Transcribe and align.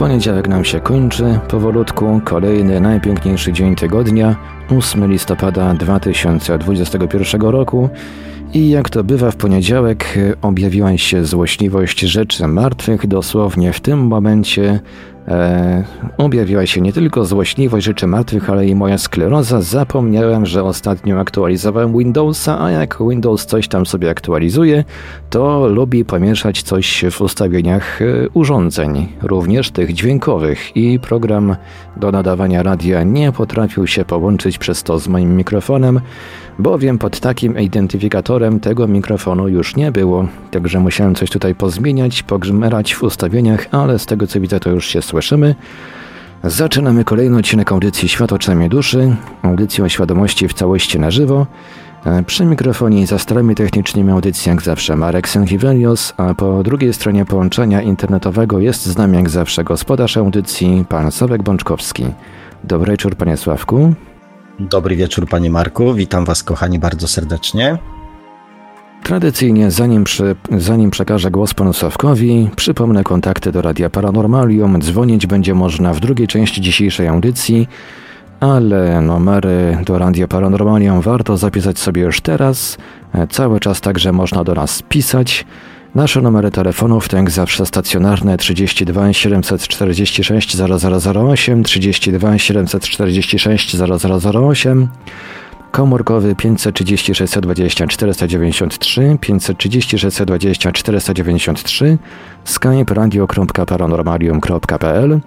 Poniedziałek 0.00 0.48
nam 0.48 0.64
się 0.64 0.80
kończy, 0.80 1.38
powolutku 1.48 2.20
kolejny 2.24 2.80
najpiękniejszy 2.80 3.52
dzień 3.52 3.76
tygodnia, 3.76 4.36
8 4.78 5.10
listopada 5.12 5.74
2021 5.74 7.40
roku. 7.40 7.88
I 8.54 8.70
jak 8.70 8.90
to 8.90 9.04
bywa 9.04 9.30
w 9.30 9.36
poniedziałek, 9.36 10.18
objawiła 10.42 10.96
się 10.96 11.24
złośliwość 11.24 12.00
rzeczy 12.00 12.46
martwych. 12.46 13.06
Dosłownie 13.06 13.72
w 13.72 13.80
tym 13.80 13.98
momencie 13.98 14.80
e, 15.30 15.84
objawiła 16.18 16.66
się 16.66 16.80
nie 16.80 16.92
tylko 16.92 17.24
złośliwość 17.24 17.86
rzeczy 17.86 18.06
martwych, 18.06 18.50
ale 18.50 18.66
i 18.66 18.74
moja 18.74 18.98
skleroza. 18.98 19.60
Zapomniałem, 19.60 20.46
że 20.46 20.64
ostatnio 20.64 21.20
aktualizowałem 21.20 21.98
Windowsa, 21.98 22.64
a 22.64 22.70
jak 22.70 22.98
Windows 23.10 23.46
coś 23.46 23.68
tam 23.68 23.86
sobie 23.86 24.10
aktualizuje, 24.10 24.84
to 25.30 25.68
lubi 25.68 26.04
pomieszać 26.04 26.62
coś 26.62 27.04
w 27.10 27.20
ustawieniach 27.20 28.02
e, 28.02 28.28
urządzeń, 28.34 29.08
również 29.22 29.70
tych 29.70 29.92
dźwiękowych. 29.92 30.76
I 30.76 30.98
program 30.98 31.56
do 31.96 32.12
nadawania 32.12 32.62
radia 32.62 33.02
nie 33.02 33.32
potrafił 33.32 33.86
się 33.86 34.04
połączyć 34.04 34.58
przez 34.58 34.82
to 34.82 34.98
z 34.98 35.08
moim 35.08 35.36
mikrofonem 35.36 36.00
bowiem 36.60 36.98
pod 36.98 37.20
takim 37.20 37.58
identyfikatorem 37.58 38.60
tego 38.60 38.88
mikrofonu 38.88 39.48
już 39.48 39.76
nie 39.76 39.92
było, 39.92 40.28
także 40.50 40.80
musiałem 40.80 41.14
coś 41.14 41.30
tutaj 41.30 41.54
pozmieniać, 41.54 42.22
pogrzmerać 42.22 42.94
w 42.94 43.02
ustawieniach, 43.02 43.66
ale 43.70 43.98
z 43.98 44.06
tego 44.06 44.26
co 44.26 44.40
widzę 44.40 44.60
to 44.60 44.70
już 44.70 44.86
się 44.86 45.02
Zaczynamy 46.44 47.04
kolejny 47.04 47.38
odcinek 47.38 47.72
audycji 47.72 48.08
Świat 48.08 48.32
oczami 48.32 48.68
duszy, 48.68 49.16
audycji 49.42 49.82
o 49.84 49.88
świadomości 49.88 50.48
w 50.48 50.54
całości 50.54 51.00
na 51.00 51.10
żywo. 51.10 51.46
E, 52.04 52.22
przy 52.22 52.44
mikrofonie 52.44 53.02
i 53.02 53.06
za 53.06 53.18
starami 53.18 53.54
technicznymi 53.54 54.10
audycji 54.10 54.50
jak 54.50 54.62
zawsze 54.62 54.96
Marek 54.96 55.28
Senchivelios, 55.28 56.14
a 56.16 56.34
po 56.34 56.62
drugiej 56.62 56.92
stronie 56.92 57.24
połączenia 57.24 57.82
internetowego 57.82 58.58
jest 58.58 58.86
z 58.86 58.96
nami 58.96 59.16
jak 59.16 59.30
zawsze 59.30 59.64
gospodarz 59.64 60.16
audycji, 60.16 60.84
pan 60.88 61.12
Sławek 61.12 61.42
Bączkowski. 61.42 62.04
Dobry 62.64 62.92
wieczór 62.92 63.16
panie 63.16 63.36
Sławku. 63.36 63.94
Dobry 64.60 64.96
wieczór, 64.96 65.28
panie 65.28 65.50
Marku. 65.50 65.94
Witam 65.94 66.24
was, 66.24 66.42
kochani, 66.42 66.78
bardzo 66.78 67.08
serdecznie. 67.08 67.78
Tradycyjnie, 69.02 69.70
zanim, 69.70 70.04
przy, 70.04 70.36
zanim 70.58 70.90
przekażę 70.90 71.30
głos 71.30 71.54
panu 71.54 71.72
Sławkowi, 71.72 72.50
przypomnę 72.56 73.04
kontakty 73.04 73.52
do 73.52 73.62
Radia 73.62 73.90
Paranormalium. 73.90 74.82
Dzwonić 74.82 75.26
będzie 75.26 75.54
można 75.54 75.94
w 75.94 76.00
drugiej 76.00 76.28
części 76.28 76.60
dzisiejszej 76.60 77.08
audycji, 77.08 77.68
ale 78.40 79.00
numery 79.00 79.78
do 79.86 79.98
Radia 79.98 80.28
Paranormalium 80.28 81.00
warto 81.00 81.36
zapisać 81.36 81.78
sobie 81.78 82.02
już 82.02 82.20
teraz. 82.20 82.78
Cały 83.30 83.60
czas 83.60 83.80
także 83.80 84.12
można 84.12 84.44
do 84.44 84.54
nas 84.54 84.82
pisać. 84.88 85.46
Nasze 85.94 86.20
numery 86.20 86.50
telefonów 86.50 87.08
to 87.08 87.16
jak 87.16 87.30
zawsze 87.30 87.66
stacjonarne 87.66 88.36
32 88.36 89.12
746 89.12 90.56
0008, 90.56 91.64
32 91.64 92.38
746 92.38 93.76
0008, 93.76 94.88
komórkowy 95.70 96.34
530 96.34 97.14
620 97.14 97.86
493, 97.86 99.18
530 99.20 99.98
620 99.98 100.72
493, 100.72 101.98
skype 102.44 102.94
radio.paranormalium.pl 102.94 105.20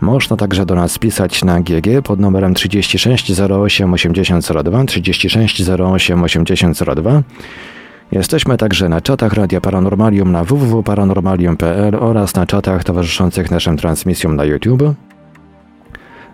można 0.00 0.36
także 0.36 0.66
do 0.66 0.74
nas 0.74 0.98
pisać 0.98 1.44
na 1.44 1.60
GG 1.60 2.02
pod 2.04 2.20
numerem 2.20 2.54
36 2.54 3.40
08 3.40 3.92
8002, 3.92 4.84
36 4.84 5.70
08 5.70 6.22
8002 6.22 7.22
Jesteśmy 8.12 8.56
także 8.56 8.88
na 8.88 9.00
czatach 9.00 9.32
Radia 9.32 9.60
Paranormalium 9.60 10.32
na 10.32 10.44
www.paranormalium.pl 10.44 11.94
oraz 11.94 12.34
na 12.34 12.46
czatach 12.46 12.84
towarzyszących 12.84 13.50
naszym 13.50 13.76
transmisjom 13.76 14.36
na 14.36 14.44
YouTube. 14.44 14.82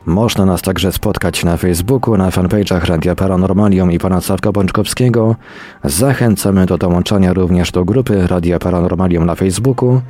Można 0.07 0.47
nas 0.47 0.63
także 0.63 0.93
spotkać 0.93 1.45
na 1.45 1.57
Facebooku, 1.57 2.17
na 2.17 2.31
fanpage'ach 2.31 2.85
Radia 2.85 3.15
Paranormalium 3.15 3.93
i 3.93 3.99
pana 3.99 4.21
Sławka 4.21 4.53
Bączkowskiego. 4.53 5.37
Zachęcamy 5.85 6.67
do 6.67 6.79
dołączania 6.79 7.33
również 7.33 7.73
do 7.73 7.85
grupy 7.85 8.27
Radia 8.27 8.59
Paranormalium 8.59 9.27
na 9.27 9.35
Facebooku 9.35 10.01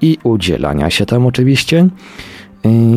i 0.00 0.18
udzielania 0.22 0.90
się 0.90 1.06
tam 1.06 1.26
oczywiście. 1.26 1.88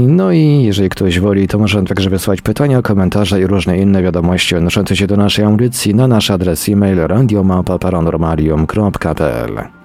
No 0.07 0.31
i 0.31 0.63
jeżeli 0.63 0.89
ktoś 0.89 1.19
woli, 1.19 1.47
to 1.47 1.59
może 1.59 1.84
także 1.84 2.09
wysłać 2.09 2.41
pytania, 2.41 2.81
komentarze 2.81 3.41
i 3.41 3.47
różne 3.47 3.78
inne 3.78 4.03
wiadomości 4.03 4.56
odnoszące 4.56 4.95
się 4.95 5.07
do 5.07 5.18
naszej 5.18 5.45
audycji 5.45 5.95
na 5.95 6.07
nasz 6.07 6.31
adres 6.31 6.69
e-mail 6.69 7.07
radiomapa.paranormalium.pl 7.07 9.81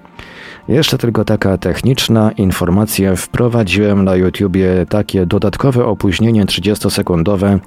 Jeszcze 0.68 0.98
tylko 0.98 1.24
taka 1.24 1.58
techniczna 1.58 2.32
informacja. 2.32 3.16
Wprowadziłem 3.16 4.04
na 4.04 4.16
YouTubie 4.16 4.86
takie 4.88 5.26
dodatkowe 5.26 5.84
opóźnienie 5.84 6.44
30-sekundowe. 6.44 7.58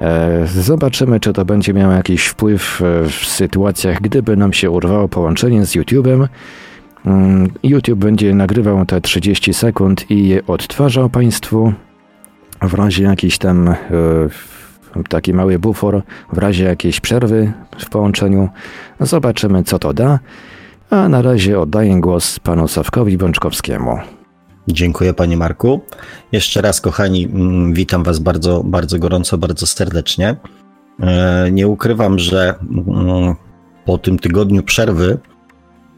E, 0.00 0.46
zobaczymy, 0.46 1.20
czy 1.20 1.32
to 1.32 1.44
będzie 1.44 1.74
miało 1.74 1.92
jakiś 1.92 2.26
wpływ 2.26 2.82
w 3.08 3.26
sytuacjach, 3.26 4.00
gdyby 4.00 4.36
nam 4.36 4.52
się 4.52 4.70
urwało 4.70 5.08
połączenie 5.08 5.66
z 5.66 5.74
YouTubem. 5.74 6.28
Mm, 7.06 7.50
YouTube 7.62 7.98
będzie 7.98 8.34
nagrywał 8.34 8.86
te 8.86 9.00
30 9.00 9.54
sekund 9.54 10.10
i 10.10 10.28
je 10.28 10.46
odtwarzał 10.46 11.08
Państwu 11.10 11.72
w 12.62 12.74
razie 12.74 13.04
jakiś 13.04 13.38
tam 13.38 13.68
e, 13.68 13.76
taki 15.08 15.34
mały 15.34 15.58
bufor, 15.58 16.02
w 16.32 16.38
razie 16.38 16.64
jakiejś 16.64 17.00
przerwy 17.00 17.52
w 17.78 17.88
połączeniu. 17.90 18.48
Zobaczymy, 19.00 19.64
co 19.64 19.78
to 19.78 19.92
da. 19.92 20.18
A 20.92 21.08
na 21.08 21.22
razie 21.22 21.60
oddaję 21.60 22.00
głos 22.00 22.38
panu 22.38 22.68
Sawkowi 22.68 23.18
Bączkowskiemu. 23.18 23.98
Dziękuję 24.68 25.14
panie 25.14 25.36
Marku. 25.36 25.80
Jeszcze 26.32 26.62
raz 26.62 26.80
kochani, 26.80 27.24
mm, 27.24 27.72
witam 27.72 28.02
was 28.02 28.18
bardzo, 28.18 28.62
bardzo 28.64 28.98
gorąco, 28.98 29.38
bardzo 29.38 29.66
serdecznie. 29.66 30.36
E, 31.00 31.48
nie 31.52 31.68
ukrywam, 31.68 32.18
że 32.18 32.54
mm, 32.70 33.34
po 33.84 33.98
tym 33.98 34.18
tygodniu 34.18 34.62
przerwy 34.62 35.18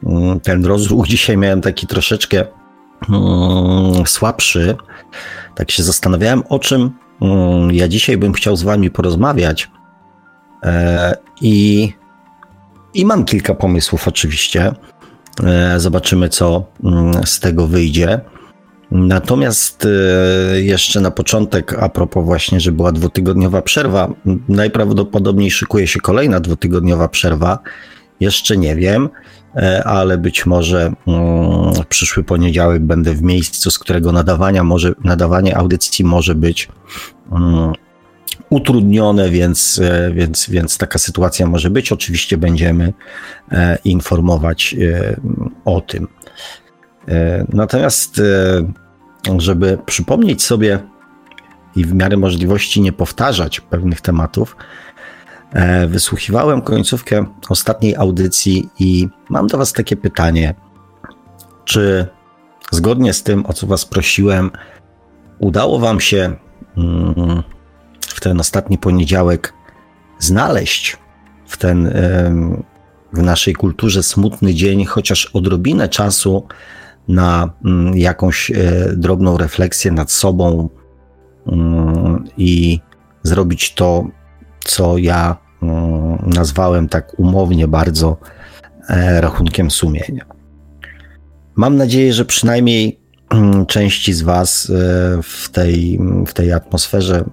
Mm, 0.07 0.41
ten 0.41 0.65
rozruch 0.65 1.07
dzisiaj 1.15 1.37
miałem 1.37 1.61
taki 1.61 1.87
troszeczkę 1.87 2.45
słabszy. 4.07 4.77
Tak 5.55 5.71
się 5.71 5.83
zastanawiałem, 5.83 6.43
o 6.49 6.59
czym 6.59 6.91
ja 7.71 7.89
dzisiaj 7.89 8.17
bym 8.17 8.33
chciał 8.33 8.57
z 8.57 8.63
Wami 8.63 8.91
porozmawiać. 8.91 9.71
E, 10.63 11.17
I, 11.41 11.93
i 12.95 13.05
mam 13.05 13.25
kilka 13.25 13.55
pomysłów, 13.55 14.09
oczywiście. 14.09 14.73
E, 15.45 15.81
zobaczymy, 15.81 16.29
co 16.29 16.65
z 17.25 17.41
tego 17.41 17.67
wyjdzie. 17.67 18.21
Natomiast 18.91 19.87
e, 19.87 20.61
jeszcze 20.61 21.01
na 21.01 21.11
początek, 21.11 21.75
a 21.83 21.89
propos 21.89 22.25
właśnie, 22.25 22.61
że 22.61 22.73
była 22.73 22.93
dwutygodniowa 22.93 23.63
przerwa, 23.63 24.15
najprawdopodobniej 24.49 25.51
szykuje 25.51 25.87
się 25.87 26.01
kolejna 26.01 26.41
dwutygodniowa 26.41 27.09
przerwa. 27.09 27.59
Jeszcze 28.21 28.57
nie 28.57 28.77
wiem. 28.77 29.09
E, 29.57 29.85
ale 29.85 30.19
być 30.19 30.47
może 30.47 30.93
mm, 31.07 31.73
w 31.75 31.87
przyszły 31.87 32.25
poniedziałek 32.25 32.83
będę 32.83 33.15
w 33.15 33.23
miejscu, 33.23 33.71
z 33.71 33.79
którego 33.79 34.13
nadawania 34.13 34.65
może, 34.65 34.93
nadawanie 35.05 35.57
audycji 35.57 36.05
może 36.05 36.35
być 36.35 36.69
mm, 37.33 37.73
utrudnione, 38.55 39.31
więc, 39.31 39.81
e, 39.85 40.11
więc, 40.13 40.51
więc 40.51 40.79
taka 40.79 40.99
sytuacja 40.99 41.47
może 41.47 41.71
być. 41.71 41.93
Oczywiście 41.93 42.37
będziemy 42.37 42.93
e, 43.53 43.79
informować 43.85 44.77
o 45.65 45.81
tym. 45.81 46.09
Natomiast, 47.49 48.23
żeby 49.39 49.79
przypomnieć 49.87 50.43
sobie 50.43 50.79
i 51.77 51.85
w 51.85 51.95
miarę 51.95 52.17
możliwości 52.17 52.81
nie 52.81 52.93
powtarzać 52.93 53.61
pewnych 53.61 54.01
tematów, 54.01 54.57
E, 55.55 55.87
wysłuchiwałem 55.87 56.63
końcówkę 56.63 57.25
ostatniej 57.49 57.97
audycji 57.97 58.69
i 58.79 59.09
mam 59.29 59.47
do 59.47 59.59
Was 59.59 59.73
takie 59.73 59.97
pytanie. 59.97 60.55
Czy 61.65 62.07
zgodnie 62.71 63.13
z 63.13 63.23
tym, 63.23 63.47
o 63.47 63.53
co 63.53 63.67
Was 63.67 63.85
prosiłem, 63.85 64.51
udało 65.39 65.79
Wam 65.79 66.01
się 66.01 66.37
mm, 66.77 67.43
w 68.13 68.21
ten 68.21 68.41
ostatni 68.41 68.79
poniedziałek 68.79 69.55
znaleźć 70.19 70.97
w 71.47 71.57
ten 71.57 71.93
w 73.13 73.23
naszej 73.23 73.55
kulturze 73.55 74.03
smutny 74.03 74.55
dzień 74.55 74.85
chociaż 74.85 75.27
odrobinę 75.27 75.89
czasu 75.89 76.47
na 77.09 77.51
mm, 77.65 77.97
jakąś 77.99 78.51
e, 78.51 78.55
drobną 78.97 79.37
refleksję 79.37 79.91
nad 79.91 80.13
sobą 80.13 80.69
mm, 81.47 82.25
i 82.37 82.81
zrobić 83.23 83.75
to, 83.75 84.07
co 84.65 84.99
ja 84.99 85.45
Mm, 85.65 86.19
nazwałem 86.27 86.89
tak 86.89 87.19
umownie 87.19 87.69
bardzo 87.69 88.17
e, 88.89 89.21
rachunkiem 89.21 89.71
sumienia. 89.71 90.25
Mam 91.57 91.77
nadzieję, 91.77 92.13
że 92.13 92.25
przynajmniej 92.25 93.01
części 93.69 94.13
z 94.13 94.23
Was 94.23 94.73
w 95.23 95.49
tej, 95.49 96.01
w 96.27 96.33
tej 96.33 96.53
atmosferze 96.53 97.25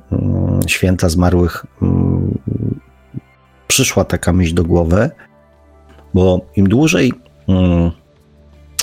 święta 0.67 1.09
zmarłych 1.09 1.65
mm, 1.81 2.39
przyszła 3.67 4.05
taka 4.05 4.33
myśl 4.33 4.53
do 4.53 4.63
głowy, 4.63 5.09
bo 6.13 6.45
im 6.55 6.69
dłużej 6.69 7.13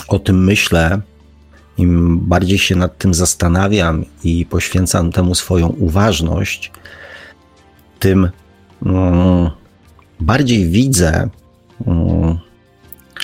o 0.08 0.18
tym 0.18 0.44
myślę, 0.44 1.00
im 1.78 2.20
bardziej 2.20 2.58
się 2.58 2.76
nad 2.76 2.98
tym 2.98 3.14
zastanawiam 3.14 4.04
i 4.24 4.46
poświęcam 4.46 5.12
temu 5.12 5.34
swoją 5.34 5.68
uważność, 5.68 6.72
tym 7.98 8.30
um, 8.82 9.50
bardziej 10.20 10.68
widzę 10.68 11.28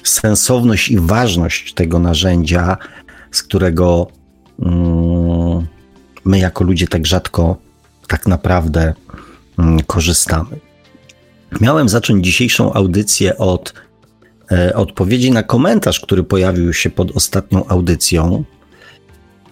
sensowność 0.04 0.88
i 0.88 0.98
ważność 0.98 1.74
tego 1.74 1.98
narzędzia, 1.98 2.76
z 3.30 3.42
którego 3.42 4.06
my 6.24 6.38
jako 6.38 6.64
ludzie 6.64 6.88
tak 6.88 7.06
rzadko 7.06 7.56
tak 8.06 8.26
naprawdę 8.26 8.94
korzystamy. 9.86 10.58
Miałem 11.60 11.88
zacząć 11.88 12.24
dzisiejszą 12.24 12.72
audycję 12.72 13.38
od 13.38 13.72
E, 14.52 14.74
odpowiedzi 14.74 15.30
na 15.30 15.42
komentarz, 15.42 16.00
który 16.00 16.24
pojawił 16.24 16.72
się 16.72 16.90
pod 16.90 17.16
ostatnią 17.16 17.66
audycją. 17.66 18.44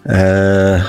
E, 0.07 0.85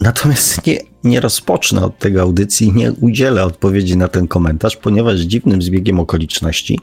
natomiast 0.00 0.66
nie, 0.66 0.78
nie 1.04 1.20
rozpocznę 1.20 1.84
od 1.84 1.98
tego 1.98 2.22
audycji, 2.22 2.72
nie 2.72 2.92
udzielę 2.92 3.44
odpowiedzi 3.44 3.96
na 3.96 4.08
ten 4.08 4.28
komentarz, 4.28 4.76
ponieważ 4.76 5.20
dziwnym 5.20 5.62
zbiegiem 5.62 6.00
okoliczności 6.00 6.78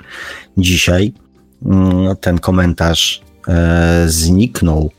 dzisiaj 0.57 1.13
mm, 1.65 2.15
ten 2.21 2.39
komentarz 2.39 3.21
e, 3.47 4.03
zniknął 4.07 4.91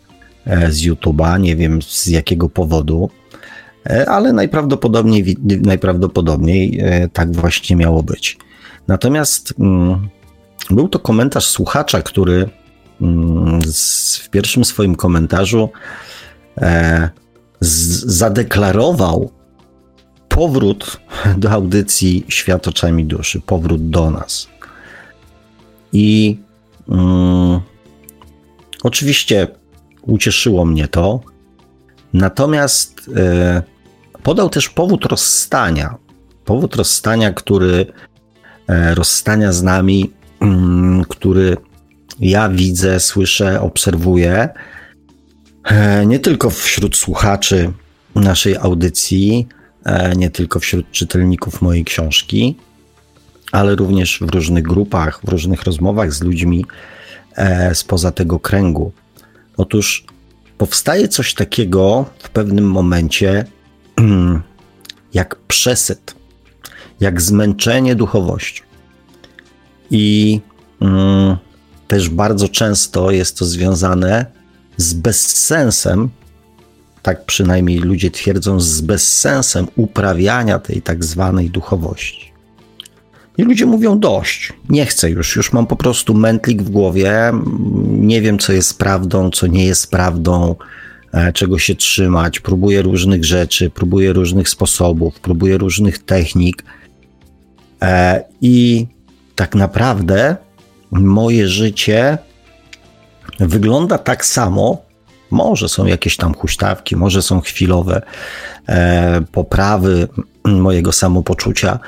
z 0.68 0.76
YouTube'a. 0.76 1.40
Nie 1.40 1.56
wiem 1.56 1.82
z 1.82 2.06
jakiego 2.06 2.48
powodu, 2.48 3.10
ale 4.06 4.32
najprawdopodobniej, 4.32 5.37
najprawdopodobniej 5.62 6.82
tak 7.12 7.32
właśnie 7.32 7.76
miało 7.76 8.02
być. 8.02 8.38
Natomiast 8.88 9.55
mm, 9.58 10.08
był 10.70 10.88
to 10.88 10.99
komentarz 10.99 11.46
słuchacza, 11.46 12.02
który 12.02 12.49
mm, 13.00 13.61
w 14.23 14.31
pierwszym 14.31 14.64
swoim 14.64 14.94
komentarzu 14.94 15.70
e, 16.58 17.11
zadeklarował 17.61 19.31
powrót 20.29 21.00
do 21.37 21.50
audycji 21.50 22.25
Świat 22.29 22.69
oczami 22.69 23.05
duszy, 23.05 23.40
powrót 23.40 23.90
do 23.90 24.11
nas. 24.11 24.49
I 25.93 26.38
mm, 26.88 27.61
oczywiście 28.82 29.49
ucieszyło 30.02 30.64
mnie 30.64 30.88
to, 30.88 31.20
natomiast 32.12 33.11
e, 33.17 33.62
podał 34.28 34.50
też 34.50 34.69
powód 34.69 35.04
rozstania. 35.04 35.94
Powód 36.44 36.76
rozstania, 36.76 37.32
który 37.32 37.86
e, 38.69 38.94
rozstania 38.94 39.52
z 39.52 39.62
nami 39.62 40.12
Mm, 40.40 41.04
który 41.04 41.56
ja 42.20 42.48
widzę, 42.48 43.00
słyszę, 43.00 43.60
obserwuję, 43.60 44.48
e, 45.64 46.06
nie 46.06 46.19
tylko 46.19 46.50
wśród 46.50 46.96
słuchaczy 46.96 47.72
naszej 48.14 48.56
audycji, 48.56 49.46
e, 49.84 50.16
nie 50.16 50.30
tylko 50.30 50.60
wśród 50.60 50.90
czytelników 50.90 51.62
mojej 51.62 51.84
książki, 51.84 52.56
ale 53.52 53.76
również 53.76 54.19
w 54.20 54.34
różnych 54.34 54.64
grupach, 54.64 55.20
w 55.25 55.28
różnych 55.28 55.62
rozmowach 55.62 56.12
z 56.12 56.22
ludźmi 56.22 56.64
spoza 57.75 58.12
tego 58.12 58.40
kręgu. 58.40 58.92
Otóż 59.56 60.04
powstaje 60.58 61.08
coś 61.08 61.34
takiego 61.34 62.06
w 62.19 62.30
pewnym 62.30 62.70
momencie, 62.70 63.44
jak 65.14 65.36
przesyt, 65.36 66.14
jak 67.00 67.22
zmęczenie 67.22 67.94
duchowością. 67.94 68.64
I 69.90 70.40
mm, 70.80 71.36
też 71.88 72.08
bardzo 72.08 72.48
często 72.48 73.10
jest 73.10 73.38
to 73.38 73.44
związane 73.44 74.26
z 74.76 74.92
bezsensem, 74.94 76.08
tak 77.02 77.24
przynajmniej 77.24 77.78
ludzie 77.78 78.10
twierdzą, 78.10 78.60
z 78.60 78.80
bezsensem 78.80 79.66
uprawiania 79.76 80.58
tej 80.58 80.82
tak 80.82 81.04
zwanej 81.04 81.50
duchowości. 81.50 82.32
I 83.38 83.42
ludzie 83.42 83.66
mówią 83.66 83.98
dość, 83.98 84.52
nie 84.68 84.86
chcę 84.86 85.10
już, 85.10 85.36
już 85.36 85.52
mam 85.52 85.66
po 85.66 85.76
prostu 85.76 86.14
mętlik 86.14 86.62
w 86.62 86.70
głowie, 86.70 87.32
nie 87.88 88.22
wiem 88.22 88.38
co 88.38 88.52
jest 88.52 88.78
prawdą, 88.78 89.30
co 89.30 89.46
nie 89.46 89.66
jest 89.66 89.90
prawdą, 89.90 90.56
czego 91.34 91.58
się 91.58 91.74
trzymać, 91.74 92.40
próbuję 92.40 92.82
różnych 92.82 93.24
rzeczy, 93.24 93.70
próbuję 93.70 94.12
różnych 94.12 94.48
sposobów, 94.48 95.20
próbuję 95.20 95.58
różnych 95.58 95.98
technik. 95.98 96.64
E, 97.82 98.24
i 98.40 98.86
tak 99.34 99.54
naprawdę 99.54 100.36
moje 100.90 101.48
życie 101.48 102.18
wygląda 103.40 103.98
tak 103.98 104.26
samo. 104.26 104.88
Może 105.30 105.68
są 105.68 105.86
jakieś 105.86 106.16
tam 106.16 106.34
huśtawki, 106.34 106.96
może 106.96 107.22
są 107.22 107.40
chwilowe 107.40 108.02
e, 108.68 109.20
poprawy 109.32 110.08
mojego 110.44 110.92
samopoczucia, 110.92 111.78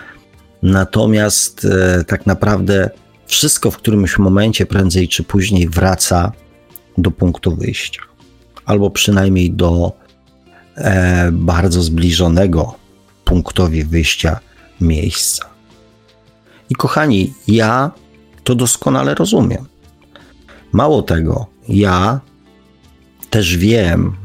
natomiast 0.63 1.65
e, 1.65 2.05
tak 2.05 2.27
naprawdę 2.27 2.91
wszystko 3.27 3.71
w 3.71 3.77
którymś 3.77 4.19
momencie, 4.19 4.67
prędzej 4.67 5.09
czy 5.09 5.23
później, 5.23 5.69
wraca 5.69 6.33
do 6.99 7.11
punktu 7.11 7.57
wyjścia, 7.57 8.03
albo 8.71 8.91
przynajmniej 8.91 9.51
do 9.51 9.93
e, 10.77 11.33
bardzo 11.33 11.83
zbliżonego 11.83 12.75
punktowi 13.25 13.85
wyjścia 13.85 14.41
miejsca. 14.81 15.47
I 16.71 16.75
kochani, 16.75 17.35
ja 17.49 17.91
to 18.45 18.55
doskonale 18.55 19.15
rozumiem. 19.15 19.65
Mało 20.73 21.03
tego, 21.03 21.47
ja 21.69 22.21
też 23.31 23.57
wiem, 23.57 24.17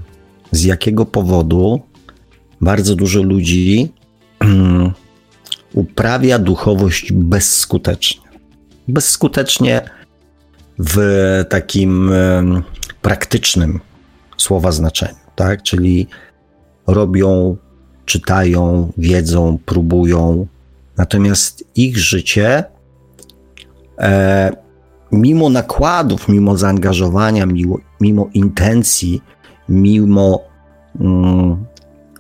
z 0.52 0.64
jakiego 0.64 1.06
powodu 1.06 1.82
bardzo 2.62 2.96
dużo 2.96 3.24
ludzi 3.24 3.92
um, 4.42 4.92
uprawia 5.74 6.40
duchowość 6.40 7.14
bezskutecznie. 7.14 8.22
Bezskutecznie 8.88 9.82
w 10.80 10.98
takim 11.50 12.12
praktycznym 13.02 13.80
słowa 14.38 14.72
znaczeniu, 14.72 15.20
tak? 15.36 15.64
Czyli 15.64 16.08
robią, 16.88 17.58
czytają, 18.06 18.92
wiedzą, 18.98 19.58
próbują, 19.66 20.48
Natomiast 20.98 21.64
ich 21.76 21.98
życie, 21.98 22.64
e, 24.00 24.52
mimo 25.12 25.50
nakładów, 25.50 26.28
mimo 26.28 26.58
zaangażowania, 26.58 27.46
mimo, 27.46 27.78
mimo 28.02 28.30
intencji, 28.34 29.22
mimo 29.70 30.42
mm, 31.00 31.66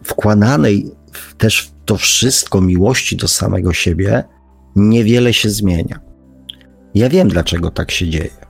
wkładanej 0.03 0.91
w, 1.11 1.35
też 1.35 1.61
w 1.61 1.71
to 1.85 1.97
wszystko 1.97 2.61
miłości 2.61 3.17
do 3.17 3.27
samego 3.27 3.73
siebie, 3.73 4.23
niewiele 4.75 5.33
się 5.33 5.49
zmienia. 5.49 5.99
Ja 6.95 7.09
wiem, 7.09 7.27
dlaczego 7.27 7.71
tak 7.71 7.91
się 7.91 8.09
dzieje. 8.09 8.45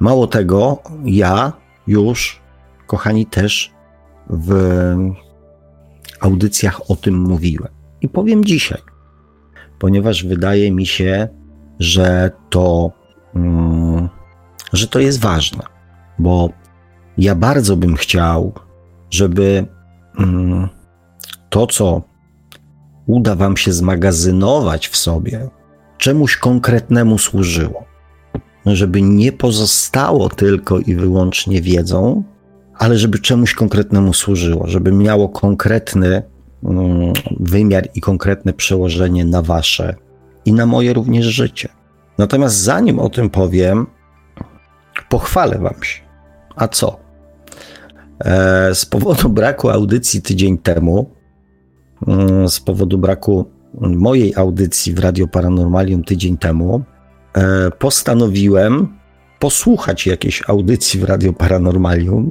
Mało 0.00 0.26
tego, 0.26 0.82
ja 1.04 1.52
już, 1.86 2.40
kochani, 2.86 3.26
też 3.26 3.72
w 4.30 4.54
audycjach 6.20 6.90
o 6.90 6.96
tym 6.96 7.18
mówiłem 7.18 7.72
i 8.00 8.08
powiem 8.08 8.44
dzisiaj, 8.44 8.82
ponieważ 9.78 10.24
wydaje 10.24 10.72
mi 10.72 10.86
się, 10.86 11.28
że 11.78 12.30
to, 12.50 12.90
mm, 13.34 14.08
że 14.72 14.86
to 14.86 14.98
jest 14.98 15.20
ważne, 15.20 15.62
bo 16.18 16.50
ja 17.18 17.34
bardzo 17.34 17.76
bym 17.76 17.96
chciał, 17.96 18.52
żeby 19.10 19.66
mm, 20.18 20.68
to, 21.50 21.66
co 21.66 22.02
uda 23.06 23.34
Wam 23.34 23.56
się 23.56 23.72
zmagazynować 23.72 24.88
w 24.88 24.96
sobie, 24.96 25.48
czemuś 25.98 26.36
konkretnemu 26.36 27.18
służyło. 27.18 27.84
Żeby 28.66 29.02
nie 29.02 29.32
pozostało 29.32 30.28
tylko 30.28 30.78
i 30.78 30.94
wyłącznie 30.94 31.62
wiedzą, 31.62 32.22
ale 32.74 32.98
żeby 32.98 33.18
czemuś 33.18 33.54
konkretnemu 33.54 34.14
służyło, 34.14 34.66
żeby 34.66 34.92
miało 34.92 35.28
konkretny 35.28 36.22
Mm, 36.64 37.12
wymiar 37.40 37.88
i 37.94 38.00
konkretne 38.00 38.52
przełożenie 38.52 39.24
na 39.24 39.42
wasze 39.42 39.94
i 40.44 40.52
na 40.52 40.66
moje 40.66 40.92
również 40.92 41.26
życie. 41.26 41.68
Natomiast 42.18 42.56
zanim 42.56 42.98
o 42.98 43.08
tym 43.08 43.30
powiem, 43.30 43.86
pochwalę 45.08 45.58
wam 45.58 45.82
się. 45.82 46.02
A 46.56 46.68
co? 46.68 47.00
E, 48.20 48.74
z 48.74 48.86
powodu 48.86 49.28
braku 49.38 49.70
audycji 49.70 50.22
tydzień 50.22 50.58
temu, 50.58 51.10
mm, 52.06 52.48
z 52.48 52.60
powodu 52.60 52.98
braku 52.98 53.50
mojej 53.80 54.34
audycji 54.36 54.94
w 54.94 54.98
Radio 54.98 55.28
Paranormalium 55.28 56.04
tydzień 56.04 56.38
temu, 56.38 56.82
postanowiłem 57.78 58.88
posłuchać 59.38 60.06
jakiejś 60.06 60.42
audycji 60.48 61.00
w 61.00 61.04
Radio 61.04 61.32
Paranormalium, 61.32 62.30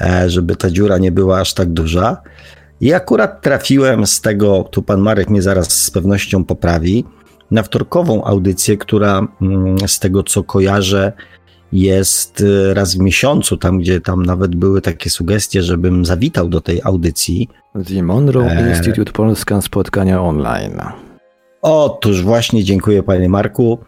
e, 0.00 0.30
żeby 0.30 0.56
ta 0.56 0.70
dziura 0.70 0.98
nie 0.98 1.12
była 1.12 1.40
aż 1.40 1.54
tak 1.54 1.72
duża. 1.72 2.16
I 2.80 2.92
akurat 2.92 3.42
trafiłem 3.42 4.06
z 4.06 4.20
tego, 4.20 4.68
tu 4.70 4.82
pan 4.82 5.00
Marek 5.00 5.30
mnie 5.30 5.42
zaraz 5.42 5.70
z 5.70 5.90
pewnością 5.90 6.44
poprawi, 6.44 7.04
na 7.50 7.62
wtorkową 7.62 8.24
audycję, 8.24 8.76
która 8.76 9.28
mm, 9.42 9.88
z 9.88 9.98
tego 9.98 10.22
co 10.22 10.42
kojarzę, 10.42 11.12
jest 11.72 12.40
y, 12.40 12.74
raz 12.74 12.94
w 12.94 12.98
miesiącu, 12.98 13.56
tam 13.56 13.78
gdzie 13.78 14.00
tam 14.00 14.26
nawet 14.26 14.56
były 14.56 14.80
takie 14.80 15.10
sugestie, 15.10 15.62
żebym 15.62 16.04
zawitał 16.04 16.48
do 16.48 16.60
tej 16.60 16.80
audycji. 16.84 17.48
The 17.88 18.02
Monroe 18.02 18.50
e... 18.50 18.70
Institute 18.70 19.12
Polska 19.12 19.62
Spotkania 19.62 20.22
Online. 20.22 20.80
Otóż 21.62 22.22
właśnie, 22.22 22.64
dziękuję 22.64 23.02
panie 23.02 23.28
Marku. 23.28 23.78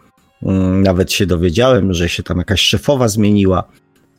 Mm, 0.46 0.82
nawet 0.82 1.12
się 1.12 1.26
dowiedziałem, 1.26 1.92
że 1.92 2.08
się 2.08 2.22
tam 2.22 2.38
jakaś 2.38 2.60
szefowa 2.60 3.08
zmieniła, 3.08 3.64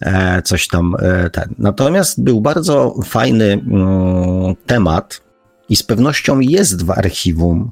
e, 0.01 0.41
coś 0.41 0.67
tam 0.67 0.95
e, 0.99 1.29
ten. 1.29 1.55
Natomiast 1.57 2.23
był 2.23 2.41
bardzo 2.41 2.95
fajny 3.05 3.45
mm, 3.53 4.55
temat 4.65 5.23
i 5.69 5.75
z 5.75 5.83
pewnością 5.83 6.39
jest 6.39 6.85
w 6.85 6.91
archiwum 6.91 7.71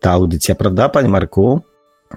ta 0.00 0.10
audycja, 0.10 0.54
prawda, 0.54 0.88
panie 0.88 1.08
Marku? 1.08 1.60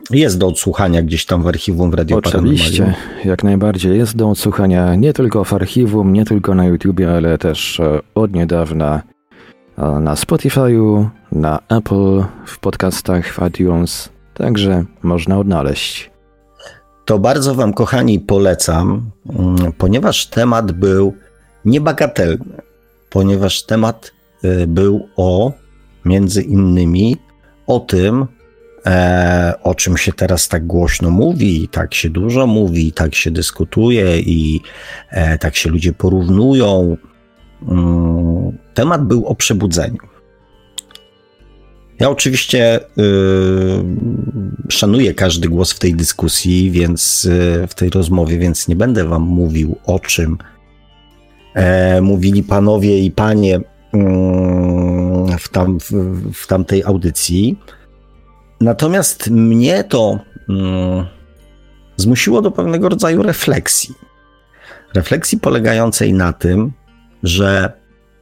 Jest 0.10 0.38
do 0.38 0.48
odsłuchania 0.48 1.02
gdzieś 1.02 1.26
tam 1.26 1.44
w 1.44 1.48
archiwum 1.48 1.92
w 1.92 1.94
Radio 1.94 2.18
Oczywiście, 2.18 2.94
jak 3.26 3.44
najbardziej 3.44 3.98
jest 3.98 4.16
do 4.16 4.30
odsłuchania 4.30 4.96
nie 4.96 5.14
tylko 5.14 5.44
w 5.44 5.54
archiwum, 5.54 6.14
nie 6.14 6.26
tylko 6.26 6.56
na 6.56 6.66
YouTubie, 6.66 7.12
ale 7.12 7.38
też 7.38 7.80
e, 7.80 8.00
od 8.16 8.34
niedawna 8.34 9.02
na 9.78 10.16
Spotify'u, 10.16 11.06
na 11.32 11.60
Apple, 11.70 12.24
w 12.46 12.60
podcastach, 12.60 13.26
w 13.34 13.40
iTunes, 13.48 14.10
także 14.34 14.86
można 15.04 15.40
odnaleźć. 15.40 16.12
To 17.06 17.20
bardzo 17.20 17.56
Wam, 17.56 17.74
kochani, 17.74 18.20
polecam, 18.20 19.12
mm, 19.30 19.74
ponieważ 19.74 20.28
temat 20.28 20.72
był 20.72 21.14
niebagatelny, 21.66 22.62
ponieważ 23.10 23.64
temat 23.64 24.12
y, 24.44 24.68
był 24.68 25.08
o 25.16 25.52
między 26.06 26.42
innymi 26.42 27.18
o 27.68 27.80
tym, 27.80 28.26
e, 28.86 29.54
o 29.64 29.76
czym 29.76 29.98
się 29.98 30.14
teraz 30.14 30.48
tak 30.48 30.68
głośno 30.68 31.10
mówi, 31.10 31.68
tak 31.68 31.94
się 31.94 32.10
dużo 32.10 32.48
mówi, 32.48 32.92
tak 32.92 33.16
się 33.16 33.32
dyskutuje 33.32 34.20
i 34.20 34.62
e, 35.10 35.38
tak 35.38 35.56
się 35.56 35.70
ludzie 35.70 35.94
porównują. 35.94 36.98
Mm, 37.68 38.58
temat 38.74 39.08
był 39.08 39.26
o 39.26 39.36
przebudzeniu. 39.36 40.13
Ja 42.04 42.10
oczywiście 42.10 42.80
y, 42.80 42.82
szanuję 44.70 45.14
każdy 45.14 45.50
głos 45.50 45.72
w 45.72 45.80
tej 45.80 45.96
dyskusji, 45.96 46.72
więc 46.72 47.26
y, 47.26 47.68
w 47.68 47.76
tej 47.76 47.90
rozmowie, 47.90 48.38
więc 48.38 48.68
nie 48.68 48.76
będę 48.76 49.06
wam 49.06 49.22
mówił 49.22 49.78
o 49.86 50.00
czym 50.00 50.38
e, 51.54 52.02
mówili 52.02 52.44
panowie 52.44 53.00
i 53.00 53.12
panie 53.12 53.60
mm, 53.94 55.38
w, 55.38 55.50
tam, 55.50 55.80
w, 55.80 55.92
w 56.34 56.48
tamtej 56.48 56.84
audycji. 56.84 57.60
Natomiast 58.62 59.30
mnie 59.30 59.84
to 59.84 60.20
mm, 60.50 61.06
zmusiło 61.98 62.42
do 62.42 62.52
pewnego 62.52 62.90
rodzaju 62.90 63.24
refleksji. 63.24 63.96
Refleksji 64.94 65.40
polegającej 65.40 66.14
na 66.14 66.34
tym, 66.34 66.72
że 67.24 67.74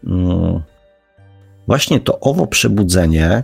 mm, 0.08 0.62
właśnie 1.68 2.00
to 2.00 2.20
owo 2.20 2.48
przebudzenie 2.48 3.44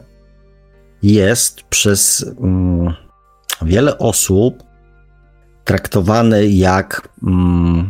jest 1.03 1.61
przez 1.61 2.25
mm, 2.39 2.93
wiele 3.61 3.97
osób 3.97 4.63
traktowane 5.63 6.45
jak 6.45 7.09
mm, 7.23 7.89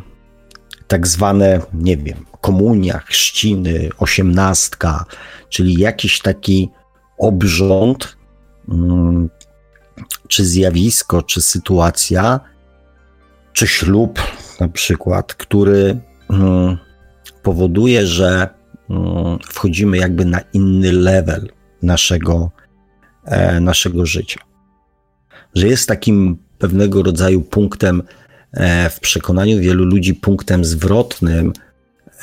tak 0.87 1.07
zwane, 1.07 1.61
nie 1.73 1.97
wiem, 1.97 2.25
komunia, 2.41 2.99
chrzciny, 2.99 3.89
osiemnastka, 3.97 5.05
czyli 5.49 5.73
jakiś 5.73 6.21
taki 6.21 6.69
obrząd, 7.17 8.17
mm, 8.69 9.29
czy 10.27 10.45
zjawisko, 10.45 11.21
czy 11.21 11.41
sytuacja, 11.41 12.39
czy 13.53 13.67
ślub 13.67 14.19
na 14.59 14.67
przykład, 14.67 15.33
który 15.33 15.99
mm, 16.29 16.77
powoduje, 17.43 18.07
że 18.07 18.49
mm, 18.89 19.39
wchodzimy 19.45 19.97
jakby 19.97 20.25
na 20.25 20.39
inny 20.53 20.91
level 20.91 21.49
naszego 21.81 22.51
naszego 23.61 24.05
życia. 24.05 24.39
Że 25.55 25.67
jest 25.67 25.87
takim 25.87 26.37
pewnego 26.57 27.03
rodzaju 27.03 27.41
punktem 27.41 28.03
e, 28.51 28.89
w 28.89 28.99
przekonaniu 28.99 29.59
wielu 29.59 29.85
ludzi, 29.85 30.13
punktem 30.13 30.65
zwrotnym, 30.65 31.53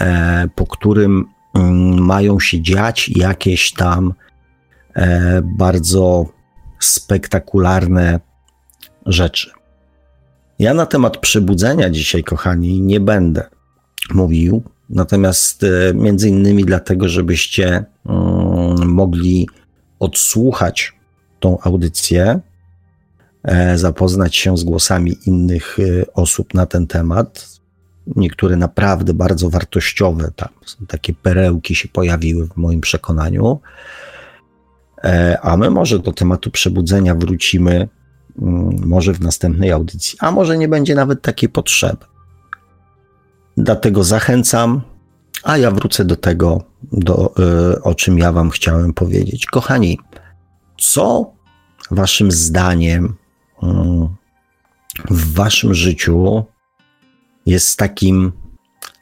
e, 0.01 0.49
po 0.55 0.67
którym 0.67 1.25
mm, 1.55 2.05
mają 2.05 2.41
się 2.41 2.63
dziać 2.63 3.09
jakieś 3.09 3.73
tam 3.73 4.15
bardzo 5.59 6.27
spektakularne 6.81 8.21
rzeczy. 9.07 9.51
Ja 10.59 10.75
na 10.75 10.87
temat 10.87 11.17
przebudzenia 11.17 11.91
dzisiaj, 11.91 12.25
kochani, 12.25 12.81
nie 12.81 13.01
będę 13.01 13.45
mówił, 14.11 14.63
natomiast 14.91 15.67
między 15.95 16.29
innymi 16.29 16.65
dlatego, 16.65 17.09
żebyście 17.09 17.85
mm, 18.07 18.89
mogli 18.89 19.49
odsłuchać 20.05 20.93
tą 21.41 21.61
audycję, 21.61 22.41
e, 23.43 23.79
zapoznać 23.79 24.37
się 24.37 24.59
z 24.59 24.65
głosami 24.65 25.19
innych 25.27 25.79
e, 25.79 26.13
osób 26.13 26.55
na 26.55 26.67
ten 26.67 26.87
temat. 26.87 27.49
Niektóre 28.17 28.57
naprawdę 28.57 29.15
bardzo 29.15 29.51
wartościowe, 29.51 30.31
tam 30.37 30.49
takie 30.89 31.15
perełki 31.15 31.75
się 31.75 31.89
pojawiły 31.89 32.47
w 32.47 32.57
moim 32.57 32.81
przekonaniu. 32.81 33.61
E, 35.05 35.39
a 35.43 35.57
my 35.57 35.71
może 35.71 35.99
do 35.99 36.13
tematu 36.13 36.51
przebudzenia 36.51 37.15
wrócimy 37.15 37.89
mm, 38.43 38.87
może 38.87 39.13
w 39.13 39.21
następnej 39.21 39.73
audycji, 39.73 40.19
a 40.21 40.31
może 40.31 40.59
nie 40.59 40.69
będzie 40.69 40.95
nawet 40.95 41.23
takiej 41.23 41.49
potrzeby. 41.49 42.05
Dlatego 43.57 44.05
zachęcam, 44.05 44.81
a 45.45 45.59
ja 45.59 45.71
wrócę 45.71 46.05
do 46.05 46.17
tego, 46.17 46.65
do, 46.93 47.35
o 47.83 47.95
czym 47.95 48.19
ja 48.19 48.33
Wam 48.33 48.51
chciałem 48.51 48.93
powiedzieć. 48.93 49.47
Kochani, 49.47 49.99
co 50.79 51.33
Waszym 51.91 52.33
zdaniem 52.33 53.17
mm, 53.63 54.09
w 55.11 55.35
Waszym 55.35 55.75
życiu 55.75 56.45
jest 57.47 57.79
takim 57.79 58.33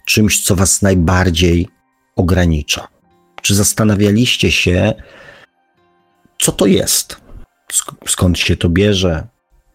czymś, 0.07 0.45
co 0.45 0.57
Was 0.57 0.83
najbardziej 0.83 1.69
ogranicza? 2.17 2.89
Czy 3.43 3.55
zastanawialiście 3.55 4.53
się, 4.53 4.95
co 6.39 6.53
to 6.53 6.67
jest? 6.67 7.21
Skąd 8.07 8.39
się 8.39 8.57
to 8.57 8.69
bierze? 8.69 9.27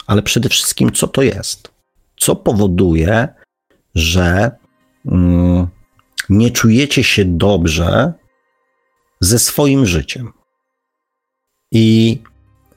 Ale 0.08 0.22
przede 0.22 0.50
wszystkim, 0.50 0.92
co 0.92 1.08
to 1.08 1.22
jest? 1.22 1.72
Co 2.18 2.36
powoduje, 2.36 3.28
że 3.96 4.52
mm, 5.06 5.68
nie 6.30 6.52
czujecie 6.52 7.04
się 7.04 7.26
dobrze 7.26 8.14
ze 9.22 9.40
swoim 9.40 9.86
życiem? 9.86 10.34
I 11.72 12.20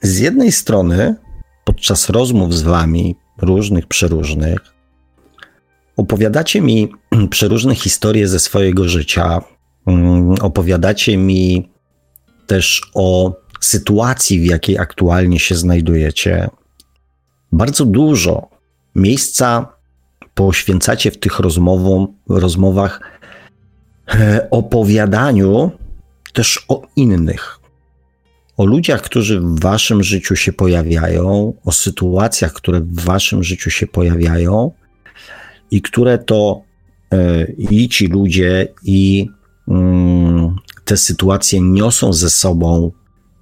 z 0.02 0.18
jednej 0.18 0.52
strony, 0.52 1.16
podczas 1.64 2.08
rozmów 2.08 2.54
z 2.54 2.62
wami, 2.62 3.16
różnych, 3.38 3.86
przeróżnych, 3.86 4.58
opowiadacie 5.96 6.60
mi 6.60 6.92
przeróżne 7.30 7.74
historie 7.74 8.28
ze 8.28 8.40
swojego 8.40 8.88
życia, 8.88 9.40
mm, 9.86 10.34
opowiadacie 10.40 11.16
mi 11.16 11.70
też 12.46 12.82
o 12.94 13.32
sytuacji, 13.60 14.40
w 14.40 14.44
jakiej 14.44 14.78
aktualnie 14.78 15.38
się 15.38 15.54
znajdujecie. 15.54 16.50
Bardzo 17.52 17.84
dużo 17.84 18.48
miejsca 18.94 19.72
poświęcacie 20.34 21.10
w 21.10 21.18
tych 21.18 21.38
rozmowom, 21.38 22.06
rozmowach 22.28 23.00
opowiadaniu 24.50 25.70
też 26.32 26.64
o 26.68 26.82
innych, 26.96 27.60
o 28.56 28.64
ludziach, 28.64 29.02
którzy 29.02 29.40
w 29.40 29.60
waszym 29.60 30.02
życiu 30.02 30.36
się 30.36 30.52
pojawiają, 30.52 31.54
o 31.64 31.72
sytuacjach, 31.72 32.52
które 32.52 32.80
w 32.80 33.00
waszym 33.04 33.44
życiu 33.44 33.70
się 33.70 33.86
pojawiają 33.86 34.72
i 35.70 35.82
które 35.82 36.18
to 36.18 36.62
e, 37.12 37.44
i 37.52 37.88
ci 37.88 38.06
ludzie, 38.06 38.68
i 38.84 39.28
mm, 39.68 40.56
te 40.84 40.96
sytuacje 40.96 41.60
niosą 41.60 42.12
ze 42.12 42.30
sobą 42.30 42.92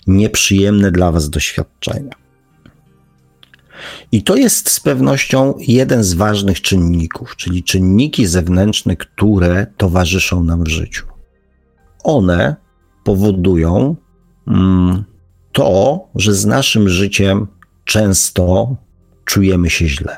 nieprzyjemne 0.07 0.91
dla 0.91 1.13
was 1.13 1.31
doświadczenia. 1.31 2.28
I 4.13 4.23
to 4.23 4.37
jest 4.37 4.71
z 4.71 4.81
pewnością 4.81 5.55
jeden 5.59 6.05
z 6.05 6.15
ważnych 6.15 6.61
czynników, 6.61 7.37
czyli 7.37 7.63
czynniki 7.63 8.27
zewnętrzne, 8.27 8.97
które 8.97 9.67
towarzyszą 9.77 10.45
nam 10.45 10.65
w 10.65 10.69
życiu. 10.69 11.07
One 12.05 12.57
powodują, 13.05 13.97
Mm, 14.49 15.05
to, 15.53 16.01
że 16.15 16.35
z 16.35 16.47
naszym 16.47 16.89
życiem 16.89 17.47
często 17.85 18.77
czujemy 19.25 19.71
się 19.71 19.89
źle. 19.89 20.17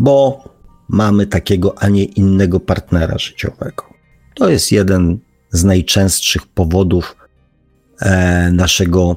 bo 0.00 0.44
mamy 0.88 1.26
takiego, 1.26 1.78
a 1.78 1.88
nie 1.88 2.04
innego 2.04 2.60
partnera 2.60 3.18
życiowego. 3.18 3.84
To 4.34 4.48
jest 4.48 4.72
jeden 4.72 5.18
z 5.50 5.64
najczęstszych 5.64 6.46
powodów 6.46 7.16
e, 8.00 8.50
naszego 8.52 9.16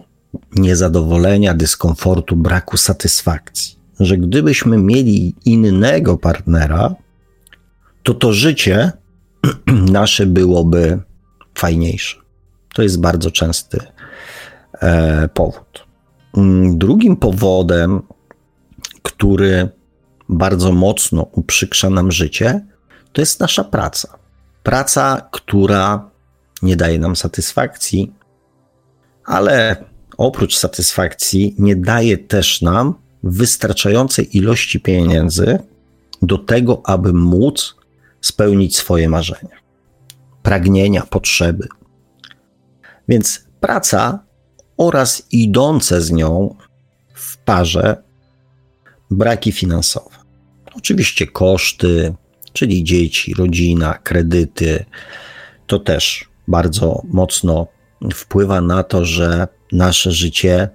niezadowolenia, 0.55 1.53
dyskomfortu, 1.53 2.35
braku 2.35 2.77
satysfakcji. 2.77 3.75
Że 3.99 4.17
gdybyśmy 4.17 4.77
mieli 4.77 5.35
innego 5.45 6.17
partnera, 6.17 6.95
to 8.03 8.13
to 8.13 8.33
życie 8.33 8.91
nasze 9.91 10.25
byłoby 10.25 10.99
fajniejsze. 11.55 12.17
To 12.73 12.81
jest 12.81 12.99
bardzo 12.99 13.31
częsty 13.31 13.79
e, 14.81 15.29
powód. 15.33 15.85
Mm, 16.37 16.77
drugim 16.77 17.17
powodem, 17.17 18.01
który 19.01 19.69
bardzo 20.29 20.71
mocno 20.71 21.27
uprzykrza 21.31 21.89
nam 21.89 22.11
życie, 22.11 22.65
to 23.13 23.21
jest 23.21 23.39
nasza 23.39 23.63
praca. 23.63 24.17
Praca, 24.63 25.27
która 25.31 26.09
nie 26.61 26.75
daje 26.75 26.99
nam 26.99 27.15
satysfakcji, 27.15 28.13
ale 29.25 29.83
oprócz 30.21 30.57
satysfakcji 30.57 31.55
nie 31.59 31.75
daje 31.75 32.17
też 32.17 32.61
nam 32.61 32.93
wystarczającej 33.23 34.37
ilości 34.37 34.79
pieniędzy 34.79 35.59
do 36.21 36.37
tego, 36.37 36.81
aby 36.85 37.13
móc 37.13 37.75
spełnić 38.21 38.77
swoje 38.77 39.09
marzenia, 39.09 39.57
pragnienia, 40.43 41.01
potrzeby. 41.01 41.67
Więc 43.07 43.45
praca 43.59 44.23
oraz 44.77 45.27
idące 45.31 46.01
z 46.01 46.11
nią 46.11 46.55
w 47.13 47.37
parze 47.37 48.03
braki 49.11 49.51
finansowe. 49.51 50.15
Oczywiście 50.75 51.27
koszty, 51.27 52.13
czyli 52.53 52.83
dzieci, 52.83 53.33
rodzina, 53.33 53.93
kredyty, 53.93 54.85
to 55.67 55.79
też 55.79 56.29
bardzo 56.47 57.01
mocno 57.05 57.67
wpływa 58.13 58.61
na 58.61 58.83
to, 58.83 59.05
że 59.05 59.47
nasze 59.71 60.11
życie 60.11 60.69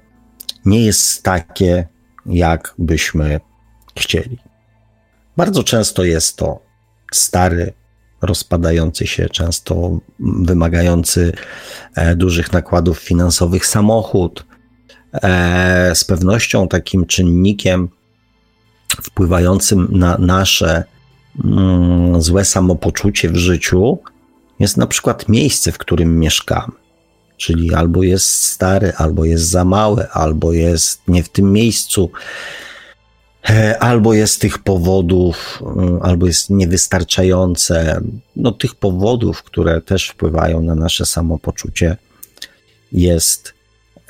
nie 0.65 0.85
jest 0.85 1.23
takie, 1.23 1.89
jak 2.27 2.75
byśmy 2.79 3.41
chcieli. 3.99 4.39
Bardzo 5.37 5.65
często 5.65 6.05
jest 6.05 6.37
to 6.37 6.63
stary, 7.13 7.73
rozpadający 8.23 9.07
się, 9.07 9.29
często 9.29 9.99
wymagający 10.21 11.33
e, 11.95 12.17
dużych 12.17 12.53
nakładów 12.53 12.99
finansowych 12.99 13.67
samochód. 13.67 14.45
E, 15.13 15.95
z 15.95 16.05
pewnością 16.05 16.69
takim 16.69 17.07
czynnikiem 17.07 17.89
wpływającym 19.03 19.89
na 19.91 20.19
nasze 20.19 20.85
mm, 21.45 22.23
złe 22.23 22.45
samopoczucie 22.45 23.29
w 23.29 23.37
życiu 23.37 23.99
jest 24.59 24.77
na 24.77 24.87
przykład 24.87 25.29
miejsce, 25.29 25.73
w 25.73 25.79
którym 25.79 26.19
mieszkamy. 26.19 26.86
Czyli 27.37 27.75
albo 27.75 28.03
jest 28.03 28.27
stary, 28.45 28.93
albo 28.97 29.25
jest 29.25 29.45
za 29.45 29.65
małe, 29.65 30.09
albo 30.09 30.53
jest 30.53 31.01
nie 31.09 31.23
w 31.23 31.29
tym 31.29 31.53
miejscu, 31.53 32.11
e, 33.51 33.79
albo 33.79 34.15
jest 34.15 34.41
tych 34.41 34.59
powodów, 34.59 35.63
mm, 35.77 35.99
albo 36.03 36.27
jest 36.27 36.51
niewystarczające. 36.51 38.01
No, 38.37 38.53
tych 38.53 38.75
powodów, 38.75 39.43
które 39.43 39.81
też 39.81 40.09
wpływają 40.09 40.63
na 40.63 40.75
nasze 40.75 41.07
samopoczucie, 41.07 41.97
jest 42.93 43.55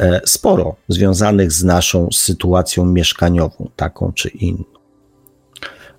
e, 0.01 0.21
sporo 0.27 0.77
związanych 0.89 1.53
z 1.53 1.65
naszą 1.65 2.09
sytuacją 2.13 2.85
mieszkaniową, 2.85 3.71
taką 3.77 4.13
czy 4.13 4.29
inną. 4.29 4.65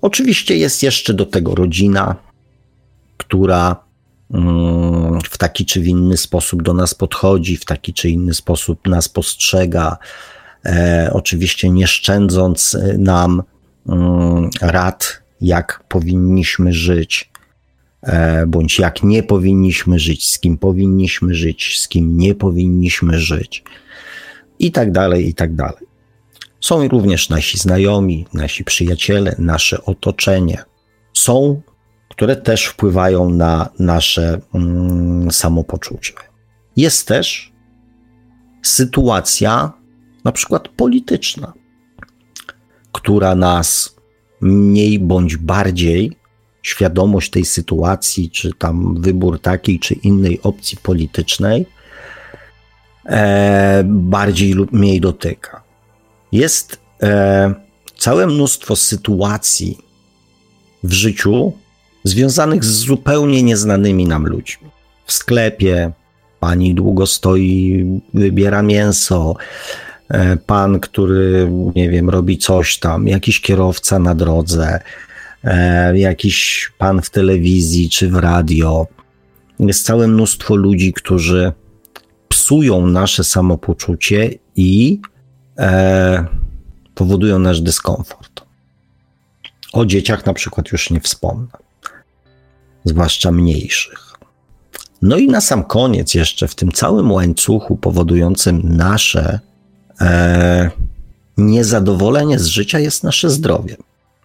Oczywiście 0.01 0.57
jest 0.57 0.83
jeszcze 0.83 1.13
do 1.13 1.25
tego 1.25 1.55
rodzina, 1.55 2.15
która 3.17 3.86
w 5.29 5.37
taki 5.37 5.65
czy 5.65 5.79
inny 5.81 6.17
sposób 6.17 6.63
do 6.63 6.73
nas 6.73 6.93
podchodzi, 6.93 7.57
w 7.57 7.65
taki 7.65 7.93
czy 7.93 8.09
inny 8.09 8.33
sposób 8.33 8.87
nas 8.87 9.09
postrzega, 9.09 9.97
e, 10.65 11.09
oczywiście 11.13 11.69
nie 11.69 11.87
szczędząc 11.87 12.75
e, 12.75 12.97
nam 12.97 13.43
mm, 13.89 14.49
rad, 14.61 15.21
jak 15.41 15.83
powinniśmy 15.89 16.73
żyć, 16.73 17.31
e, 18.01 18.47
bądź 18.47 18.79
jak 18.79 19.03
nie 19.03 19.23
powinniśmy 19.23 19.99
żyć, 19.99 20.29
z 20.33 20.39
kim 20.39 20.57
powinniśmy 20.57 21.33
żyć, 21.33 21.79
z 21.79 21.87
kim 21.87 22.17
nie 22.17 22.35
powinniśmy 22.35 23.19
żyć, 23.19 23.63
i 24.59 24.71
tak 24.71 24.91
dalej, 24.91 25.29
i 25.29 25.33
tak 25.33 25.55
dalej. 25.55 25.87
Są 26.61 26.87
również 26.87 27.29
nasi 27.29 27.57
znajomi, 27.57 28.25
nasi 28.33 28.63
przyjaciele, 28.63 29.35
nasze 29.39 29.85
otoczenie. 29.85 30.63
Są, 31.13 31.61
które 32.17 32.35
też 32.35 32.65
wpływają 32.65 33.29
na 33.29 33.69
nasze 33.79 34.39
mm, 34.53 35.31
samopoczucie. 35.31 36.13
Jest 36.75 37.07
też 37.07 37.51
sytuacja, 38.63 39.73
na 40.23 40.31
przykład 40.31 40.67
polityczna, 40.67 41.53
która 42.91 43.35
nas 43.35 43.95
mniej 44.41 44.99
bądź 44.99 45.37
bardziej 45.37 46.17
świadomość 46.61 47.29
tej 47.29 47.45
sytuacji, 47.45 48.29
czy 48.29 48.53
tam 48.53 49.01
wybór 49.01 49.39
takiej 49.41 49.79
czy 49.79 49.93
innej 49.93 50.41
opcji 50.41 50.77
politycznej, 50.77 51.65
e, 53.05 53.83
bardziej 53.85 54.53
lub 54.53 54.71
mniej 54.71 55.01
dotyka. 55.01 55.63
Jest 56.31 56.79
e, 57.03 57.53
całe 57.97 58.27
mnóstwo 58.27 58.75
sytuacji 58.75 59.77
w 60.83 60.91
życiu 60.91 61.53
związanych 62.07 62.65
z 62.65 62.71
zupełnie 62.71 63.43
nieznanymi 63.43 64.05
nam 64.05 64.27
ludźmi. 64.27 64.67
W 65.05 65.13
sklepie 65.13 65.91
pani 66.39 66.75
długo 66.75 67.07
stoi, 67.07 67.85
wybiera 68.13 68.61
mięso, 68.61 69.35
e, 70.09 70.37
pan, 70.37 70.79
który, 70.79 71.51
nie 71.75 71.89
wiem, 71.89 72.09
robi 72.09 72.37
coś 72.37 72.79
tam, 72.79 73.07
jakiś 73.07 73.41
kierowca 73.41 73.99
na 73.99 74.15
drodze, 74.15 74.79
e, 75.43 75.97
jakiś 75.97 76.69
pan 76.77 77.01
w 77.01 77.09
telewizji 77.09 77.89
czy 77.89 78.09
w 78.09 78.15
radio. 78.15 78.87
Jest 79.59 79.85
całe 79.85 80.07
mnóstwo 80.07 80.55
ludzi, 80.55 80.93
którzy 80.93 81.51
psują 82.27 82.87
nasze 82.87 83.23
samopoczucie 83.23 84.29
i 84.55 85.01
e, 85.57 86.25
powodują 86.95 87.39
nasz 87.39 87.61
dyskomfort. 87.61 88.41
O 89.73 89.85
dzieciach 89.85 90.25
na 90.25 90.33
przykład 90.33 90.71
już 90.71 90.89
nie 90.89 90.99
wspomnę, 90.99 91.66
zwłaszcza 92.85 93.31
mniejszych. 93.31 94.07
No 95.01 95.17
i 95.17 95.27
na 95.27 95.41
sam 95.41 95.63
koniec, 95.63 96.13
jeszcze 96.13 96.47
w 96.47 96.55
tym 96.55 96.71
całym 96.71 97.11
łańcuchu 97.11 97.77
powodującym 97.77 98.61
nasze 98.63 99.39
e, 100.01 100.71
niezadowolenie 101.37 102.39
z 102.39 102.45
życia 102.45 102.79
jest 102.79 103.03
nasze 103.03 103.29
zdrowie, 103.29 103.77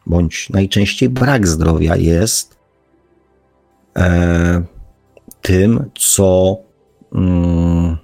bądź 0.07 0.51
najczęściej 0.51 1.09
brak 1.09 1.49
zdrowia 1.49 1.97
jest 1.97 2.57
e, 3.97 4.63
tym, 5.43 5.91
co, 5.99 6.57
mm, 7.15 7.97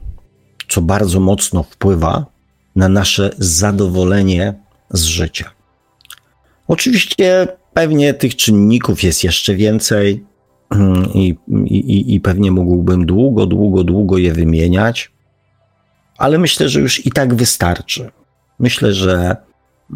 co 0.69 0.83
bardzo 0.83 1.21
mocno 1.21 1.63
wpływa 1.63 2.27
na 2.77 2.89
nasze 2.89 3.31
zadowolenie 3.39 4.55
z 4.91 5.03
życia. 5.03 5.51
Oczywiście 6.69 7.49
pewnie 7.75 8.15
tych 8.15 8.37
czynników 8.37 9.03
jest 9.03 9.25
jeszcze 9.25 9.55
więcej 9.55 10.25
i, 11.14 11.37
i, 11.66 12.14
i 12.14 12.20
pewnie 12.20 12.50
mógłbym 12.50 13.07
długo, 13.07 13.46
długo, 13.46 13.85
długo 13.85 14.18
je 14.18 14.33
wymieniać, 14.33 15.12
ale 16.18 16.38
myślę, 16.38 16.68
że 16.68 16.81
już 16.81 17.07
i 17.07 17.11
tak 17.11 17.35
wystarczy. 17.35 18.11
Myślę, 18.59 18.92
że, 18.92 19.37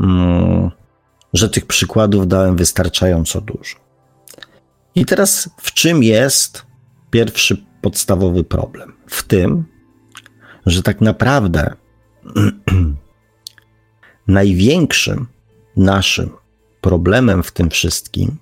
mm, 0.01 0.71
że 1.33 1.51
tych 1.51 1.67
przykładów 1.67 2.29
dałem 2.29 2.57
wystarczająco 2.57 3.41
dużo. 3.41 3.77
I 4.95 5.07
teraz 5.07 5.51
w 5.57 5.73
czym 5.73 6.03
jest 6.03 6.67
pierwszy 7.11 7.65
podstawowy 7.81 8.45
problem? 8.45 8.93
W 9.07 9.23
tym, 9.23 9.65
że 10.67 10.83
tak 10.83 11.01
naprawdę 11.01 11.75
największym 14.27 15.27
naszym 15.77 16.31
problemem 16.81 17.43
w 17.43 17.53
tym 17.53 17.71
wszystkim, 17.71 18.37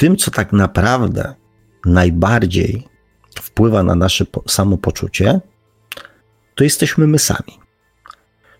tym, 0.00 0.16
co 0.16 0.30
tak 0.30 0.52
naprawdę 0.52 1.34
najbardziej 1.86 2.88
wpływa 3.40 3.82
na 3.82 3.94
nasze 3.94 4.24
samopoczucie, 4.48 5.40
to 6.54 6.64
jesteśmy 6.64 7.06
my 7.06 7.18
sami. 7.18 7.58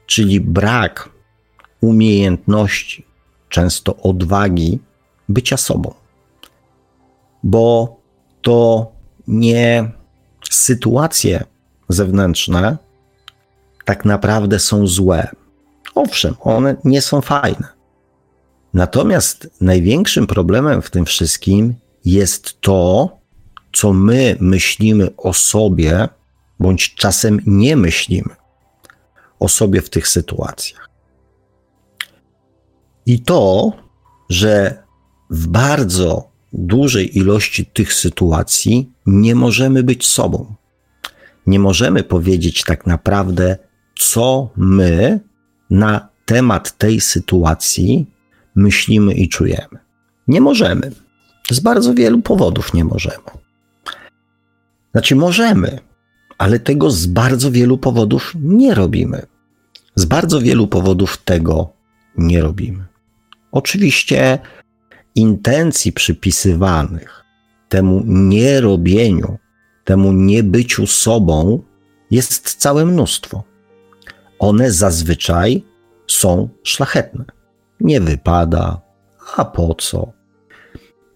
Czyli 0.07 0.41
brak 0.41 1.09
umiejętności, 1.81 3.07
często 3.49 3.97
odwagi 3.97 4.79
bycia 5.29 5.57
sobą. 5.57 5.95
Bo 7.43 7.97
to 8.43 8.93
nie 9.29 9.91
sytuacje 10.51 11.45
zewnętrzne 11.89 12.77
tak 13.85 14.05
naprawdę 14.05 14.59
są 14.59 14.87
złe. 14.87 15.29
Owszem, 15.95 16.35
one 16.41 16.77
nie 16.85 17.03
są 17.03 17.21
fajne, 17.21 17.69
Natomiast 18.75 19.51
największym 19.61 20.27
problemem 20.27 20.83
w 20.83 20.91
tym 20.91 21.05
wszystkim 21.05 21.75
jest 22.05 22.61
to, 22.61 23.11
co 23.73 23.93
my 23.93 24.37
myślimy 24.41 25.17
o 25.17 25.33
sobie, 25.33 26.09
bądź 26.61 26.95
czasem 26.95 27.41
nie 27.47 27.77
myślimy 27.77 28.35
o 29.39 29.49
sobie 29.49 29.83
w 29.83 29.91
tych 29.91 30.09
sytuacjach. 30.09 30.91
I 33.07 33.21
to, 33.21 33.73
że 34.29 34.83
w 35.31 35.47
bardzo 35.47 36.31
dużej 36.53 37.19
ilości 37.19 37.67
tych 37.67 37.95
sytuacji 37.95 38.93
nie 39.07 39.35
możemy 39.35 39.83
być 39.83 40.07
sobą. 40.07 40.55
Nie 41.47 41.59
możemy 41.59 42.03
powiedzieć 42.03 42.65
tak 42.65 42.87
naprawdę, 42.87 43.59
co 43.99 44.51
my 44.57 45.21
na 45.71 46.09
temat 46.27 46.79
tej 46.79 47.01
sytuacji 47.01 48.07
myślimy 48.55 49.15
i 49.15 49.29
czujemy. 49.29 49.79
Nie 50.29 50.41
możemy. 50.41 50.91
Z 51.51 51.61
bardzo 51.61 51.95
wielu 51.95 52.23
powodów 52.23 52.75
nie 52.75 52.85
możemy. 52.85 53.25
Znaczy, 54.93 55.17
możemy, 55.17 55.79
ale 56.39 56.59
tego 56.59 56.91
z 56.91 57.07
bardzo 57.07 57.51
wielu 57.51 57.79
powodów 57.79 58.33
nie 58.41 58.75
robimy. 58.75 59.27
Z 59.95 60.05
bardzo 60.05 60.41
wielu 60.41 60.67
powodów 60.67 61.19
tego 61.19 61.73
nie 62.19 62.43
robimy. 62.43 62.85
Oczywiście 63.53 64.39
intencji 65.15 65.93
przypisywanych 65.93 67.25
temu 67.69 68.03
nierobieniu, 68.07 69.39
temu 69.85 70.13
niebyciu 70.13 70.87
sobą 70.87 71.63
jest 72.11 72.55
całe 72.55 72.85
mnóstwo. 72.85 73.45
One 74.39 74.73
zazwyczaj 74.73 75.65
są 76.07 76.49
szlachetne. 76.63 77.25
Nie 77.81 78.01
wypada, 78.01 78.81
a 79.37 79.45
po 79.45 79.75
co? 79.75 80.13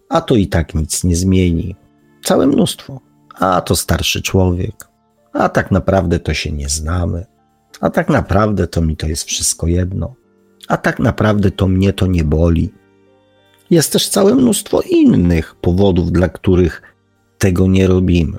A 0.09 0.21
to 0.21 0.35
i 0.35 0.47
tak 0.47 0.75
nic 0.75 1.05
nie 1.05 1.17
zmieni. 1.17 1.77
Całe 2.25 2.47
mnóstwo. 2.47 3.01
A 3.35 3.61
to 3.61 3.77
starszy 3.77 4.23
człowiek. 4.23 4.89
A 5.33 5.49
tak 5.49 5.71
naprawdę 5.71 6.19
to 6.19 6.35
się 6.35 6.53
nie 6.53 6.69
znamy. 6.69 7.27
A 7.81 7.91
tak 7.91 8.09
naprawdę 8.09 8.67
to 8.67 8.83
mi 8.83 8.97
to 8.97 9.07
jest 9.07 9.25
wszystko 9.25 9.67
jedno. 9.67 10.15
A 10.69 10.77
tak 10.77 10.99
naprawdę 10.99 11.51
to 11.51 11.69
mnie 11.69 11.93
to 11.93 12.07
nie 12.07 12.25
boli. 12.25 12.73
Jest 13.71 13.93
też 13.93 14.09
całe 14.09 14.35
mnóstwo 14.35 14.81
innych 14.81 15.55
powodów, 15.55 16.13
dla 16.13 16.29
których 16.29 16.83
tego 17.39 17.67
nie 17.67 17.87
robimy. 17.87 18.39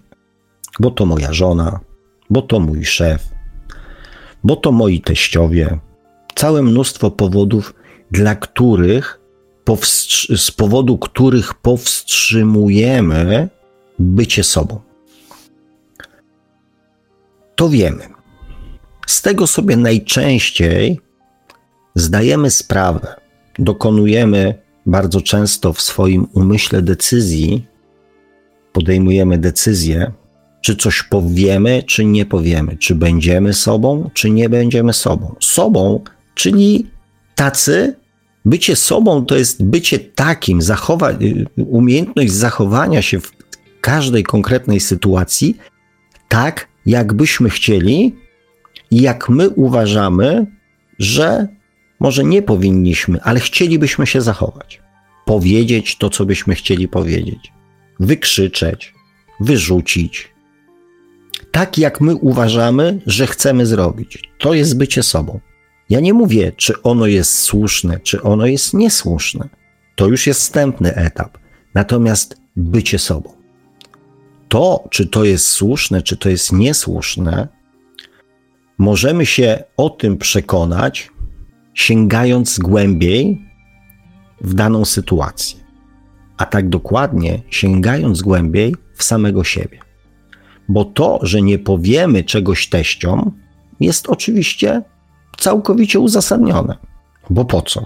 Bo 0.80 0.92
to 0.92 1.06
moja 1.06 1.34
żona, 1.34 1.80
bo 2.30 2.42
to 2.42 2.60
mój 2.60 2.86
szef, 2.86 3.30
bo 4.44 4.56
to 4.56 4.72
moi 4.72 5.02
teściowie. 5.02 5.80
Całe 6.36 6.62
mnóstwo 6.62 7.12
powodów, 7.12 7.74
dla 8.12 8.36
których, 8.36 9.20
z 10.36 10.52
powodu 10.52 10.98
których 10.98 11.54
powstrzymujemy 11.54 13.50
bycie 14.00 14.44
sobą. 14.44 14.80
To 17.56 17.70
wiemy. 17.70 18.04
Z 19.08 19.22
tego 19.22 19.48
sobie 19.48 19.78
najczęściej 19.78 21.00
zdajemy 21.96 22.52
sprawę, 22.52 23.16
dokonujemy 23.60 24.56
bardzo 24.86 25.22
często 25.22 25.74
w 25.74 25.82
swoim 25.82 26.28
umyśle 26.34 26.82
decyzji, 26.82 27.68
podejmujemy 28.74 29.38
decyzję, 29.38 30.12
czy 30.62 30.76
coś 30.76 31.04
powiemy, 31.04 31.84
czy 31.84 32.06
nie 32.06 32.26
powiemy, 32.26 32.78
czy 32.78 32.96
będziemy 32.96 33.54
sobą, 33.54 34.10
czy 34.14 34.30
nie 34.30 34.50
będziemy 34.50 34.94
sobą. 34.94 35.36
Sobą, 35.40 36.04
czyli 36.36 36.90
tacy, 37.36 37.96
bycie 38.46 38.76
sobą 38.76 39.26
to 39.26 39.36
jest 39.36 39.64
bycie 39.64 40.00
takim, 40.00 40.62
zachowa, 40.62 41.12
umiejętność 41.58 42.32
zachowania 42.32 43.02
się 43.02 43.20
w 43.20 43.32
każdej 43.82 44.24
konkretnej 44.24 44.80
sytuacji 44.80 45.58
tak, 46.28 46.68
jakbyśmy 46.86 47.50
chcieli 47.50 48.16
i 48.92 49.02
jak 49.02 49.30
my 49.30 49.50
uważamy, 49.50 50.46
że 51.00 51.48
może 52.00 52.24
nie 52.24 52.42
powinniśmy, 52.42 53.22
ale 53.22 53.40
chcielibyśmy 53.40 54.08
się 54.08 54.22
zachować. 54.22 54.82
Powiedzieć 55.26 55.98
to, 55.98 56.10
co 56.10 56.26
byśmy 56.26 56.56
chcieli 56.56 56.88
powiedzieć, 56.88 57.52
wykrzyczeć, 58.00 58.94
wyrzucić. 59.40 60.36
Tak, 61.52 61.78
jak 61.78 62.02
my 62.02 62.16
uważamy, 62.16 63.00
że 63.06 63.28
chcemy 63.28 63.66
zrobić. 63.66 64.20
To 64.40 64.54
jest 64.54 64.78
bycie 64.78 65.04
sobą. 65.04 65.40
Ja 65.90 66.00
nie 66.00 66.14
mówię, 66.14 66.52
czy 66.52 66.82
ono 66.82 67.06
jest 67.06 67.40
słuszne, 67.40 68.00
czy 68.00 68.22
ono 68.22 68.46
jest 68.46 68.74
niesłuszne. 68.74 69.50
To 69.96 70.08
już 70.08 70.28
jest 70.28 70.40
wstępny 70.40 70.96
etap. 70.96 71.38
Natomiast 71.74 72.38
bycie 72.56 73.00
sobą. 73.00 73.34
To, 74.48 74.84
czy 74.90 75.08
to 75.08 75.24
jest 75.24 75.48
słuszne, 75.48 76.02
czy 76.02 76.18
to 76.18 76.30
jest 76.30 76.52
niesłuszne, 76.52 77.48
możemy 78.78 79.26
się 79.26 79.64
o 79.78 79.90
tym 79.90 80.18
przekonać, 80.18 81.12
sięgając 81.74 82.60
głębiej 82.60 83.42
w 84.42 84.54
daną 84.54 84.86
sytuację. 84.86 85.60
A 86.38 86.46
tak 86.46 86.70
dokładnie 86.70 87.42
sięgając 87.50 88.22
głębiej 88.22 88.76
w 88.94 89.04
samego 89.04 89.44
siebie. 89.44 89.80
Bo 90.70 90.86
to, 90.86 91.20
że 91.22 91.42
nie 91.42 91.60
powiemy 91.60 92.24
czegoś 92.24 92.70
teściom, 92.70 93.32
jest 93.80 94.10
oczywiście 94.10 94.82
całkowicie 95.38 96.00
uzasadnione. 96.00 96.78
Bo 97.30 97.46
po 97.46 97.62
co? 97.62 97.86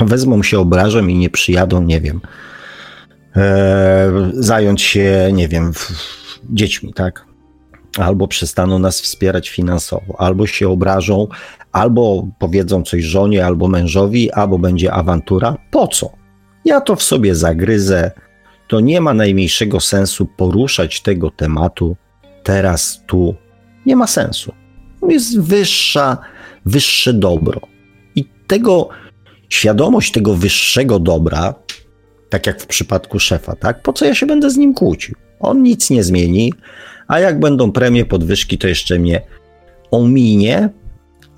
Wezmą 0.00 0.42
się 0.42 0.58
obrażem 0.58 1.10
i 1.10 1.18
nie 1.18 1.30
przyjadą, 1.30 1.82
nie 1.82 2.00
wiem, 2.00 2.20
e, 3.36 4.10
zająć 4.34 4.82
się, 4.82 5.30
nie 5.32 5.48
wiem, 5.48 5.72
dziećmi, 6.50 6.92
tak? 6.92 7.26
Albo 7.98 8.28
przestaną 8.28 8.78
nas 8.78 9.00
wspierać 9.00 9.50
finansowo, 9.50 10.20
albo 10.20 10.46
się 10.46 10.68
obrażą, 10.68 11.28
albo 11.72 12.28
powiedzą 12.38 12.82
coś 12.82 13.04
żonie, 13.04 13.46
albo 13.46 13.68
mężowi, 13.68 14.30
albo 14.30 14.58
będzie 14.58 14.92
awantura. 14.92 15.56
Po 15.70 15.88
co? 15.88 16.10
Ja 16.64 16.80
to 16.80 16.96
w 16.96 17.02
sobie 17.02 17.34
zagryzę. 17.34 18.10
To 18.68 18.80
nie 18.80 19.00
ma 19.00 19.14
najmniejszego 19.14 19.80
sensu 19.80 20.26
poruszać 20.26 21.00
tego 21.00 21.30
tematu 21.30 21.96
teraz, 22.42 23.02
tu. 23.06 23.34
Nie 23.86 23.96
ma 23.96 24.06
sensu. 24.06 24.52
Jest 25.08 25.40
wyższa 25.40 26.18
wyższe 26.66 27.12
dobro. 27.12 27.60
I 28.16 28.24
tego, 28.46 28.88
świadomość 29.48 30.12
tego 30.12 30.34
wyższego 30.34 30.98
dobra, 30.98 31.54
tak 32.28 32.46
jak 32.46 32.62
w 32.62 32.66
przypadku 32.66 33.18
szefa, 33.18 33.56
tak? 33.56 33.82
Po 33.82 33.92
co 33.92 34.04
ja 34.04 34.14
się 34.14 34.26
będę 34.26 34.50
z 34.50 34.56
nim 34.56 34.74
kłócił? 34.74 35.14
On 35.40 35.62
nic 35.62 35.90
nie 35.90 36.04
zmieni, 36.04 36.52
a 37.08 37.18
jak 37.18 37.40
będą 37.40 37.72
premie, 37.72 38.04
podwyżki, 38.04 38.58
to 38.58 38.68
jeszcze 38.68 38.98
mnie 38.98 39.22
ominie, 39.90 40.70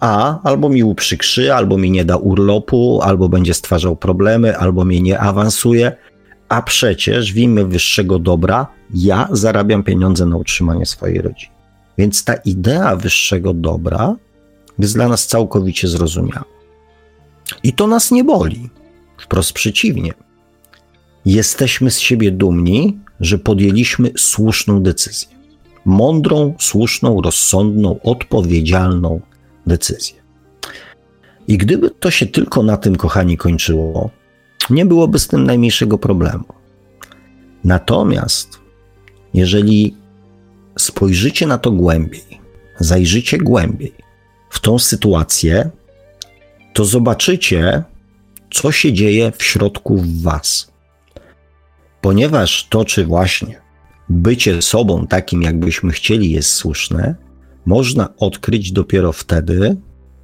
a 0.00 0.42
albo 0.42 0.68
mi 0.68 0.84
uprzykrzy, 0.84 1.54
albo 1.54 1.78
mi 1.78 1.90
nie 1.90 2.04
da 2.04 2.16
urlopu, 2.16 3.00
albo 3.02 3.28
będzie 3.28 3.54
stwarzał 3.54 3.96
problemy, 3.96 4.58
albo 4.58 4.84
mnie 4.84 5.00
nie 5.00 5.18
awansuje. 5.18 5.92
A 6.48 6.62
przecież 6.62 7.32
w 7.32 7.36
imię 7.36 7.64
wyższego 7.64 8.18
dobra 8.18 8.66
ja 8.94 9.28
zarabiam 9.32 9.82
pieniądze 9.82 10.26
na 10.26 10.36
utrzymanie 10.36 10.86
swojej 10.86 11.18
rodziny. 11.18 11.52
Więc 11.98 12.24
ta 12.24 12.34
idea 12.34 12.96
wyższego 12.96 13.54
dobra 13.54 14.16
jest 14.78 14.94
dla 14.94 15.08
nas 15.08 15.26
całkowicie 15.26 15.88
zrozumiała. 15.88 16.44
I 17.62 17.72
to 17.72 17.86
nas 17.86 18.10
nie 18.10 18.24
boli. 18.24 18.70
Wprost 19.18 19.52
przeciwnie. 19.52 20.14
Jesteśmy 21.24 21.90
z 21.90 21.98
siebie 21.98 22.30
dumni, 22.30 22.98
że 23.20 23.38
podjęliśmy 23.38 24.12
słuszną 24.16 24.82
decyzję. 24.82 25.28
Mądrą, 25.84 26.54
słuszną, 26.58 27.20
rozsądną, 27.20 28.00
odpowiedzialną 28.02 29.20
decyzję. 29.66 30.24
I 31.48 31.58
gdyby 31.58 31.90
to 31.90 32.10
się 32.10 32.26
tylko 32.26 32.62
na 32.62 32.76
tym, 32.76 32.96
kochani, 32.96 33.36
kończyło, 33.36 34.10
nie 34.70 34.86
byłoby 34.86 35.18
z 35.18 35.28
tym 35.28 35.44
najmniejszego 35.44 35.98
problemu. 35.98 36.44
Natomiast, 37.64 38.60
jeżeli 39.34 39.96
spojrzycie 40.78 41.46
na 41.46 41.58
to 41.58 41.70
głębiej, 41.70 42.40
zajrzycie 42.80 43.38
głębiej, 43.38 43.92
w 44.54 44.60
tą 44.60 44.78
sytuację, 44.78 45.70
to 46.72 46.84
zobaczycie, 46.84 47.82
co 48.50 48.72
się 48.72 48.92
dzieje 48.92 49.32
w 49.36 49.42
środku 49.42 49.96
w 49.96 50.22
Was. 50.22 50.72
Ponieważ 52.00 52.66
to, 52.70 52.84
czy 52.84 53.04
właśnie 53.04 53.60
bycie 54.08 54.62
sobą 54.62 55.06
takim, 55.06 55.42
jakbyśmy 55.42 55.92
chcieli, 55.92 56.30
jest 56.30 56.50
słuszne, 56.50 57.14
można 57.66 58.16
odkryć 58.16 58.72
dopiero 58.72 59.12
wtedy, 59.12 59.76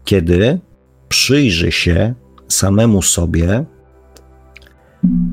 kiedy 0.04 0.60
przyjrzy 1.08 1.72
się 1.72 2.14
samemu 2.48 3.02
sobie, 3.02 3.64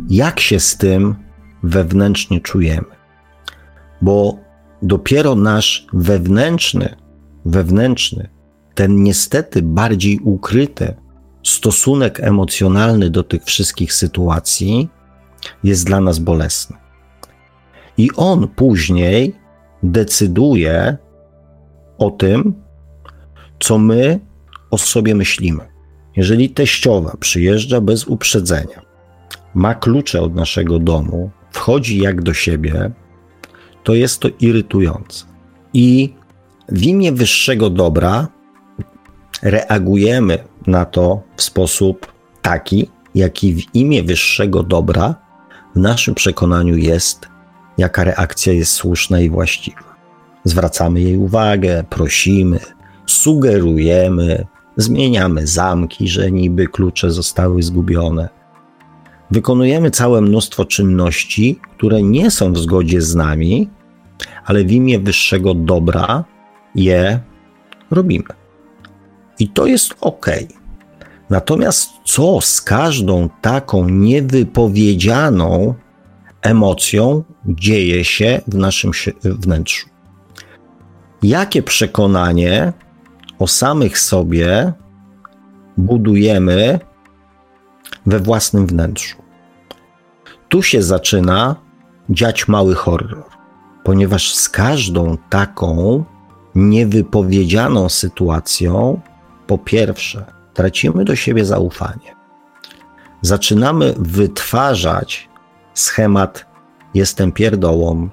jak 0.10 0.40
się 0.40 0.60
z 0.60 0.78
tym 0.78 1.16
wewnętrznie 1.64 2.42
czujemy. 2.42 2.96
Bo 4.02 4.38
dopiero 4.82 5.36
nasz 5.36 5.88
wewnętrzny, 5.94 6.96
wewnętrzny 7.46 8.37
ten 8.78 9.04
niestety 9.04 9.62
bardziej 9.62 10.20
ukryty 10.20 10.96
stosunek 11.44 12.20
emocjonalny 12.20 13.10
do 13.10 13.24
tych 13.24 13.44
wszystkich 13.44 13.94
sytuacji 13.94 14.90
jest 15.64 15.86
dla 15.86 16.02
nas 16.02 16.20
bolesny. 16.20 16.78
I 17.98 18.10
on 18.16 18.48
później 18.48 19.36
decyduje 19.84 20.98
o 21.98 22.12
tym, 22.12 22.54
co 23.60 23.78
my 23.78 24.20
o 24.72 24.78
sobie 24.78 25.16
myślimy. 25.16 25.64
Jeżeli 26.16 26.50
teściowa 26.50 27.18
przyjeżdża 27.20 27.82
bez 27.82 28.08
uprzedzenia, 28.08 28.82
ma 29.54 29.76
klucze 29.76 30.22
od 30.22 30.36
naszego 30.36 30.80
domu, 30.80 31.32
wchodzi 31.52 31.98
jak 31.98 32.22
do 32.22 32.34
siebie, 32.34 32.92
to 33.84 33.94
jest 33.94 34.20
to 34.20 34.30
irytujące. 34.40 35.26
I 35.74 36.14
w 36.70 36.84
imię 36.84 37.12
wyższego 37.12 37.70
dobra 37.70 38.37
reagujemy 39.42 40.38
na 40.68 40.86
to 40.86 41.22
w 41.36 41.42
sposób 41.42 42.14
taki, 42.42 42.90
jaki 43.16 43.54
w 43.54 43.76
imię 43.76 44.04
wyższego 44.04 44.64
dobra 44.64 45.16
w 45.76 45.80
naszym 45.80 46.16
przekonaniu 46.16 46.78
jest, 46.78 47.28
jaka 47.78 48.04
reakcja 48.04 48.54
jest 48.54 48.72
słuszna 48.72 49.20
i 49.20 49.30
właściwa. 49.30 49.96
Zwracamy 50.44 51.02
jej 51.02 51.18
uwagę, 51.18 51.84
prosimy, 51.90 52.60
sugerujemy, 53.06 54.46
zmieniamy 54.78 55.48
zamki, 55.48 56.08
że 56.08 56.32
niby 56.32 56.68
klucze 56.68 57.12
zostały 57.12 57.64
zgubione. 57.64 58.30
Wykonujemy 59.32 59.92
całe 59.92 60.22
mnóstwo 60.22 60.66
czynności, 60.66 61.60
które 61.78 62.04
nie 62.04 62.32
są 62.32 62.54
w 62.54 62.58
zgodzie 62.58 63.02
z 63.02 63.16
nami, 63.16 63.70
ale 64.46 64.64
w 64.64 64.72
imię 64.72 65.00
wyższego 65.00 65.54
dobra 65.54 66.24
je 66.76 67.20
robimy. 67.92 68.37
I 69.40 69.50
to 69.50 69.66
jest 69.66 69.96
ok. 70.02 70.26
Natomiast 71.30 71.90
co 72.06 72.42
z 72.42 72.62
każdą 72.62 73.30
taką 73.42 73.90
niewypowiedzianą 73.90 75.74
emocją 76.42 77.24
dzieje 77.46 78.06
się 78.06 78.42
w 78.48 78.56
naszym 78.56 78.92
wnętrzu? 79.24 79.90
Jakie 81.24 81.64
przekonanie 81.64 82.74
o 83.40 83.48
samych 83.48 84.00
sobie 84.00 84.74
budujemy 85.78 86.80
we 88.06 88.20
własnym 88.20 88.68
wnętrzu? 88.68 89.18
Tu 90.50 90.64
się 90.64 90.84
zaczyna 90.84 91.56
dziać 92.10 92.48
mały 92.48 92.76
horror, 92.76 93.24
ponieważ 93.84 94.34
z 94.34 94.50
każdą 94.50 95.18
taką 95.30 96.04
niewypowiedzianą 96.56 97.90
sytuacją, 97.90 99.02
po 99.48 99.58
pierwsze, 99.58 100.26
tracimy 100.54 101.06
do 101.06 101.16
siebie 101.16 101.46
zaufanie. 101.46 102.16
Zaczynamy 103.22 103.94
wytwarzać 103.98 105.30
schemat: 105.74 106.46
jestem 106.94 107.32
pierdołą, 107.32 108.10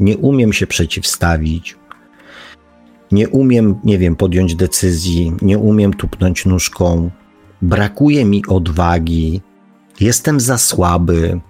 nie 0.00 0.16
umiem 0.16 0.52
się 0.52 0.66
przeciwstawić, 0.66 1.76
nie 3.12 3.28
umiem, 3.28 3.80
nie 3.84 3.98
wiem, 3.98 4.16
podjąć 4.16 4.54
decyzji, 4.54 5.32
nie 5.42 5.58
umiem 5.58 5.94
tupnąć 5.94 6.46
nóżką, 6.46 7.10
brakuje 7.62 8.24
mi 8.24 8.46
odwagi, 8.46 9.40
jestem 10.00 10.40
za 10.40 10.58
słaby. 10.58 11.40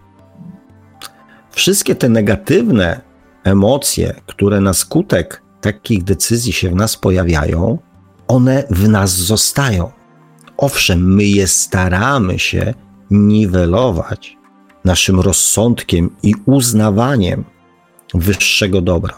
Wszystkie 1.51 1.95
te 1.95 2.09
negatywne 2.09 3.01
emocje, 3.45 4.15
które 4.27 4.61
na 4.61 4.75
skutek 4.75 5.43
takich 5.61 6.05
decyzji 6.05 6.53
się 6.53 6.71
w 6.71 6.75
nas 6.75 6.97
pojawiają, 6.97 7.79
one 8.29 8.65
w 8.71 8.89
nas 8.89 9.11
zostają. 9.11 9.91
Owszem, 10.57 11.15
my 11.15 11.25
je 11.25 11.47
staramy 11.47 12.39
się 12.39 12.75
niwelować 13.11 14.37
naszym 14.85 15.21
rozsądkiem 15.21 16.17
i 16.23 16.35
uznawaniem 16.47 17.45
wyższego 18.15 18.81
dobra. 18.81 19.15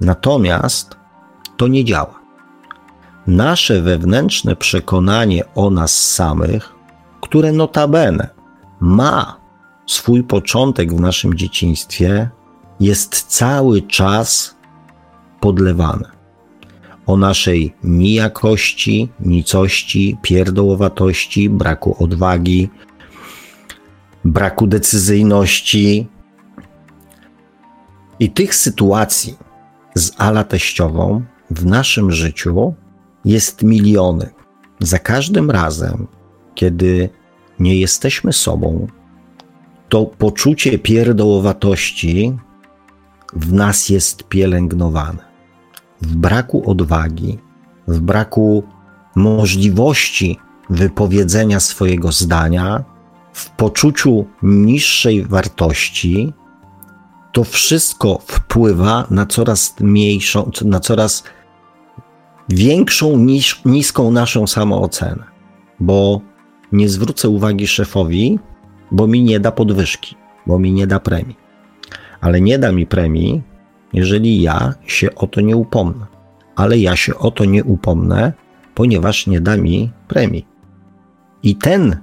Natomiast 0.00 0.96
to 1.56 1.68
nie 1.68 1.84
działa. 1.84 2.20
Nasze 3.26 3.82
wewnętrzne 3.82 4.56
przekonanie 4.56 5.44
o 5.54 5.70
nas 5.70 5.94
samych, 5.94 6.74
które 7.20 7.52
notabene 7.52 8.28
ma 8.80 9.40
swój 9.86 10.22
początek 10.22 10.94
w 10.94 11.00
naszym 11.00 11.34
dzieciństwie, 11.34 12.30
jest 12.80 13.22
cały 13.22 13.82
czas 13.82 14.56
podlewane. 15.40 16.19
O 17.06 17.16
naszej 17.16 17.74
nijakości, 17.84 19.08
nicości, 19.20 20.16
pierdołowatości, 20.22 21.50
braku 21.50 22.04
odwagi, 22.04 22.70
braku 24.24 24.66
decyzyjności. 24.66 26.06
I 28.18 28.30
tych 28.30 28.54
sytuacji 28.54 29.36
z 29.94 30.12
ala 30.18 30.44
teściową 30.44 31.22
w 31.50 31.66
naszym 31.66 32.12
życiu 32.12 32.74
jest 33.24 33.62
miliony. 33.62 34.30
Za 34.80 34.98
każdym 34.98 35.50
razem, 35.50 36.06
kiedy 36.54 37.08
nie 37.58 37.76
jesteśmy 37.76 38.32
sobą, 38.32 38.86
to 39.88 40.06
poczucie 40.06 40.78
pierdołowatości 40.78 42.38
w 43.32 43.52
nas 43.52 43.88
jest 43.88 44.24
pielęgnowane. 44.24 45.29
W 46.00 46.16
braku 46.16 46.70
odwagi, 46.70 47.38
w 47.88 48.00
braku 48.00 48.62
możliwości 49.14 50.38
wypowiedzenia 50.70 51.60
swojego 51.60 52.12
zdania, 52.12 52.84
w 53.32 53.50
poczuciu 53.50 54.24
niższej 54.42 55.24
wartości, 55.24 56.32
to 57.32 57.44
wszystko 57.44 58.18
wpływa 58.26 59.06
na 59.10 59.26
coraz 59.26 59.80
mniejszą, 59.80 60.50
na 60.64 60.80
coraz 60.80 61.24
większą 62.48 63.16
niż, 63.16 63.64
niską 63.64 64.10
naszą 64.10 64.46
samoocenę, 64.46 65.24
bo 65.80 66.20
nie 66.72 66.88
zwrócę 66.88 67.28
uwagi 67.28 67.66
szefowi, 67.66 68.38
bo 68.90 69.06
mi 69.06 69.22
nie 69.22 69.40
da 69.40 69.52
podwyżki, 69.52 70.16
bo 70.46 70.58
mi 70.58 70.72
nie 70.72 70.86
da 70.86 71.00
premii. 71.00 71.36
Ale 72.20 72.40
nie 72.40 72.58
da 72.58 72.72
mi 72.72 72.86
premii, 72.86 73.42
jeżeli 73.92 74.42
ja 74.42 74.74
się 74.86 75.14
o 75.14 75.26
to 75.26 75.40
nie 75.40 75.56
upomnę. 75.56 76.06
Ale 76.56 76.78
ja 76.78 76.96
się 76.96 77.18
o 77.18 77.30
to 77.30 77.44
nie 77.44 77.64
upomnę, 77.64 78.32
ponieważ 78.74 79.26
nie 79.26 79.40
da 79.40 79.56
mi 79.56 79.92
premii. 80.08 80.46
I 81.42 81.56
ten 81.56 81.96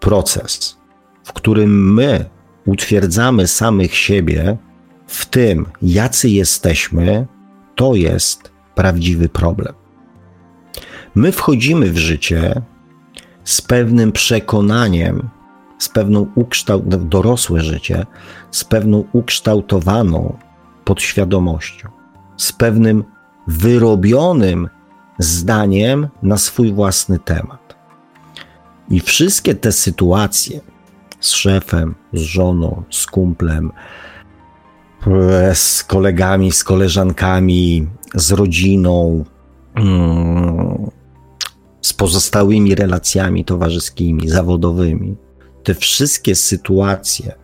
proces, 0.00 0.78
w 1.24 1.32
którym 1.32 1.94
my 1.94 2.24
utwierdzamy 2.66 3.46
samych 3.46 3.94
siebie 3.94 4.56
w 5.06 5.26
tym, 5.26 5.66
jacy 5.82 6.28
jesteśmy, 6.28 7.26
to 7.74 7.94
jest 7.94 8.52
prawdziwy 8.74 9.28
problem. 9.28 9.74
My 11.14 11.32
wchodzimy 11.32 11.90
w 11.90 11.98
życie 11.98 12.62
z 13.44 13.60
pewnym 13.60 14.12
przekonaniem, 14.12 15.28
z 15.78 15.88
pewną 15.88 16.26
ukształt, 16.34 17.08
dorosłe 17.08 17.60
życie, 17.60 18.06
z 18.50 18.64
pewną 18.64 19.04
ukształtowaną 19.12 20.38
podświadomością, 20.84 21.88
z 22.36 22.52
pewnym 22.52 23.04
wyrobionym 23.46 24.68
zdaniem 25.18 26.08
na 26.22 26.36
swój 26.36 26.72
własny 26.72 27.18
temat. 27.18 27.76
I 28.90 29.00
wszystkie 29.00 29.54
te 29.54 29.72
sytuacje 29.72 30.60
z 31.20 31.30
szefem, 31.30 31.94
z 32.12 32.20
żoną, 32.20 32.82
z 32.90 33.06
kumplem, 33.06 33.72
z 35.54 35.84
kolegami, 35.84 36.52
z 36.52 36.64
koleżankami, 36.64 37.86
z 38.14 38.32
rodziną, 38.32 39.24
mm, 39.74 40.90
z 41.82 41.92
pozostałymi 41.92 42.74
relacjami 42.74 43.44
towarzyskimi, 43.44 44.28
zawodowymi. 44.28 45.16
Te 45.62 45.74
wszystkie 45.74 46.34
sytuacje 46.34 47.34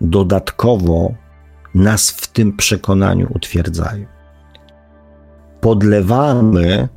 dodatkowo 0.00 1.14
nas 1.78 2.10
w 2.10 2.26
tym 2.26 2.56
przekonaniu 2.56 3.28
utwierdzają. 3.34 4.06
Podlewamy 5.60 6.88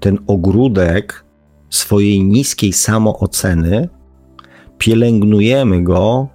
ten 0.00 0.18
ogródek 0.26 1.24
swojej 1.70 2.24
niskiej 2.24 2.72
samooceny, 2.72 3.88
pielęgnujemy 4.78 5.82
go, 5.82 6.28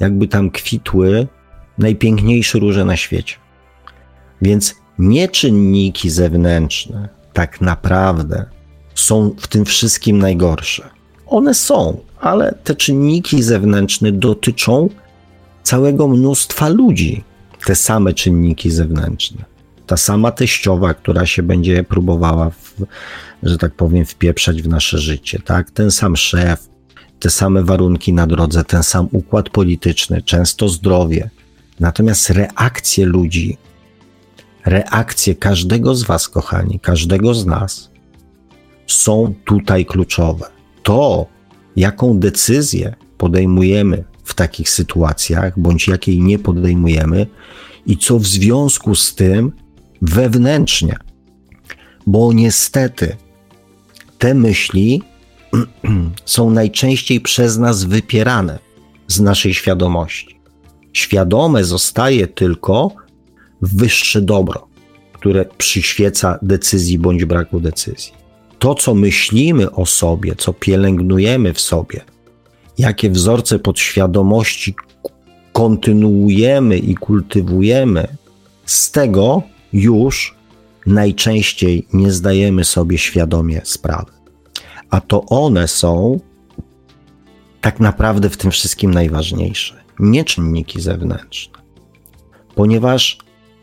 jakby 0.00 0.28
tam 0.28 0.50
kwitły 0.50 1.26
najpiękniejsze 1.78 2.58
róże 2.58 2.84
na 2.84 2.96
świecie. 2.96 3.36
Więc 4.42 4.74
nie 4.98 5.28
czynniki 5.28 6.10
zewnętrzne 6.10 7.08
tak 7.32 7.60
naprawdę 7.60 8.44
są 8.94 9.34
w 9.38 9.46
tym 9.46 9.64
wszystkim 9.64 10.18
najgorsze. 10.18 10.88
One 11.26 11.54
są, 11.54 12.00
ale 12.20 12.54
te 12.64 12.74
czynniki 12.74 13.42
zewnętrzne 13.42 14.12
dotyczą 14.12 14.88
całego 15.62 16.08
mnóstwa 16.08 16.68
ludzi. 16.68 17.24
Te 17.68 17.74
same 17.74 18.14
czynniki 18.14 18.70
zewnętrzne. 18.70 19.44
Ta 19.86 19.96
sama 19.96 20.30
teściowa, 20.32 20.94
która 20.94 21.26
się 21.26 21.42
będzie 21.42 21.84
próbowała 21.84 22.50
że 23.42 23.58
tak 23.58 23.74
powiem, 23.74 24.04
wpieprzać 24.04 24.62
w 24.62 24.68
nasze 24.68 24.98
życie, 24.98 25.38
tak? 25.44 25.70
Ten 25.70 25.90
sam 25.90 26.16
szef, 26.16 26.68
te 27.20 27.30
same 27.30 27.62
warunki 27.62 28.12
na 28.12 28.26
drodze, 28.26 28.64
ten 28.64 28.82
sam 28.82 29.08
układ 29.12 29.50
polityczny, 29.50 30.22
często 30.22 30.68
zdrowie. 30.68 31.30
Natomiast 31.80 32.30
reakcje 32.30 33.06
ludzi, 33.06 33.56
reakcje 34.66 35.34
każdego 35.34 35.94
z 35.94 36.02
Was, 36.02 36.28
kochani, 36.28 36.80
każdego 36.80 37.34
z 37.34 37.46
nas 37.46 37.90
są 38.86 39.34
tutaj 39.44 39.86
kluczowe. 39.86 40.46
To, 40.82 41.26
jaką 41.76 42.18
decyzję 42.18 42.94
podejmujemy 43.18 44.04
w 44.28 44.34
takich 44.34 44.70
sytuacjach, 44.70 45.58
bądź 45.58 45.88
jakiej 45.88 46.20
nie 46.20 46.38
podejmujemy, 46.38 47.26
i 47.86 47.96
co 47.96 48.18
w 48.18 48.26
związku 48.26 48.94
z 48.94 49.14
tym 49.14 49.52
wewnętrznie, 50.02 50.96
bo 52.06 52.32
niestety 52.32 53.16
te 54.18 54.34
myśli 54.34 55.02
są 56.24 56.50
najczęściej 56.50 57.20
przez 57.20 57.58
nas 57.58 57.84
wypierane 57.84 58.58
z 59.06 59.20
naszej 59.20 59.54
świadomości. 59.54 60.40
Świadome 60.92 61.64
zostaje 61.64 62.26
tylko 62.26 62.92
wyższe 63.62 64.22
dobro, 64.22 64.68
które 65.12 65.44
przyświeca 65.58 66.38
decyzji 66.42 66.98
bądź 66.98 67.24
braku 67.24 67.60
decyzji. 67.60 68.12
To, 68.58 68.74
co 68.74 68.94
myślimy 68.94 69.70
o 69.70 69.86
sobie, 69.86 70.34
co 70.36 70.52
pielęgnujemy 70.52 71.54
w 71.54 71.60
sobie, 71.60 72.00
jakie 72.78 73.10
wzorce 73.10 73.58
podświadomości 73.58 74.74
kontynuujemy 75.52 76.78
i 76.78 76.94
kultywujemy, 76.94 78.16
z 78.64 78.90
tego 78.90 79.42
już 79.72 80.36
najczęściej 80.86 81.86
nie 81.92 82.12
zdajemy 82.12 82.64
sobie 82.64 82.98
świadomie 82.98 83.60
sprawy. 83.64 84.12
A 84.90 85.00
to 85.00 85.24
one 85.26 85.68
są 85.68 86.20
tak 87.60 87.80
naprawdę 87.80 88.30
w 88.30 88.36
tym 88.36 88.50
wszystkim 88.50 88.94
najważniejsze, 88.94 89.84
nie 89.98 90.24
czynniki 90.24 90.80
zewnętrzne. 90.80 91.58
Ponieważ 92.54 93.18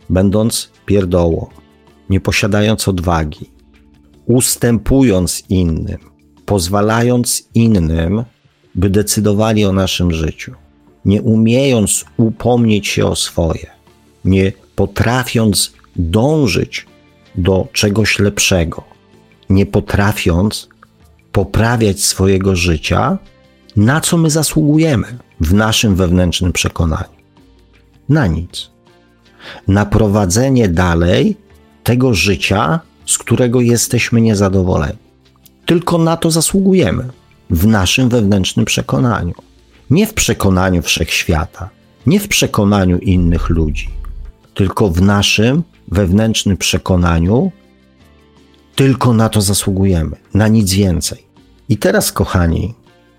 będąc 0.10 0.72
pierdołą, 0.86 1.48
nie 2.10 2.20
posiadając 2.20 2.88
odwagi, 2.88 3.52
ustępując 4.26 5.44
innym, 5.50 6.00
pozwalając 6.46 7.50
innym, 7.54 8.24
by 8.76 8.90
decydowali 8.90 9.66
o 9.66 9.74
naszym 9.74 10.12
życiu, 10.12 10.54
nie 11.06 11.22
umiejąc 11.22 12.06
upomnieć 12.18 12.88
się 12.88 13.06
o 13.06 13.16
swoje, 13.16 13.68
nie 14.26 14.52
potrafiąc 14.76 15.74
dążyć 15.96 16.86
do 17.36 17.68
czegoś 17.74 18.20
lepszego, 18.20 18.84
nie 19.50 19.66
potrafiąc 19.66 20.70
poprawiać 21.32 22.04
swojego 22.04 22.56
życia, 22.56 23.18
na 23.76 24.02
co 24.02 24.18
my 24.18 24.30
zasługujemy 24.30 25.18
w 25.40 25.54
naszym 25.54 25.96
wewnętrznym 25.96 26.54
przekonaniu? 26.54 27.16
Na 28.10 28.28
nic. 28.28 28.70
Na 29.68 29.86
prowadzenie 29.86 30.68
dalej 30.68 31.38
tego 31.84 32.14
życia, 32.14 32.80
z 33.06 33.18
którego 33.18 33.62
jesteśmy 33.62 34.22
niezadowoleni. 34.22 34.98
Tylko 35.66 35.98
na 35.98 36.18
to 36.18 36.32
zasługujemy 36.32 37.10
w 37.50 37.68
naszym 37.68 38.10
wewnętrznym 38.10 38.66
przekonaniu. 38.66 39.34
Nie 39.90 40.08
w 40.08 40.14
przekonaniu 40.14 40.82
wszechświata, 40.82 41.70
nie 42.06 42.20
w 42.20 42.28
przekonaniu 42.28 42.98
innych 42.98 43.50
ludzi, 43.50 43.90
tylko 44.54 44.90
w 44.90 45.02
naszym 45.02 45.64
wewnętrznym 45.88 46.58
przekonaniu, 46.58 47.52
tylko 48.76 49.14
na 49.14 49.30
to 49.30 49.42
zasługujemy, 49.42 50.18
na 50.34 50.48
nic 50.48 50.74
więcej. 50.74 51.26
I 51.70 51.78
teraz, 51.78 52.12
kochani, 52.12 52.74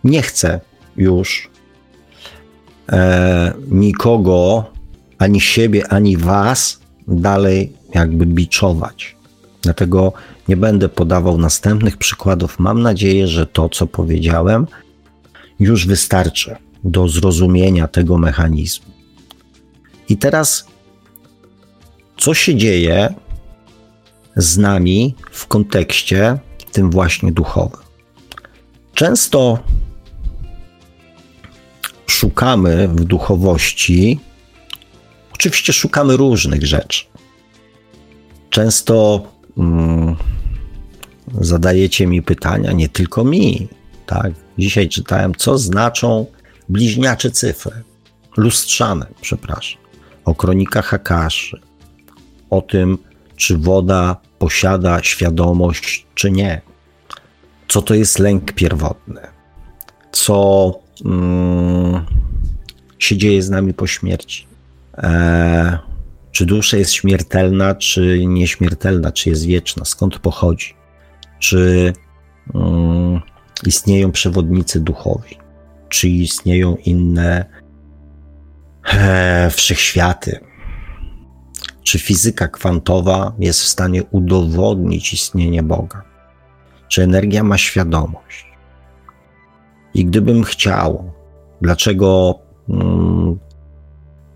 nie 0.04 0.22
chcę 0.22 0.60
już 0.96 1.50
e, 2.92 3.52
nikogo, 3.68 4.64
ani 5.18 5.40
siebie, 5.40 5.88
ani 5.88 6.16
was 6.16 6.80
dalej 7.08 7.72
jakby 7.94 8.26
biczować. 8.26 9.16
Dlatego 9.62 10.12
nie 10.48 10.56
będę 10.56 10.88
podawał 10.88 11.38
następnych 11.38 11.96
przykładów. 11.96 12.58
Mam 12.58 12.82
nadzieję, 12.82 13.28
że 13.28 13.46
to, 13.46 13.68
co 13.68 13.86
powiedziałem, 13.86 14.66
już 15.60 15.86
wystarczy 15.86 16.56
do 16.84 17.08
zrozumienia 17.08 17.88
tego 17.88 18.18
mechanizmu. 18.18 18.92
I 20.08 20.16
teraz, 20.16 20.66
co 22.16 22.34
się 22.34 22.54
dzieje 22.54 23.14
z 24.36 24.58
nami 24.58 25.14
w 25.30 25.46
kontekście 25.46 26.38
tym 26.72 26.90
właśnie 26.90 27.32
duchowym? 27.32 27.80
Często 28.94 29.58
szukamy 32.06 32.88
w 32.88 33.04
duchowości, 33.04 34.20
oczywiście 35.34 35.72
szukamy 35.72 36.16
różnych 36.16 36.66
rzeczy. 36.66 37.04
Często 38.50 39.26
mm, 39.58 40.16
zadajecie 41.40 42.06
mi 42.06 42.22
pytania, 42.22 42.72
nie 42.72 42.88
tylko 42.88 43.24
mi, 43.24 43.68
tak? 44.06 44.32
Dzisiaj 44.58 44.88
czytałem, 44.88 45.34
co 45.34 45.58
znaczą 45.58 46.26
bliźniacze 46.68 47.30
cyfry, 47.30 47.82
lustrzane, 48.36 49.06
przepraszam, 49.20 49.80
o 50.24 50.34
kronikach 50.34 50.86
Hakaszy, 50.86 51.60
o 52.50 52.62
tym, 52.62 52.98
czy 53.36 53.58
woda 53.58 54.16
posiada 54.38 55.02
świadomość, 55.02 56.06
czy 56.14 56.30
nie. 56.30 56.60
Co 57.68 57.82
to 57.82 57.94
jest 57.94 58.18
lęk 58.18 58.52
pierwotny? 58.52 59.20
Co 60.12 60.72
mm, 61.04 62.06
się 62.98 63.16
dzieje 63.16 63.42
z 63.42 63.50
nami 63.50 63.74
po 63.74 63.86
śmierci? 63.86 64.46
E, 64.98 65.78
czy 66.32 66.46
dusza 66.46 66.76
jest 66.76 66.92
śmiertelna, 66.92 67.74
czy 67.74 68.26
nieśmiertelna, 68.26 69.12
czy 69.12 69.28
jest 69.28 69.46
wieczna? 69.46 69.84
Skąd 69.84 70.18
pochodzi? 70.18 70.74
Czy 71.38 71.92
mm, 72.54 73.20
istnieją 73.66 74.12
przewodnicy 74.12 74.80
duchowi, 74.80 75.38
czy 75.88 76.08
istnieją 76.08 76.76
inne 76.76 77.44
e, 78.92 79.50
wszechświaty, 79.50 80.40
czy 81.82 81.98
fizyka 81.98 82.48
kwantowa 82.48 83.32
jest 83.38 83.60
w 83.60 83.68
stanie 83.68 84.04
udowodnić 84.04 85.12
istnienie 85.12 85.62
Boga, 85.62 86.02
czy 86.88 87.02
energia 87.02 87.42
ma 87.44 87.58
świadomość. 87.58 88.46
I 89.94 90.04
gdybym 90.04 90.44
chciał, 90.44 91.12
dlaczego 91.60 92.38
mm, 92.68 93.38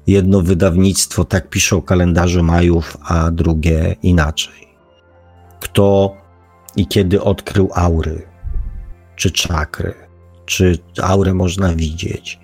jedno 0.06 0.40
wydawnictwo 0.40 1.24
tak 1.24 1.48
pisze 1.48 1.76
o 1.76 1.82
kalendarzu 1.82 2.42
Majów, 2.42 2.96
a 3.04 3.30
drugie 3.30 3.96
inaczej? 4.02 4.68
Kto 5.60 6.16
i 6.76 6.86
kiedy 6.86 7.22
odkrył 7.22 7.70
aury? 7.74 8.30
czy 9.20 9.30
czakry, 9.30 9.94
czy 10.46 10.78
aurę 11.02 11.34
można 11.34 11.74
widzieć, 11.74 12.40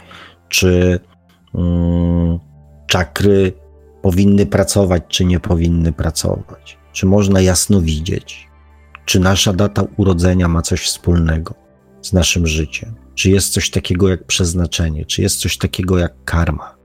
czy 0.49 1.01
mm, 1.55 2.39
czakry 2.87 3.53
powinny 4.03 4.47
pracować, 4.47 5.03
czy 5.09 5.25
nie 5.25 5.41
powinny 5.41 5.93
pracować, 5.93 6.79
czy 6.93 7.07
można 7.07 7.41
jasno 7.41 7.81
widzieć, 7.81 8.49
czy 9.05 9.21
nasza 9.21 9.53
data 9.53 9.85
urodzenia 9.97 10.49
ma 10.49 10.63
coś 10.63 10.81
wspólnego 10.81 11.55
z 12.03 12.13
naszym 12.13 12.47
życiem, 12.47 12.95
czy 13.15 13.31
jest 13.31 13.53
coś 13.53 13.71
takiego 13.71 14.09
jak 14.09 14.25
przeznaczenie, 14.25 15.05
czy 15.05 15.23
jest 15.23 15.41
coś 15.41 15.59
takiego 15.59 15.99
jak 15.99 16.25
karma. 16.25 16.77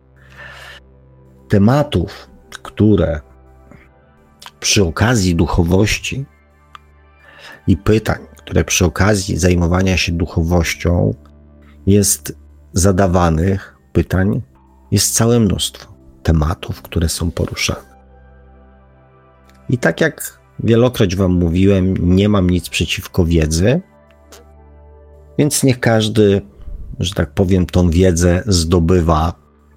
Tematów, 1.50 2.30
które 2.64 3.22
przy 4.60 4.84
okazji 4.84 5.36
duchowości 5.36 6.26
i 7.68 7.78
pytań, 7.78 8.20
które 8.38 8.64
przy 8.64 8.86
okazji 8.86 9.38
zajmowania 9.38 9.98
się 9.98 10.12
duchowością 10.12 11.14
jest 11.86 12.36
zadawanych 12.74 13.78
pytań, 13.94 14.42
jest 14.92 15.16
całe 15.16 15.40
mnóstwo 15.40 15.94
tematów, 16.24 16.82
które 16.82 17.10
są 17.10 17.32
poruszane. 17.32 17.92
I 19.70 19.78
tak 19.78 20.02
jak 20.02 20.40
wielokroć 20.60 21.16
Wam 21.16 21.32
mówiłem, 21.32 22.16
nie 22.16 22.30
mam 22.30 22.50
nic 22.50 22.70
przeciwko 22.70 23.26
wiedzy, 23.26 23.82
więc 25.38 25.64
niech 25.64 25.80
każdy, 25.80 26.42
że 27.00 27.14
tak 27.14 27.32
powiem, 27.32 27.66
tą 27.66 27.90
wiedzę 27.90 28.44
zdobywa, 28.48 29.34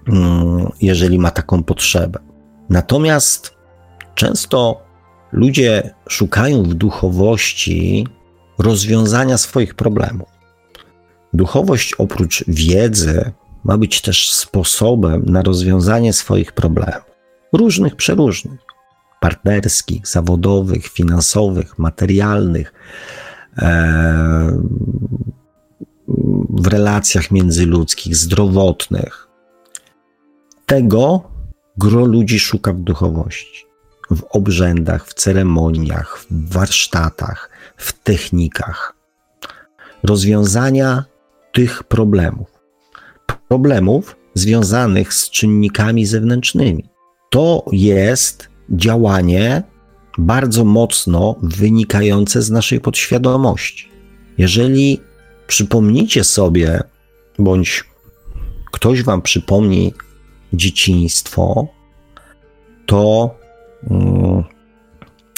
mm, 0.09 0.69
jeżeli 0.81 1.19
ma 1.19 1.31
taką 1.31 1.63
potrzebę. 1.63 2.21
Natomiast 2.69 3.55
często 4.15 4.84
ludzie 5.35 5.95
szukają 6.09 6.63
w 6.63 6.75
duchowości 6.75 8.07
rozwiązania 8.59 9.39
swoich 9.39 9.75
problemów. 9.75 10.29
Duchowość 11.33 11.95
oprócz 11.95 12.45
wiedzy 12.49 13.33
ma 13.65 13.79
być 13.79 14.01
też 14.01 14.33
sposobem 14.33 15.25
na 15.27 15.43
rozwiązanie 15.43 16.13
swoich 16.13 16.53
problemów, 16.53 17.11
różnych, 17.53 17.97
przeróżnych. 17.97 18.61
partnerskich, 19.21 20.07
zawodowych, 20.09 20.87
finansowych, 20.87 21.79
materialnych, 21.79 22.73
e, 23.59 24.59
w 26.49 26.67
relacjach 26.67 27.31
międzyludzkich, 27.31 28.17
zdrowotnych. 28.17 29.29
Tego 30.67 31.23
gro 31.77 32.05
ludzi 32.05 32.39
szuka 32.39 32.73
w 32.73 32.81
duchowości, 32.81 33.67
w 34.11 34.23
obrzędach, 34.31 35.07
w 35.07 35.15
ceremoniach, 35.15 36.19
w 36.31 36.53
warsztatach, 36.53 37.51
w 37.77 37.93
technikach 37.93 38.95
rozwiązania 40.03 41.05
tych 41.53 41.83
problemów. 41.83 42.49
Problemów 43.49 44.17
związanych 44.35 45.15
z 45.15 45.31
czynnikami 45.31 46.07
zewnętrznymi. 46.07 46.89
To 47.31 47.65
jest 47.73 48.49
działanie 48.71 49.63
bardzo 50.19 50.65
mocno 50.65 51.37
wynikające 51.43 52.43
z 52.43 52.51
naszej 52.51 52.81
podświadomości. 52.81 53.89
Jeżeli 54.39 55.01
przypomnicie 55.47 56.25
sobie, 56.25 56.83
bądź 57.39 57.85
ktoś 58.73 59.03
wam 59.03 59.23
przypomni 59.23 59.95
dzieciństwo, 60.53 61.69
to 62.87 63.35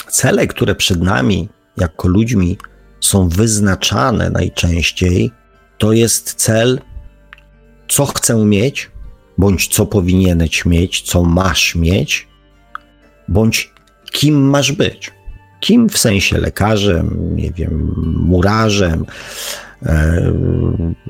cele, 0.09 0.47
które 0.47 0.75
przed 0.75 1.03
nami 1.03 1.49
jako 1.77 2.09
ludźmi 2.09 2.59
są 3.01 3.29
wyznaczane 3.29 4.31
najczęściej, 4.31 5.31
to 5.79 5.93
jest 5.93 6.35
cel, 6.35 6.81
co 7.89 8.07
chcę 8.07 8.45
mieć, 8.45 8.91
bądź 9.39 9.69
co 9.69 9.87
powinieneś 9.87 10.65
mieć, 10.65 11.03
co 11.03 11.23
masz 11.23 11.75
mieć, 11.75 12.29
bądź 13.29 13.73
kim 14.13 14.51
masz 14.51 14.73
być. 14.73 15.13
Kim 15.61 15.89
w 15.89 15.99
sensie 15.99 16.39
lekarzem, 16.39 17.37
nie 17.37 17.51
wiem, 17.51 17.95
murarzem, 18.19 19.05
e, 19.83 20.33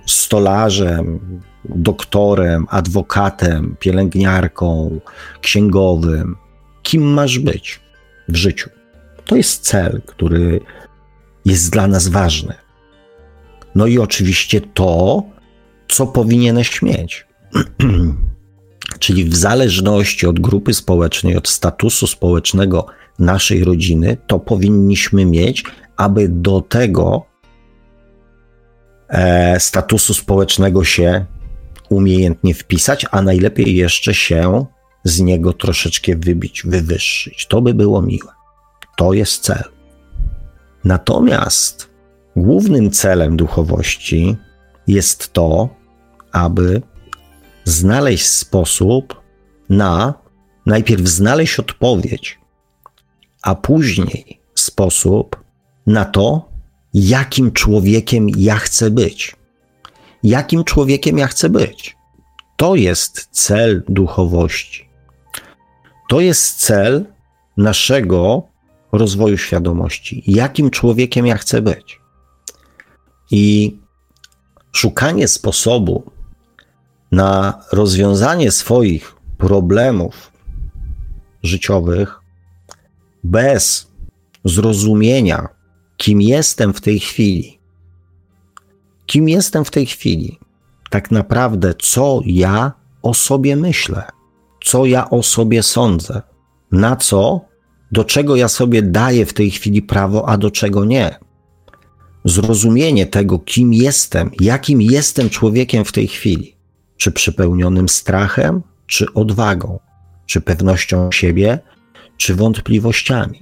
stolarzem, 0.06 1.20
doktorem, 1.64 2.66
adwokatem, 2.70 3.76
pielęgniarką, 3.80 5.00
księgowym. 5.40 6.36
Kim 6.86 7.02
masz 7.02 7.38
być 7.38 7.80
w 8.28 8.36
życiu? 8.36 8.70
To 9.24 9.36
jest 9.36 9.62
cel, 9.62 10.02
który 10.06 10.60
jest 11.44 11.72
dla 11.72 11.86
nas 11.86 12.08
ważny. 12.08 12.54
No 13.74 13.86
i 13.86 13.98
oczywiście 13.98 14.60
to, 14.60 15.22
co 15.88 16.06
powinieneś 16.06 16.82
mieć. 16.82 17.26
Czyli 18.98 19.24
w 19.24 19.36
zależności 19.36 20.26
od 20.26 20.40
grupy 20.40 20.74
społecznej, 20.74 21.36
od 21.36 21.48
statusu 21.48 22.06
społecznego 22.06 22.86
naszej 23.18 23.64
rodziny, 23.64 24.16
to 24.26 24.38
powinniśmy 24.38 25.24
mieć, 25.24 25.64
aby 25.96 26.28
do 26.28 26.60
tego 26.60 27.26
e, 29.08 29.60
statusu 29.60 30.14
społecznego 30.14 30.84
się 30.84 31.26
umiejętnie 31.88 32.54
wpisać, 32.54 33.06
a 33.10 33.22
najlepiej 33.22 33.76
jeszcze 33.76 34.14
się 34.14 34.66
z 35.06 35.20
niego 35.20 35.52
troszeczkę 35.52 36.16
wybić, 36.16 36.62
wywyższyć. 36.62 37.46
To 37.46 37.62
by 37.62 37.74
było 37.74 38.02
miłe. 38.02 38.32
To 38.96 39.12
jest 39.12 39.42
cel. 39.42 39.64
Natomiast 40.84 41.90
głównym 42.36 42.90
celem 42.90 43.36
duchowości 43.36 44.36
jest 44.86 45.32
to, 45.32 45.68
aby 46.32 46.82
znaleźć 47.64 48.26
sposób 48.26 49.20
na 49.68 50.14
najpierw 50.66 51.08
znaleźć 51.08 51.58
odpowiedź, 51.58 52.38
a 53.42 53.54
później 53.54 54.40
sposób 54.54 55.44
na 55.86 56.04
to, 56.04 56.48
jakim 56.94 57.52
człowiekiem 57.52 58.28
ja 58.36 58.56
chcę 58.56 58.90
być. 58.90 59.36
Jakim 60.22 60.64
człowiekiem 60.64 61.18
ja 61.18 61.26
chcę 61.26 61.48
być. 61.48 61.96
To 62.56 62.74
jest 62.74 63.28
cel 63.30 63.82
duchowości. 63.88 64.85
To 66.08 66.20
jest 66.20 66.60
cel 66.60 67.06
naszego 67.56 68.42
rozwoju 68.92 69.38
świadomości. 69.38 70.22
Jakim 70.26 70.70
człowiekiem 70.70 71.26
ja 71.26 71.36
chcę 71.36 71.62
być? 71.62 72.00
I 73.30 73.76
szukanie 74.72 75.28
sposobu 75.28 76.10
na 77.12 77.60
rozwiązanie 77.72 78.50
swoich 78.50 79.14
problemów 79.38 80.32
życiowych 81.42 82.20
bez 83.24 83.90
zrozumienia, 84.44 85.48
kim 85.96 86.20
jestem 86.20 86.74
w 86.74 86.80
tej 86.80 87.00
chwili, 87.00 87.58
kim 89.06 89.28
jestem 89.28 89.64
w 89.64 89.70
tej 89.70 89.86
chwili, 89.86 90.38
tak 90.90 91.10
naprawdę, 91.10 91.74
co 91.74 92.20
ja 92.24 92.72
o 93.02 93.14
sobie 93.14 93.56
myślę, 93.56 94.02
co 94.66 94.86
ja 94.86 95.10
o 95.10 95.22
sobie 95.22 95.62
sądzę, 95.62 96.22
na 96.72 96.96
co 96.96 97.40
do 97.92 98.04
czego 98.04 98.36
ja 98.36 98.48
sobie 98.48 98.82
daję 98.82 99.26
w 99.26 99.32
tej 99.32 99.50
chwili 99.50 99.82
prawo, 99.82 100.28
a 100.28 100.38
do 100.38 100.50
czego 100.50 100.84
nie. 100.84 101.14
Zrozumienie 102.24 103.06
tego, 103.06 103.38
kim 103.38 103.74
jestem, 103.74 104.30
jakim 104.40 104.82
jestem 104.82 105.30
człowiekiem 105.30 105.84
w 105.84 105.92
tej 105.92 106.08
chwili, 106.08 106.56
czy 106.96 107.12
przepełnionym 107.12 107.88
strachem, 107.88 108.62
czy 108.86 109.12
odwagą, 109.14 109.78
czy 110.26 110.40
pewnością 110.40 111.12
siebie, 111.12 111.58
czy 112.16 112.34
wątpliwościami, 112.34 113.40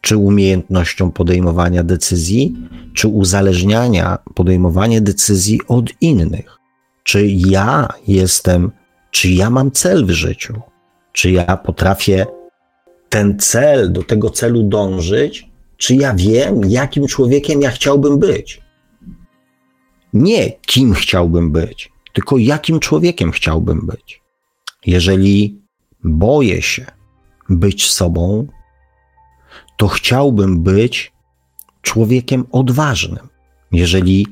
czy 0.00 0.16
umiejętnością 0.16 1.10
podejmowania 1.10 1.82
decyzji, 1.82 2.56
czy 2.94 3.08
uzależniania 3.08 4.18
podejmowania 4.34 5.00
decyzji 5.00 5.60
od 5.68 5.90
innych. 6.00 6.56
Czy 7.02 7.26
ja 7.26 7.88
jestem, 8.06 8.70
czy 9.10 9.30
ja 9.30 9.50
mam 9.50 9.70
cel 9.70 10.06
w 10.06 10.10
życiu, 10.10 10.60
czy 11.12 11.30
ja 11.30 11.56
potrafię 11.56 12.26
ten 13.08 13.38
cel, 13.38 13.92
do 13.92 14.02
tego 14.02 14.30
celu 14.30 14.62
dążyć, 14.62 15.48
czy 15.76 15.94
ja 15.94 16.14
wiem, 16.14 16.60
jakim 16.68 17.06
człowiekiem 17.06 17.62
ja 17.62 17.70
chciałbym 17.70 18.18
być. 18.18 18.60
Nie 20.12 20.52
kim 20.52 20.94
chciałbym 20.94 21.52
być, 21.52 21.92
tylko 22.12 22.38
jakim 22.38 22.80
człowiekiem 22.80 23.32
chciałbym 23.32 23.86
być. 23.86 24.22
Jeżeli 24.86 25.62
boję 26.04 26.62
się 26.62 26.86
być 27.48 27.90
sobą, 27.90 28.46
to 29.76 29.88
chciałbym 29.88 30.62
być 30.62 31.12
człowiekiem 31.82 32.46
odważnym. 32.52 33.28
Jeżeli 33.72 34.26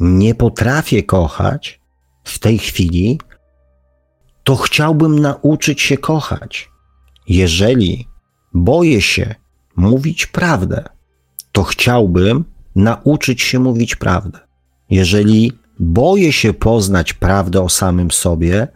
nie 0.00 0.34
potrafię 0.34 1.02
kochać 1.02 1.80
w 2.24 2.38
tej 2.38 2.58
chwili, 2.58 3.20
to 4.48 4.56
chciałbym 4.56 5.18
nauczyć 5.18 5.80
się 5.80 5.96
kochać. 5.96 6.70
Jeżeli 7.28 8.08
boję 8.54 9.02
się 9.02 9.34
mówić 9.76 10.26
prawdę, 10.26 10.84
to 11.52 11.62
chciałbym 11.62 12.44
nauczyć 12.76 13.42
się 13.42 13.58
mówić 13.58 13.96
prawdę. 13.96 14.38
Jeżeli 14.90 15.52
boję 15.78 16.32
się 16.32 16.52
poznać 16.52 17.12
prawdę 17.12 17.62
o 17.62 17.68
samym 17.68 18.10
sobie, 18.10 18.68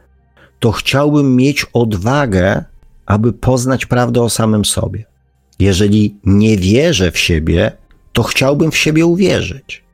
to 0.58 0.72
chciałbym 0.72 1.36
mieć 1.36 1.66
odwagę, 1.72 2.64
aby 3.06 3.32
poznać 3.32 3.86
prawdę 3.86 4.22
o 4.22 4.30
samym 4.30 4.64
sobie. 4.64 5.04
Jeżeli 5.58 6.16
nie 6.24 6.56
wierzę 6.56 7.10
w 7.10 7.18
siebie, 7.18 7.72
to 8.12 8.22
chciałbym 8.22 8.70
w 8.70 8.76
siebie 8.76 9.06
uwierzyć. 9.06 9.84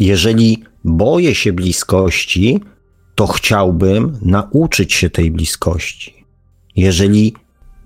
Jeżeli 0.00 0.64
boję 0.84 1.34
się 1.34 1.52
bliskości, 1.52 2.60
to 3.20 3.26
chciałbym 3.26 4.18
nauczyć 4.22 4.92
się 4.92 5.10
tej 5.10 5.30
bliskości. 5.30 6.24
Jeżeli 6.76 7.34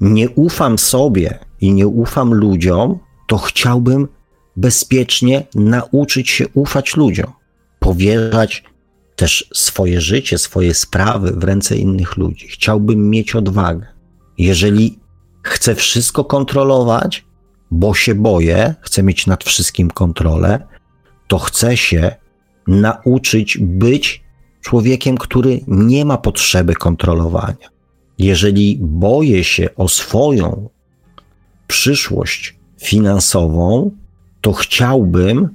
nie 0.00 0.30
ufam 0.30 0.78
sobie 0.78 1.38
i 1.60 1.72
nie 1.72 1.86
ufam 1.86 2.34
ludziom, 2.34 2.98
to 3.26 3.38
chciałbym 3.38 4.08
bezpiecznie 4.56 5.46
nauczyć 5.54 6.30
się 6.30 6.48
ufać 6.48 6.96
ludziom, 6.96 7.32
powierzać 7.78 8.64
też 9.16 9.50
swoje 9.54 10.00
życie, 10.00 10.38
swoje 10.38 10.74
sprawy 10.74 11.32
w 11.32 11.44
ręce 11.44 11.76
innych 11.76 12.16
ludzi. 12.16 12.48
Chciałbym 12.48 13.10
mieć 13.10 13.34
odwagę. 13.34 13.86
Jeżeli 14.38 14.98
chcę 15.42 15.74
wszystko 15.74 16.24
kontrolować, 16.24 17.24
bo 17.70 17.94
się 17.94 18.14
boję, 18.14 18.74
chcę 18.80 19.02
mieć 19.02 19.26
nad 19.26 19.44
wszystkim 19.44 19.90
kontrolę, 19.90 20.66
to 21.28 21.38
chcę 21.38 21.76
się 21.76 22.16
nauczyć 22.66 23.58
być 23.58 24.23
człowiekiem, 24.64 25.16
który 25.16 25.60
nie 25.66 26.04
ma 26.04 26.18
potrzeby 26.18 26.74
kontrolowania 26.74 27.74
jeżeli 28.18 28.78
boję 28.80 29.44
się 29.44 29.68
o 29.76 29.88
swoją 29.88 30.68
przyszłość 31.66 32.56
finansową, 32.80 33.90
to 34.40 34.52
chciałbym 34.52 35.48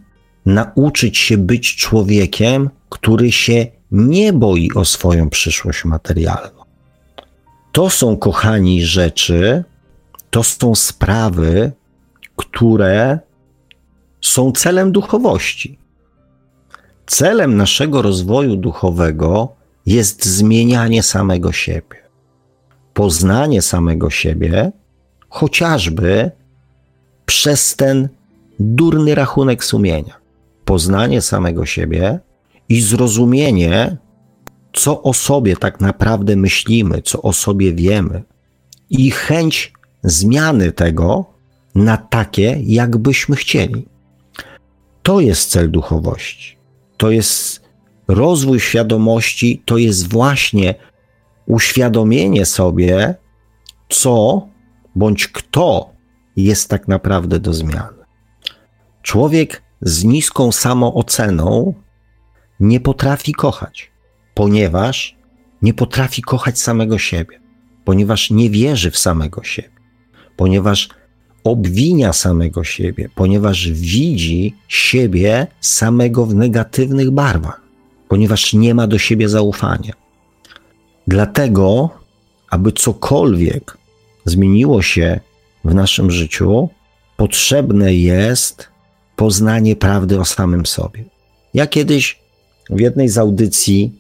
nauczyć 0.46 1.18
się 1.18 1.38
być 1.38 1.76
człowiekiem, 1.76 2.70
który 2.90 3.32
się 3.32 3.68
nie 3.92 4.34
boi 4.34 4.72
o 4.76 4.86
swoją 4.86 5.30
przyszłość 5.30 5.86
materialną. 5.86 6.60
To 7.72 7.90
są, 7.90 8.18
kochani, 8.18 8.86
rzeczy, 8.86 9.64
to 10.30 10.44
są 10.44 10.76
sprawy, 10.76 11.72
które 12.36 13.20
są 14.22 14.52
celem 14.52 14.92
duchowości. 14.92 15.79
Celem 17.10 17.58
naszego 17.58 18.02
rozwoju 18.02 18.56
duchowego 18.56 19.56
jest 19.86 20.26
zmienianie 20.26 21.04
samego 21.04 21.52
siebie, 21.52 21.98
poznanie 22.94 23.62
samego 23.62 24.10
siebie, 24.10 24.72
chociażby 25.30 26.32
przez 27.26 27.76
ten 27.76 28.10
durny 28.60 29.16
rachunek 29.16 29.64
sumienia. 29.64 30.14
Poznanie 30.66 31.22
samego 31.22 31.66
siebie 31.66 32.20
i 32.70 32.82
zrozumienie, 32.82 33.98
co 34.74 35.04
o 35.04 35.14
sobie 35.14 35.58
tak 35.58 35.82
naprawdę 35.82 36.36
myślimy, 36.36 37.02
co 37.02 37.22
o 37.22 37.34
sobie 37.34 37.74
wiemy, 37.74 38.24
i 38.90 39.12
chęć 39.12 39.74
zmiany 40.04 40.72
tego 40.72 41.26
na 41.76 41.98
takie, 41.98 42.58
jakbyśmy 42.64 43.36
chcieli. 43.36 43.86
To 45.04 45.20
jest 45.20 45.50
cel 45.52 45.72
duchowości. 45.72 46.59
To 47.00 47.12
jest 47.12 47.62
rozwój 48.08 48.60
świadomości, 48.60 49.62
to 49.66 49.78
jest 49.78 50.10
właśnie 50.10 50.76
uświadomienie 51.46 52.46
sobie, 52.46 53.16
co 53.90 54.48
bądź 54.96 55.28
kto 55.28 55.94
jest 56.36 56.70
tak 56.70 56.88
naprawdę 56.88 57.40
do 57.40 57.54
zmiany. 57.54 58.04
Człowiek 59.02 59.64
z 59.82 60.04
niską 60.04 60.52
samooceną 60.52 61.74
nie 62.60 62.80
potrafi 62.80 63.34
kochać, 63.34 63.92
ponieważ 64.34 65.18
nie 65.62 65.74
potrafi 65.74 66.22
kochać 66.22 66.60
samego 66.60 66.98
siebie, 66.98 67.42
ponieważ 67.86 68.32
nie 68.32 68.50
wierzy 68.50 68.92
w 68.92 68.98
samego 68.98 69.44
siebie, 69.44 69.80
ponieważ 70.38 70.90
obwinia 71.44 72.14
samego 72.14 72.64
siebie, 72.64 73.10
ponieważ 73.16 73.70
widzi 73.72 74.56
siebie 74.68 75.48
samego 75.62 76.26
w 76.26 76.36
negatywnych 76.36 77.12
barwach, 77.12 77.62
ponieważ 78.08 78.54
nie 78.54 78.76
ma 78.76 78.88
do 78.88 78.98
siebie 78.98 79.30
zaufania. 79.30 79.94
Dlatego, 81.08 81.90
aby 82.50 82.72
cokolwiek 82.72 83.78
zmieniło 84.26 84.82
się 84.82 85.20
w 85.66 85.74
naszym 85.74 86.12
życiu, 86.12 86.70
potrzebne 87.18 87.94
jest 87.94 88.68
poznanie 89.16 89.76
prawdy 89.76 90.20
o 90.20 90.26
samym 90.26 90.66
sobie. 90.66 91.04
Ja 91.54 91.68
kiedyś 91.68 92.20
w 92.70 92.80
jednej 92.80 93.10
z 93.10 93.18
audycji 93.18 93.92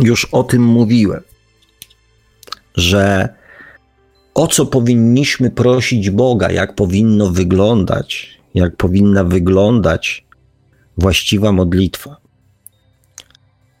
już 0.00 0.24
o 0.24 0.42
tym 0.42 0.62
mówiłem, 0.62 1.22
że 2.74 3.28
o 4.34 4.46
co 4.46 4.66
powinniśmy 4.66 5.50
prosić 5.50 6.10
Boga, 6.10 6.50
jak 6.50 6.74
powinno 6.74 7.30
wyglądać, 7.30 8.38
jak 8.54 8.76
powinna 8.76 9.24
wyglądać 9.24 10.26
właściwa 10.98 11.52
modlitwa. 11.52 12.16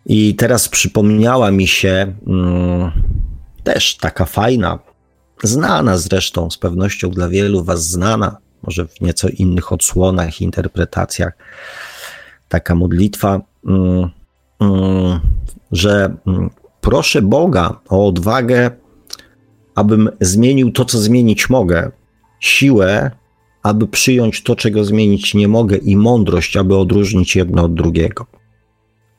I 0.06 0.34
teraz 0.34 0.68
przypomniała 0.68 1.50
mi 1.50 1.66
się 1.66 2.14
mm, 2.26 2.90
też 3.64 3.96
taka 3.96 4.24
fajna, 4.24 4.78
znana 5.42 5.96
zresztą, 5.96 6.50
z 6.50 6.58
pewnością 6.58 7.10
dla 7.10 7.28
wielu 7.28 7.64
Was 7.64 7.86
znana, 7.86 8.36
może 8.62 8.88
w 8.88 9.00
nieco 9.00 9.28
innych 9.28 9.72
odsłonach, 9.72 10.40
interpretacjach, 10.40 11.32
taka 12.48 12.74
modlitwa, 12.74 13.40
mm, 13.66 14.10
mm, 14.60 15.20
że 15.72 16.16
mm, 16.26 16.50
proszę 16.80 17.22
Boga 17.22 17.80
o 17.88 18.06
odwagę 18.06 18.70
abym 19.74 20.10
zmienił 20.20 20.72
to, 20.72 20.84
co 20.84 20.98
zmienić 20.98 21.50
mogę, 21.50 21.90
siłę, 22.40 23.10
aby 23.62 23.86
przyjąć 23.88 24.42
to, 24.42 24.56
czego 24.56 24.84
zmienić 24.84 25.34
nie 25.34 25.48
mogę, 25.48 25.76
i 25.76 25.96
mądrość, 25.96 26.56
aby 26.56 26.76
odróżnić 26.76 27.36
jedno 27.36 27.64
od 27.64 27.74
drugiego. 27.74 28.26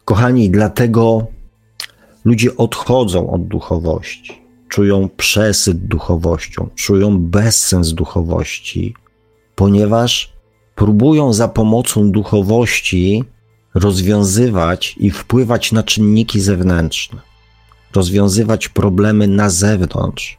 Kochani, 0.05 0.49
dlatego 0.49 1.27
ludzie 2.25 2.57
odchodzą 2.57 3.29
od 3.29 3.47
duchowości, 3.47 4.41
czują 4.69 5.09
przesyt 5.17 5.87
duchowością, 5.87 6.69
czują 6.75 7.19
bezsens 7.19 7.93
duchowości, 7.93 8.95
ponieważ 9.55 10.33
próbują 10.75 11.33
za 11.33 11.47
pomocą 11.47 12.11
duchowości 12.11 13.23
rozwiązywać 13.73 14.95
i 14.99 15.11
wpływać 15.11 15.71
na 15.71 15.83
czynniki 15.83 16.41
zewnętrzne, 16.41 17.21
rozwiązywać 17.95 18.69
problemy 18.69 19.27
na 19.27 19.49
zewnątrz, 19.49 20.37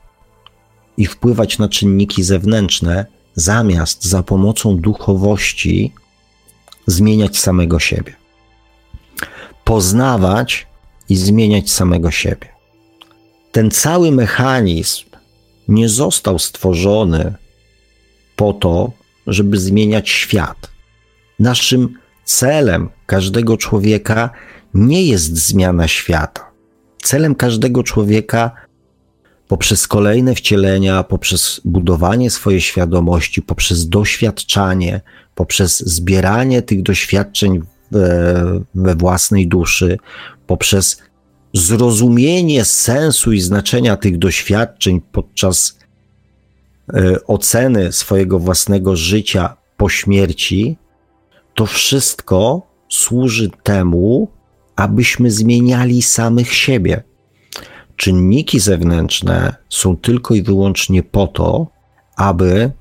i 0.96 1.06
wpływać 1.06 1.58
na 1.58 1.68
czynniki 1.68 2.22
zewnętrzne, 2.22 3.06
zamiast 3.34 4.04
za 4.04 4.22
pomocą 4.22 4.76
duchowości 4.76 5.92
zmieniać 6.86 7.38
samego 7.38 7.78
siebie. 7.78 8.14
Poznawać 9.64 10.66
i 11.08 11.16
zmieniać 11.16 11.70
samego 11.70 12.10
siebie. 12.10 12.48
Ten 13.52 13.70
cały 13.70 14.12
mechanizm 14.12 15.04
nie 15.68 15.88
został 15.88 16.38
stworzony 16.38 17.34
po 18.36 18.52
to, 18.52 18.92
żeby 19.26 19.58
zmieniać 19.58 20.08
świat. 20.10 20.70
Naszym 21.38 21.98
celem 22.24 22.90
każdego 23.06 23.56
człowieka 23.56 24.30
nie 24.74 25.06
jest 25.06 25.36
zmiana 25.36 25.88
świata. 25.88 26.50
Celem 27.02 27.34
każdego 27.34 27.82
człowieka 27.82 28.50
poprzez 29.48 29.88
kolejne 29.88 30.34
wcielenia, 30.34 31.02
poprzez 31.02 31.60
budowanie 31.64 32.30
swojej 32.30 32.60
świadomości, 32.60 33.42
poprzez 33.42 33.88
doświadczanie, 33.88 35.00
poprzez 35.34 35.78
zbieranie 35.78 36.62
tych 36.62 36.82
doświadczeń 36.82 37.62
we, 37.90 38.60
we 38.74 38.94
własnej 38.94 39.48
duszy, 39.48 39.98
poprzez 40.46 41.02
zrozumienie 41.54 42.64
sensu 42.64 43.32
i 43.32 43.40
znaczenia 43.40 43.96
tych 43.96 44.18
doświadczeń 44.18 45.00
podczas 45.12 45.78
e, 46.94 47.26
oceny 47.26 47.92
swojego 47.92 48.38
własnego 48.38 48.96
życia 48.96 49.56
po 49.76 49.88
śmierci, 49.88 50.76
to 51.54 51.66
wszystko 51.66 52.62
służy 52.88 53.50
temu, 53.62 54.28
abyśmy 54.76 55.30
zmieniali 55.30 56.02
samych 56.02 56.54
siebie 56.54 57.02
czynniki 57.96 58.60
zewnętrzne 58.60 59.56
są 59.68 59.96
tylko 59.96 60.34
i 60.34 60.42
wyłącznie 60.42 61.02
po 61.02 61.26
to, 61.26 61.66
aby 62.16 62.72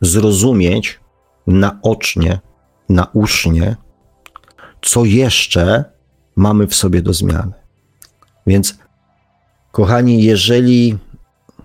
zrozumieć 0.00 1.00
naocznie, 1.46 2.40
nausznie, 2.88 3.76
co 4.82 5.04
jeszcze 5.04 5.84
mamy 6.36 6.66
w 6.66 6.74
sobie 6.74 7.02
do 7.02 7.12
zmiany. 7.12 7.52
Więc, 8.46 8.78
kochani, 9.72 10.22
jeżeli 10.22 10.98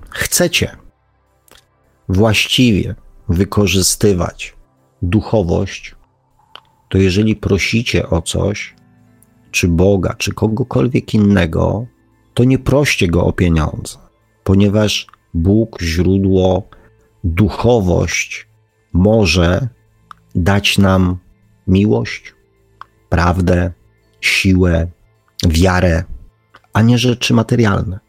chcecie 0.09 0.77
właściwie 2.09 2.95
wykorzystywać 3.29 4.55
duchowość, 5.01 5.95
to 6.89 6.97
jeżeli 6.97 7.35
prosicie 7.35 8.09
o 8.09 8.21
coś, 8.21 8.75
czy 9.51 9.67
Boga, 9.67 10.13
czy 10.17 10.33
kogokolwiek 10.33 11.13
innego, 11.13 11.85
to 12.33 12.43
nie 12.43 12.59
proście 12.59 13.07
go 13.07 13.25
o 13.25 13.33
pieniądze, 13.33 13.97
ponieważ 14.43 15.07
Bóg, 15.33 15.81
źródło, 15.81 16.69
duchowość 17.23 18.47
może 18.93 19.67
dać 20.35 20.77
nam 20.77 21.17
miłość, 21.67 22.33
prawdę, 23.09 23.71
siłę, 24.21 24.87
wiarę, 25.47 26.03
a 26.73 26.81
nie 26.81 26.97
rzeczy 26.97 27.33
materialne, 27.33 27.99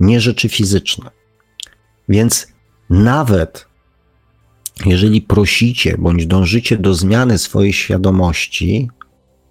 nie 0.00 0.20
rzeczy 0.20 0.48
fizyczne. 0.48 1.10
Więc 2.08 2.52
nawet 2.90 3.68
jeżeli 4.86 5.22
prosicie 5.22 5.98
bądź 5.98 6.26
dążycie 6.26 6.76
do 6.76 6.94
zmiany 6.94 7.38
swojej 7.38 7.72
świadomości, 7.72 8.88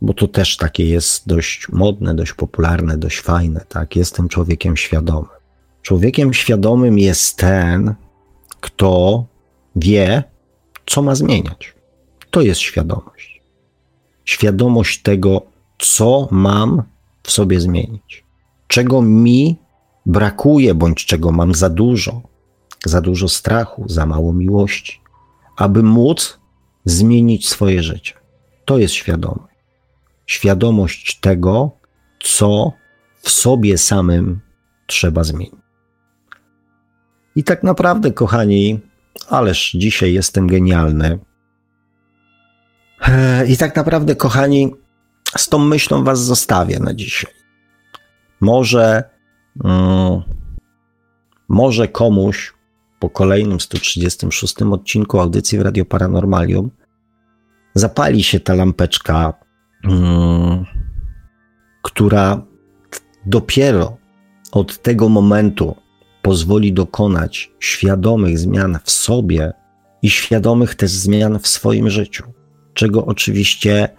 bo 0.01 0.13
to 0.13 0.27
też 0.27 0.57
takie 0.57 0.85
jest 0.85 1.27
dość 1.27 1.69
modne, 1.69 2.15
dość 2.15 2.33
popularne, 2.33 2.97
dość 2.97 3.19
fajne, 3.19 3.65
tak? 3.69 3.95
Jestem 3.95 4.29
człowiekiem 4.29 4.77
świadomym. 4.77 5.29
Człowiekiem 5.81 6.33
świadomym 6.33 6.99
jest 6.99 7.37
ten, 7.37 7.95
kto 8.59 9.25
wie, 9.75 10.23
co 10.85 11.01
ma 11.01 11.15
zmieniać. 11.15 11.73
To 12.31 12.41
jest 12.41 12.61
świadomość. 12.61 13.41
Świadomość 14.25 15.01
tego, 15.01 15.41
co 15.79 16.27
mam 16.31 16.83
w 17.23 17.31
sobie 17.31 17.61
zmienić. 17.61 18.23
Czego 18.67 19.01
mi 19.01 19.57
brakuje, 20.05 20.75
bądź 20.75 21.05
czego 21.05 21.31
mam 21.31 21.55
za 21.55 21.69
dużo. 21.69 22.21
Za 22.85 23.01
dużo 23.01 23.27
strachu, 23.27 23.83
za 23.89 24.05
mało 24.05 24.33
miłości, 24.33 25.01
aby 25.57 25.83
móc 25.83 26.39
zmienić 26.85 27.49
swoje 27.49 27.83
życie. 27.83 28.13
To 28.65 28.77
jest 28.77 28.93
świadomość 28.93 29.56
świadomość 30.27 31.19
tego, 31.19 31.71
co 32.19 32.73
w 33.21 33.29
sobie 33.29 33.77
samym 33.77 34.39
trzeba 34.87 35.23
zmienić. 35.23 35.55
I 37.35 37.43
tak 37.43 37.63
naprawdę, 37.63 38.11
kochani, 38.11 38.79
ależ 39.29 39.71
dzisiaj 39.71 40.13
jestem 40.13 40.47
genialny. 40.47 41.19
I 43.47 43.57
tak 43.57 43.75
naprawdę, 43.75 44.15
kochani, 44.15 44.75
z 45.37 45.49
tą 45.49 45.59
myślą 45.59 46.03
Was 46.03 46.19
zostawię 46.19 46.79
na 46.79 46.93
dzisiaj. 46.93 47.31
Może, 48.41 49.03
mm, 49.63 50.21
może 51.49 51.87
komuś 51.87 52.53
po 52.99 53.09
kolejnym 53.09 53.59
136 53.59 54.61
odcinku 54.61 55.19
audycji 55.19 55.57
w 55.57 55.61
Radio 55.61 55.85
Paranormalium 55.85 56.71
zapali 57.73 58.23
się 58.23 58.39
ta 58.39 58.53
lampeczka, 58.55 59.33
która 61.81 62.41
dopiero 63.25 63.97
od 64.51 64.81
tego 64.81 65.09
momentu 65.09 65.75
pozwoli 66.21 66.73
dokonać 66.73 67.51
świadomych 67.59 68.39
zmian 68.39 68.79
w 68.83 68.91
sobie 68.91 69.53
i 70.01 70.09
świadomych 70.09 70.75
też 70.75 70.91
zmian 70.91 71.39
w 71.39 71.47
swoim 71.47 71.89
życiu, 71.89 72.23
czego 72.73 73.05
oczywiście 73.05 73.89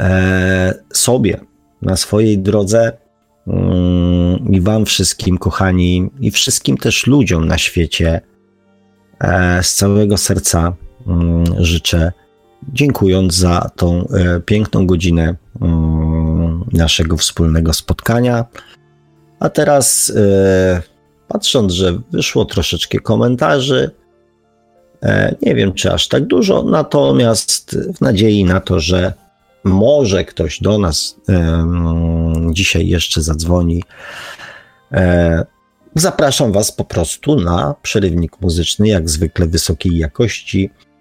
e, 0.00 0.74
sobie 0.92 1.40
na 1.82 1.96
swojej 1.96 2.38
drodze 2.38 2.92
mm, 3.46 4.52
i 4.52 4.60
Wam 4.60 4.84
wszystkim, 4.84 5.38
kochani, 5.38 6.10
i 6.20 6.30
wszystkim 6.30 6.76
też 6.76 7.06
ludziom 7.06 7.46
na 7.46 7.58
świecie 7.58 8.20
e, 9.20 9.62
z 9.62 9.74
całego 9.74 10.16
serca 10.16 10.72
mm, 11.06 11.44
życzę, 11.58 12.12
dziękując 12.68 13.34
za 13.34 13.70
tą 13.76 14.08
e, 14.08 14.40
piękną 14.40 14.86
godzinę 14.86 15.34
mm, 15.62 16.64
naszego 16.72 17.16
wspólnego 17.16 17.72
spotkania. 17.72 18.44
A 19.40 19.48
teraz, 19.48 20.12
e, 20.16 20.82
patrząc, 21.28 21.72
że 21.72 21.98
wyszło 22.12 22.44
troszeczkę 22.44 22.98
komentarzy, 22.98 23.90
e, 25.02 25.34
nie 25.42 25.54
wiem 25.54 25.72
czy 25.72 25.92
aż 25.92 26.08
tak 26.08 26.26
dużo, 26.26 26.62
natomiast 26.62 27.78
w 27.96 28.00
nadziei 28.00 28.44
na 28.44 28.60
to, 28.60 28.80
że 28.80 29.12
może 29.64 30.24
ktoś 30.24 30.60
do 30.60 30.78
nas 30.78 31.16
dzisiaj 32.50 32.88
jeszcze 32.88 33.22
zadzwoni, 33.22 33.82
zapraszam 35.94 36.52
Was 36.52 36.72
po 36.72 36.84
prostu 36.84 37.40
na 37.40 37.74
przerywnik 37.82 38.40
muzyczny, 38.40 38.88
jak 38.88 39.10
zwykle 39.10 39.46
wysokiej 39.46 39.96
jakości, 39.96 40.70
mm, 40.70 40.91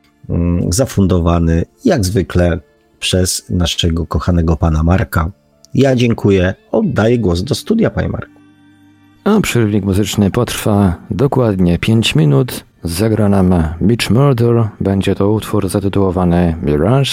zafundowany 0.70 1.66
jak 1.86 2.06
zwykle 2.06 2.60
przez 3.00 3.50
naszego 3.50 4.06
kochanego 4.06 4.58
pana 4.58 4.84
Marka. 4.84 5.32
Ja 5.74 5.96
dziękuję. 5.96 6.54
Oddaję 6.72 7.20
głos 7.20 7.44
do 7.44 7.56
studia, 7.56 7.90
panie 7.90 8.10
Marku. 8.10 8.32
A 9.24 9.42
przerywnik 9.42 9.86
muzyczny 9.86 10.32
potrwa 10.32 10.96
dokładnie 11.12 11.80
5 11.80 12.16
minut. 12.16 12.64
Zagra 12.84 13.30
nam 13.30 13.50
Beach 13.82 14.10
Murder. 14.10 14.70
Będzie 14.80 15.16
to 15.16 15.32
utwór 15.32 15.70
zatytułowany 15.70 16.56
Mirage. 16.64 17.12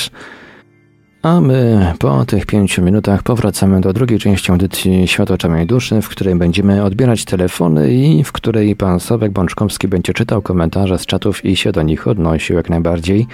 A 1.23 1.41
my 1.41 1.93
po 1.99 2.25
tych 2.25 2.47
pięciu 2.47 2.83
minutach 2.83 3.23
powracamy 3.23 3.81
do 3.81 3.93
drugiej 3.93 4.19
części 4.19 4.51
audycji 4.53 5.09
Światło 5.09 5.39
Czarnej 5.39 5.67
Duszy, 5.67 6.03
w 6.03 6.09
której 6.09 6.35
będziemy 6.35 6.85
odbierać 6.85 7.25
telefony 7.25 7.95
i 7.95 8.25
w 8.25 8.33
której 8.33 8.77
pan 8.77 9.01
Sławek 9.01 9.33
Bączkowski 9.33 9.89
będzie 9.89 10.13
czytał 10.13 10.43
komentarze 10.43 10.99
z 10.99 11.07
czatów 11.07 11.45
i 11.45 11.57
się 11.57 11.73
do 11.73 11.83
nich 11.83 12.09
odnosił 12.09 12.57
jak 12.57 12.71
najbardziej. 12.71 13.27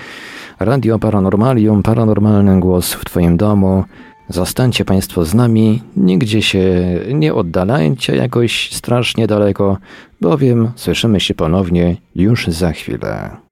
Radio 0.60 0.98
Paranormalium, 0.98 1.82
paranormalny 1.82 2.60
głos 2.60 2.92
w 2.92 3.04
twoim 3.04 3.36
domu. 3.36 3.84
Zostańcie 4.28 4.84
Państwo 4.84 5.24
z 5.24 5.34
nami, 5.34 5.82
nigdzie 5.96 6.42
się 6.42 6.84
nie 7.12 7.34
oddalajcie 7.34 8.16
jakoś 8.16 8.72
strasznie 8.72 9.26
daleko, 9.26 9.78
bowiem 10.20 10.70
słyszymy 10.76 11.20
się 11.20 11.34
ponownie 11.34 11.96
już 12.14 12.46
za 12.46 12.72
chwilę. 12.72 13.43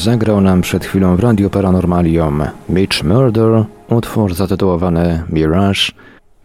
Zagrał 0.00 0.40
nam 0.40 0.60
przed 0.60 0.84
chwilą 0.84 1.16
w 1.16 1.20
Radio 1.20 1.50
Paranormalium 1.50 2.42
Mitch 2.68 3.02
Murder, 3.04 3.64
utwór 3.88 4.34
zatytułowany 4.34 5.22
Mirage. 5.28 5.80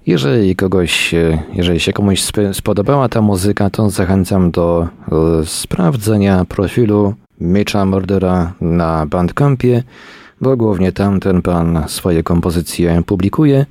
Jeżeli 0.07 0.55
kogoś, 0.55 1.15
jeżeli 1.53 1.79
się 1.79 1.93
komuś 1.93 2.23
spodobała 2.53 3.09
ta 3.09 3.21
muzyka, 3.21 3.69
to 3.69 3.89
zachęcam 3.89 4.51
do 4.51 4.87
e, 5.11 5.45
sprawdzenia 5.45 6.45
profilu 6.45 7.13
Mitcha 7.41 7.85
Murdera 7.85 8.53
na 8.61 9.05
Bandcampie, 9.05 9.83
bo 10.41 10.57
głównie 10.57 10.91
tam 10.91 11.19
ten 11.19 11.41
pan 11.41 11.83
swoje 11.87 12.23
kompozycje 12.23 13.03
publikuje. 13.05 13.65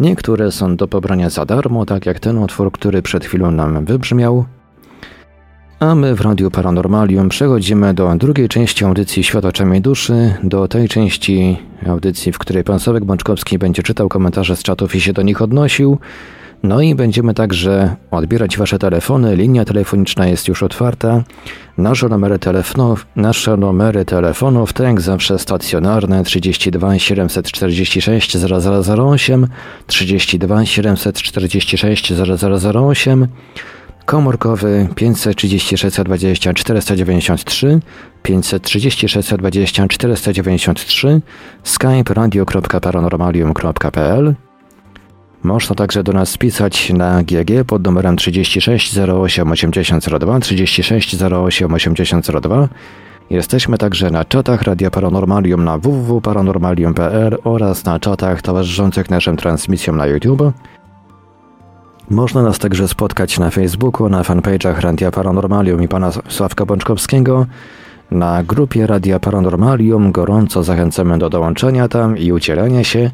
Niektóre 0.00 0.52
są 0.52 0.76
do 0.76 0.88
pobrania 0.88 1.30
za 1.30 1.44
darmo, 1.44 1.86
tak 1.86 2.06
jak 2.06 2.20
ten 2.20 2.38
utwór, 2.38 2.72
który 2.72 3.02
przed 3.02 3.24
chwilą 3.24 3.50
nam 3.50 3.84
wybrzmiał. 3.84 4.44
A 5.80 5.94
my 5.94 6.14
w 6.14 6.20
Radiu 6.20 6.50
Paranormalium 6.50 7.28
przechodzimy 7.28 7.94
do 7.94 8.14
drugiej 8.14 8.48
części 8.48 8.84
audycji 8.84 9.24
Świat 9.24 9.44
oczami 9.44 9.80
duszy, 9.80 10.34
do 10.42 10.68
tej 10.68 10.88
części 10.88 11.58
audycji, 11.86 12.32
w 12.32 12.38
której 12.38 12.64
pan 12.64 12.80
Sławek 12.80 13.04
Bączkowski 13.04 13.58
będzie 13.58 13.82
czytał 13.82 14.08
komentarze 14.08 14.56
z 14.56 14.62
czatów 14.62 14.94
i 14.94 15.00
się 15.00 15.12
do 15.12 15.22
nich 15.22 15.42
odnosił. 15.42 15.98
No 16.62 16.80
i 16.80 16.94
będziemy 16.94 17.34
także 17.34 17.96
odbierać 18.10 18.58
Wasze 18.58 18.78
telefony. 18.78 19.36
Linia 19.36 19.64
telefoniczna 19.64 20.26
jest 20.26 20.48
już 20.48 20.62
otwarta. 20.62 21.22
Nasze 21.78 22.08
numery 22.08 22.38
telefonów, 22.38 23.06
nasze 23.16 23.56
numery 23.56 24.04
telefonów, 24.04 24.72
tak 24.72 24.86
jak 24.86 25.00
zawsze 25.00 25.38
stacjonarne 25.38 26.24
32 26.24 26.98
746 26.98 28.36
0008, 28.36 29.46
32 29.86 30.66
746 30.66 32.12
0008, 32.12 33.28
komórkowy 34.06 34.88
536 34.94 35.96
20 36.04 36.54
493, 36.54 37.80
536 38.22 39.34
20 39.34 39.88
493, 39.88 41.20
skype 41.62 42.14
radio.paranormalium.pl 42.14 44.34
można 45.44 45.74
także 45.74 46.02
do 46.02 46.12
nas 46.12 46.38
pisać 46.38 46.90
na 46.90 47.22
GG 47.22 47.64
pod 47.66 47.84
numerem 47.84 48.16
36 48.16 48.98
08 48.98 49.52
8002 49.52 50.40
36 50.40 51.22
08 51.22 51.74
8002. 51.74 52.68
Jesteśmy 53.30 53.78
także 53.78 54.10
na 54.10 54.24
czatach 54.24 54.62
Radia 54.62 54.90
Paranormalium 54.90 55.64
na 55.64 55.78
www.paranormalium.pl 55.78 57.38
oraz 57.44 57.84
na 57.84 58.00
czatach 58.00 58.42
towarzyszących 58.42 59.10
naszym 59.10 59.36
transmisjom 59.36 59.96
na 59.96 60.06
YouTube. 60.06 60.42
Można 62.10 62.42
nas 62.42 62.58
także 62.58 62.88
spotkać 62.88 63.38
na 63.38 63.50
Facebooku, 63.50 64.08
na 64.08 64.22
fanpage'ach 64.22 64.80
Radia 64.80 65.10
Paranormalium 65.10 65.82
i 65.82 65.88
pana 65.88 66.10
Sławka 66.28 66.66
Bączkowskiego. 66.66 67.46
Na 68.10 68.42
grupie 68.42 68.86
Radia 68.86 69.20
Paranormalium 69.20 70.12
gorąco 70.12 70.62
zachęcamy 70.62 71.18
do 71.18 71.30
dołączenia 71.30 71.88
tam 71.88 72.18
i 72.18 72.32
udzielenia 72.32 72.84
się. 72.84 73.10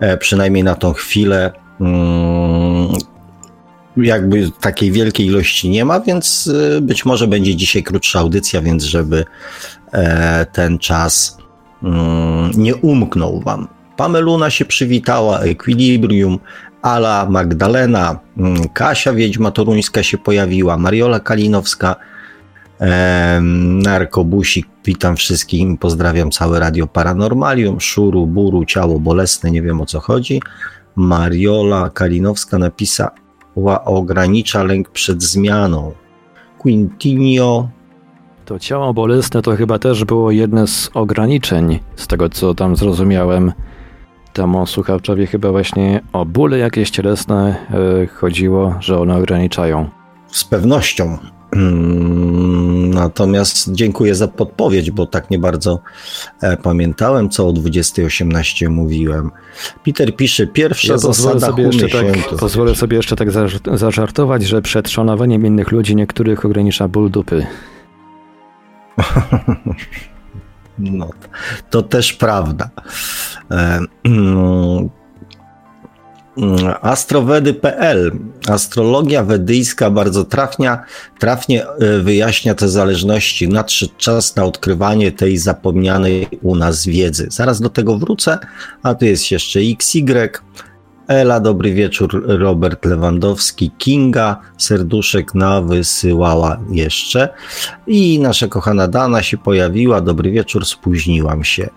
e, 0.00 0.16
przynajmniej 0.16 0.64
na 0.64 0.74
tą 0.74 0.92
chwilę, 0.92 1.52
jakby 3.96 4.50
takiej 4.60 4.92
wielkiej 4.92 5.26
ilości 5.26 5.70
nie 5.70 5.84
ma, 5.84 6.00
więc 6.00 6.46
y, 6.46 6.80
być 6.80 7.04
może 7.04 7.26
będzie 7.26 7.56
dzisiaj 7.56 7.82
krótsza 7.82 8.18
audycja, 8.18 8.62
więc 8.62 8.84
żeby 8.84 9.24
e, 9.92 10.46
ten 10.52 10.78
czas 10.78 11.38
mm, 11.82 12.50
nie 12.56 12.76
umknął 12.76 13.40
wam. 13.40 13.68
Pameluna 13.96 14.50
się 14.50 14.64
przywitała, 14.64 15.40
Equilibrium, 15.40 16.38
Ala 16.82 17.26
Magdalena, 17.30 18.18
mm, 18.36 18.68
Kasia 18.68 19.12
Wiedźma 19.12 19.50
Toruńska 19.50 20.02
się 20.02 20.18
pojawiła, 20.18 20.76
Mariola 20.76 21.20
Kalinowska, 21.20 21.96
Narkobusik, 23.82 24.66
witam 24.84 25.16
wszystkich, 25.16 25.78
pozdrawiam 25.78 26.30
całe 26.30 26.60
Radio 26.60 26.86
Paranormalium, 26.86 27.80
Szuru, 27.80 28.26
Buru, 28.26 28.64
Ciało 28.64 29.00
Bolesne, 29.00 29.50
nie 29.50 29.62
wiem 29.62 29.80
o 29.80 29.86
co 29.86 30.00
chodzi. 30.00 30.42
Mariola 30.96 31.90
Kalinowska 31.90 32.58
napisa, 32.58 33.10
ogranicza 33.84 34.62
lęk 34.62 34.90
przed 34.90 35.22
zmianą. 35.22 35.92
Quintinio. 36.58 37.68
To 38.44 38.58
ciało 38.58 38.94
bolesne 38.94 39.42
to 39.42 39.56
chyba 39.56 39.78
też 39.78 40.04
było 40.04 40.30
jedne 40.30 40.66
z 40.66 40.90
ograniczeń, 40.94 41.78
z 41.96 42.06
tego 42.06 42.28
co 42.28 42.54
tam 42.54 42.76
zrozumiałem. 42.76 43.52
Temu 44.32 44.66
słuchaczowi 44.66 45.26
chyba 45.26 45.50
właśnie 45.50 46.00
o 46.12 46.24
bóle 46.24 46.58
jakieś 46.58 46.90
cielesne 46.90 47.56
yy, 47.98 48.06
chodziło, 48.06 48.74
że 48.80 48.98
one 48.98 49.16
ograniczają. 49.16 49.88
Z 50.26 50.44
pewnością. 50.44 51.18
Mm, 51.52 52.90
natomiast 52.94 53.72
dziękuję 53.72 54.14
za 54.14 54.28
podpowiedź, 54.28 54.90
bo 54.90 55.06
tak 55.06 55.30
nie 55.30 55.38
bardzo 55.38 55.80
e, 56.40 56.56
pamiętałem, 56.56 57.30
co 57.30 57.48
o 57.48 57.52
20.18 57.52 58.68
mówiłem. 58.68 59.30
Peter 59.84 60.16
pisze, 60.16 60.46
pierwsza 60.46 60.92
ja 60.92 60.98
zasada 60.98 61.46
sobie 61.46 61.88
tak, 61.88 62.38
Pozwolę 62.38 62.74
sobie 62.74 62.96
jeszcze 62.96 63.16
tak 63.16 63.28
zażartować, 63.72 64.42
że 64.42 64.62
przed 64.62 64.88
szanowaniem 64.88 65.46
innych 65.46 65.70
ludzi 65.70 65.96
niektórych 65.96 66.44
ogranicza 66.44 66.88
ból 66.88 67.10
dupy. 67.10 67.46
No, 70.82 71.10
to 71.70 71.82
też 71.82 72.12
prawda. 72.12 72.70
Mm, 76.36 76.74
astrowedy.pl. 76.82 78.12
Astrologia 78.48 79.24
wedyjska 79.24 79.90
bardzo 79.90 80.24
trafnia, 80.24 80.84
trafnie 81.18 81.66
e, 81.66 81.98
wyjaśnia 81.98 82.54
te 82.54 82.68
zależności. 82.68 83.48
Nadszedł 83.48 83.92
czas 83.98 84.36
na 84.36 84.44
odkrywanie 84.44 85.12
tej 85.12 85.38
zapomnianej 85.38 86.26
u 86.42 86.56
nas 86.56 86.86
wiedzy. 86.86 87.26
Zaraz 87.30 87.60
do 87.60 87.68
tego 87.68 87.98
wrócę, 87.98 88.38
a 88.82 88.94
tu 88.94 89.04
jest 89.04 89.30
jeszcze 89.30 89.60
XY. 89.60 90.30
Ela, 91.08 91.40
dobry 91.40 91.74
wieczór, 91.74 92.24
Robert 92.26 92.84
Lewandowski, 92.84 93.70
Kinga, 93.78 94.40
serduszek 94.58 95.34
nawysyłała 95.34 96.60
jeszcze 96.70 97.28
i 97.86 98.18
nasza 98.18 98.48
kochana 98.48 98.88
Dana 98.88 99.22
się 99.22 99.38
pojawiła, 99.38 100.00
dobry 100.00 100.30
wieczór, 100.30 100.66
spóźniłam 100.66 101.44
się. 101.44 101.68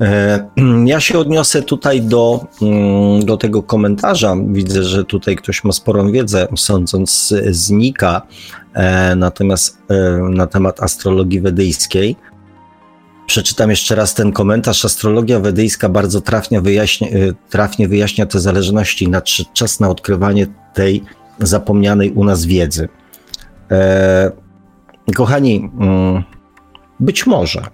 E, 0.00 0.48
ja 0.84 1.00
się 1.00 1.18
odniosę 1.18 1.62
tutaj 1.62 2.02
do, 2.02 2.46
mm, 2.62 3.24
do 3.24 3.36
tego 3.36 3.62
komentarza. 3.62 4.36
Widzę, 4.46 4.82
że 4.82 5.04
tutaj 5.04 5.36
ktoś 5.36 5.64
ma 5.64 5.72
sporą 5.72 6.12
wiedzę, 6.12 6.48
sądząc 6.56 7.34
z 7.50 7.70
Nika, 7.70 8.22
e, 8.74 9.16
natomiast 9.16 9.78
e, 9.90 10.18
na 10.30 10.46
temat 10.46 10.82
astrologii 10.82 11.40
wedyjskiej. 11.40 12.16
Przeczytam 13.26 13.70
jeszcze 13.70 13.94
raz 13.94 14.14
ten 14.14 14.32
komentarz. 14.32 14.84
Astrologia 14.84 15.40
wedyjska 15.40 15.88
bardzo 15.88 16.20
trafnie 16.20 16.60
wyjaśnia, 16.60 17.08
trafnie 17.50 17.88
wyjaśnia 17.88 18.26
te 18.26 18.40
zależności. 18.40 19.08
Nadszedł 19.08 19.50
czas 19.52 19.80
na 19.80 19.88
odkrywanie 19.88 20.46
tej 20.74 21.02
zapomnianej 21.38 22.12
u 22.12 22.24
nas 22.24 22.44
wiedzy. 22.44 22.88
Kochani, 25.14 25.70
mm, 25.80 26.22
być 27.00 27.26
może, 27.26 27.66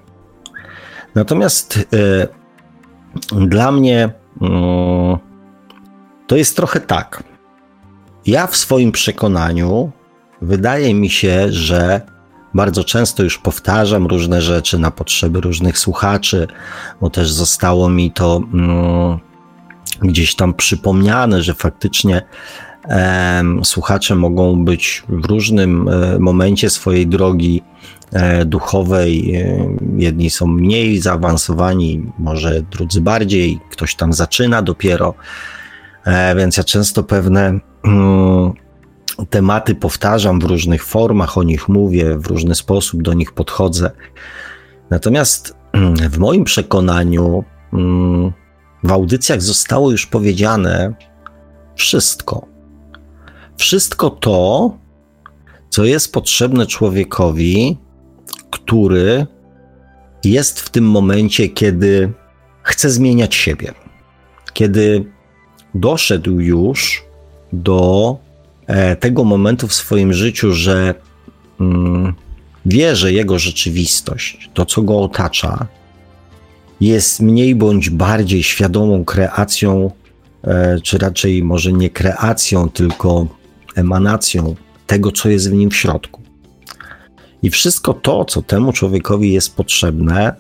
Natomiast 1.15 1.79
e, 1.93 2.29
dla 3.47 3.73
mnie 3.73 4.11
mm, 4.41 5.19
to 6.27 6.37
jest 6.37 6.57
trochę 6.57 6.81
tak. 6.81 7.23
Ja 8.27 8.47
w 8.47 8.57
swoim 8.57 8.93
przekonaniu 8.93 9.91
wydaje 10.43 10.95
mi 10.95 11.11
się, 11.11 11.53
że 11.53 12.01
bardzo 12.55 12.85
często 12.85 13.23
już 13.23 13.39
powtarzam 13.39 14.07
różne 14.07 14.43
rzeczy 14.43 14.79
na 14.79 14.91
potrzeby 14.91 15.41
różnych 15.41 15.79
słuchaczy, 15.79 16.49
bo 17.01 17.11
też 17.11 17.33
zostało 17.33 17.89
mi 17.91 18.11
to 18.11 18.41
mm, 18.55 19.19
gdzieś 20.03 20.35
tam 20.35 20.55
przypomniane, 20.55 21.43
że 21.43 21.55
faktycznie 21.55 22.23
słuchacze 23.65 24.15
mogą 24.15 24.65
być 24.65 25.03
w 25.09 25.25
różnym 25.25 25.89
e, 25.89 26.19
momencie 26.19 26.71
swojej 26.71 27.07
drogi 27.07 27.63
duchowej. 28.47 29.35
E, 29.37 29.69
jedni 29.97 30.31
są 30.31 30.47
mniej 30.47 31.01
zaawansowani, 31.01 32.13
może 32.19 32.63
drudzy 32.63 33.01
bardziej, 33.01 33.61
ktoś 33.71 33.95
tam 33.95 34.13
zaczyna 34.13 34.63
dopiero. 34.63 35.15
E, 36.05 36.37
więc 36.37 36.57
ja 36.57 36.65
często 36.65 37.03
pewne 37.03 37.59
mm, 37.85 38.53
tematy 39.31 39.75
powtarzam 39.75 40.41
w 40.41 40.45
różnych 40.45 40.85
formach, 40.85 41.39
o 41.39 41.43
nich 41.43 41.69
mówię, 41.69 42.19
w 42.19 42.27
różny 42.27 42.55
sposób 42.55 43.03
do 43.03 43.15
nich 43.15 43.33
podchodzę. 43.33 43.91
Natomiast 44.91 45.57
mm, 45.73 45.97
w 45.97 46.19
moim 46.19 46.45
przekonaniu 46.45 47.45
mm, 47.73 48.33
w 48.85 48.93
audycjach 48.93 49.43
zostało 49.43 49.91
już 49.91 50.07
powiedziane 50.07 50.95
wszystko. 51.75 52.47
Wszystko 53.57 54.11
to, 54.11 54.71
co 55.69 55.85
jest 55.85 56.13
potrzebne 56.13 56.67
człowiekowi, 56.67 57.79
który 58.53 59.27
jest 60.25 60.61
w 60.61 60.71
tym 60.71 60.85
momencie, 60.85 61.49
kiedy 61.49 62.13
chce 62.63 62.91
zmieniać 62.91 63.35
siebie, 63.35 63.73
kiedy 64.53 65.05
doszedł 65.75 66.41
już 66.41 67.05
do 67.53 68.17
e, 68.67 68.97
tego 68.97 69.25
momentu 69.25 69.69
w 69.69 69.75
swoim 69.75 70.13
życiu, 70.13 70.53
że 70.53 70.95
mm, 71.61 72.15
wie, 72.67 72.97
że 72.97 73.13
jego 73.13 73.39
rzeczywistość, 73.39 74.51
to 74.55 74.67
co 74.67 74.83
go 74.83 75.01
otacza, 75.01 75.67
jest 76.81 77.21
mniej 77.21 77.55
bądź 77.55 77.91
bardziej 77.91 78.43
świadomą 78.43 79.05
kreacją, 79.05 79.91
e, 80.45 80.81
czy 80.81 80.99
raczej 80.99 81.43
może 81.43 81.73
nie 81.73 81.91
kreacją, 81.91 82.69
tylko 82.69 83.27
emanacją 83.77 84.55
tego, 84.87 85.13
co 85.13 85.29
jest 85.29 85.51
w 85.51 85.53
nim 85.53 85.71
w 85.71 85.77
środku. 85.77 86.22
I 87.43 87.51
wszystko 87.51 87.95
to, 87.95 88.25
co 88.25 88.43
temu 88.43 88.73
człowiekowi 88.73 89.33
jest 89.33 89.57
potrzebne, 89.57 90.35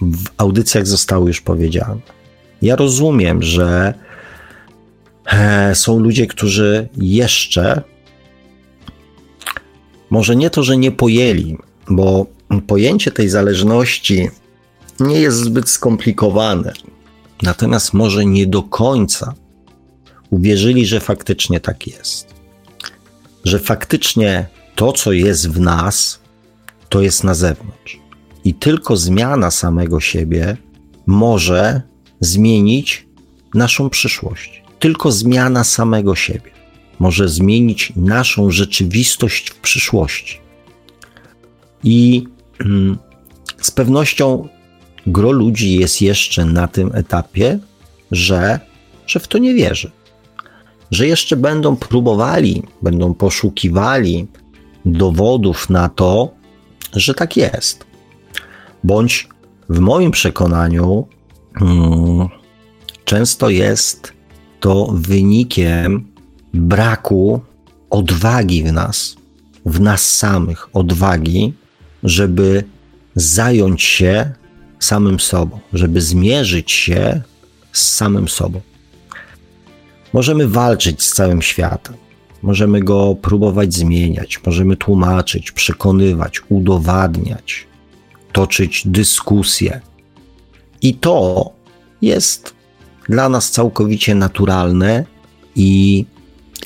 w 0.00 0.24
audycjach 0.36 0.86
zostało 0.86 1.26
już 1.26 1.40
powiedziane. 1.40 2.00
Ja 2.62 2.76
rozumiem, 2.76 3.42
że 3.42 3.94
e, 5.26 5.74
są 5.74 5.98
ludzie, 5.98 6.26
którzy 6.26 6.88
jeszcze 6.96 7.82
może 10.10 10.36
nie 10.36 10.50
to, 10.50 10.62
że 10.62 10.76
nie 10.76 10.92
pojęli, 10.92 11.58
bo 11.90 12.26
pojęcie 12.66 13.10
tej 13.10 13.28
zależności 13.28 14.28
nie 15.00 15.20
jest 15.20 15.36
zbyt 15.36 15.68
skomplikowane. 15.68 16.72
Natomiast 17.42 17.94
może 17.94 18.24
nie 18.24 18.46
do 18.46 18.62
końca 18.62 19.34
uwierzyli, 20.30 20.86
że 20.86 21.00
faktycznie 21.00 21.60
tak 21.60 21.86
jest. 21.86 22.34
Że 23.44 23.58
faktycznie 23.58 24.46
to, 24.74 24.92
co 24.92 25.12
jest 25.12 25.50
w 25.50 25.60
nas, 25.60 26.20
to 26.88 27.00
jest 27.00 27.24
na 27.24 27.34
zewnątrz. 27.34 28.00
I 28.44 28.54
tylko 28.54 28.96
zmiana 28.96 29.50
samego 29.50 30.00
siebie 30.00 30.56
może 31.06 31.82
zmienić 32.20 33.06
naszą 33.54 33.90
przyszłość. 33.90 34.62
Tylko 34.78 35.12
zmiana 35.12 35.64
samego 35.64 36.14
siebie 36.14 36.52
może 36.98 37.28
zmienić 37.28 37.92
naszą 37.96 38.50
rzeczywistość 38.50 39.50
w 39.50 39.60
przyszłości. 39.60 40.38
I 41.84 42.26
mm, 42.60 42.98
z 43.60 43.70
pewnością 43.70 44.48
gro 45.06 45.32
ludzi 45.32 45.74
jest 45.74 46.02
jeszcze 46.02 46.44
na 46.44 46.68
tym 46.68 46.90
etapie, 46.94 47.58
że, 48.10 48.60
że 49.06 49.20
w 49.20 49.28
to 49.28 49.38
nie 49.38 49.54
wierzy. 49.54 49.90
Że 50.90 51.06
jeszcze 51.06 51.36
będą 51.36 51.76
próbowali, 51.76 52.62
będą 52.82 53.14
poszukiwali 53.14 54.26
dowodów 54.84 55.70
na 55.70 55.88
to, 55.88 56.30
że 56.92 57.14
tak 57.14 57.36
jest. 57.36 57.84
Bądź 58.84 59.28
w 59.68 59.78
moim 59.78 60.10
przekonaniu 60.10 61.06
hmm, 61.54 62.28
często 63.04 63.50
jest 63.50 64.12
to 64.60 64.88
wynikiem 64.92 66.06
braku 66.54 67.40
odwagi 67.90 68.62
w 68.62 68.72
nas, 68.72 69.16
w 69.66 69.80
nas 69.80 70.08
samych, 70.08 70.76
odwagi, 70.76 71.54
żeby 72.02 72.64
zająć 73.14 73.82
się 73.82 74.32
samym 74.78 75.20
sobą, 75.20 75.58
żeby 75.72 76.00
zmierzyć 76.00 76.72
się 76.72 77.22
z 77.72 77.94
samym 77.94 78.28
sobą. 78.28 78.60
Możemy 80.12 80.48
walczyć 80.48 81.02
z 81.02 81.12
całym 81.12 81.42
światem, 81.42 81.94
możemy 82.42 82.80
go 82.80 83.14
próbować 83.14 83.74
zmieniać, 83.74 84.40
możemy 84.46 84.76
tłumaczyć, 84.76 85.52
przekonywać, 85.52 86.40
udowadniać, 86.48 87.66
toczyć 88.32 88.82
dyskusje. 88.86 89.80
I 90.82 90.94
to 90.94 91.50
jest 92.02 92.54
dla 93.08 93.28
nas 93.28 93.50
całkowicie 93.50 94.14
naturalne 94.14 95.04
i, 95.56 96.04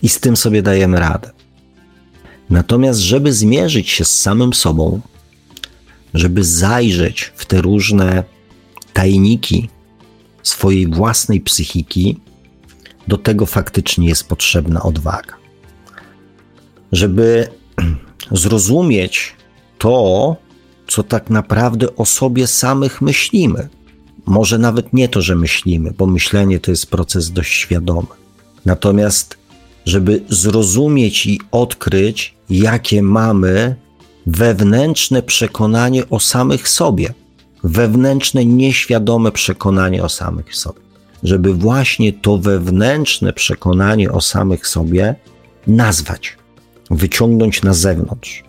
i 0.03 0.09
z 0.09 0.21
tym 0.21 0.37
sobie 0.37 0.63
dajemy 0.63 1.01
radę. 1.01 1.31
Natomiast, 2.51 3.01
żeby 3.01 3.33
zmierzyć 3.33 3.91
się 3.91 4.05
z 4.05 4.21
samym 4.21 4.55
sobą, 4.55 5.01
żeby 6.15 6.45
zajrzeć 6.45 7.33
w 7.37 7.47
te 7.47 7.61
różne 7.61 8.25
tajniki 8.93 9.69
swojej 10.43 10.87
własnej 10.87 11.41
psychiki, 11.41 12.21
do 13.09 13.19
tego 13.19 13.47
faktycznie 13.47 14.09
jest 14.09 14.29
potrzebna 14.29 14.83
odwaga. 14.83 15.46
Żeby 16.93 17.49
zrozumieć 18.31 19.35
to, 19.79 20.37
co 20.87 21.03
tak 21.03 21.31
naprawdę 21.31 21.97
o 21.97 22.07
sobie 22.07 22.47
samych 22.47 23.03
myślimy. 23.03 23.69
Może 24.27 24.59
nawet 24.59 24.93
nie 24.93 25.09
to, 25.09 25.23
że 25.23 25.37
myślimy, 25.37 25.93
bo 25.99 26.07
myślenie 26.07 26.61
to 26.61 26.71
jest 26.71 26.91
proces 26.91 27.33
dość 27.33 27.53
świadomy. 27.53 28.07
Natomiast, 28.65 29.37
żeby 29.87 30.23
zrozumieć 30.29 31.27
i 31.27 31.41
odkryć, 31.51 32.35
jakie 32.51 33.03
mamy 33.03 33.77
wewnętrzne 34.27 35.23
przekonanie 35.23 36.09
o 36.11 36.21
samych 36.21 36.69
sobie, 36.69 37.15
wewnętrzne, 37.65 38.45
nieświadome 38.45 39.33
przekonanie 39.33 40.03
o 40.03 40.09
samych 40.09 40.57
sobie. 40.57 40.81
Żeby 41.23 41.55
właśnie 41.55 42.13
to 42.13 42.39
wewnętrzne 42.39 43.33
przekonanie 43.33 44.13
o 44.13 44.21
samych 44.21 44.67
sobie 44.67 45.15
nazwać, 45.67 46.37
wyciągnąć 46.91 47.63
na 47.63 47.75
zewnątrz. 47.75 48.45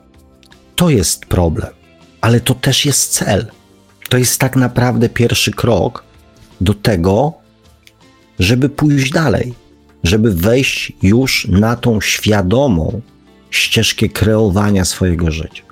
To 0.76 0.90
jest 0.90 1.26
problem, 1.26 1.74
ale 2.22 2.40
to 2.40 2.54
też 2.54 2.86
jest 2.86 3.12
cel. 3.12 3.46
To 4.10 4.18
jest 4.18 4.40
tak 4.40 4.56
naprawdę 4.56 5.10
pierwszy 5.10 5.52
krok 5.52 6.04
do 6.62 6.74
tego, 6.74 7.34
żeby 8.40 8.70
pójść 8.70 9.12
dalej, 9.12 9.54
żeby 10.04 10.34
wejść 10.34 10.94
już 11.02 11.48
na 11.48 11.76
tą 11.76 12.02
świadomą 12.02 13.02
ścieżkę 13.52 14.10
kreowania 14.10 14.86
swojego 14.86 15.32
życia 15.32 15.68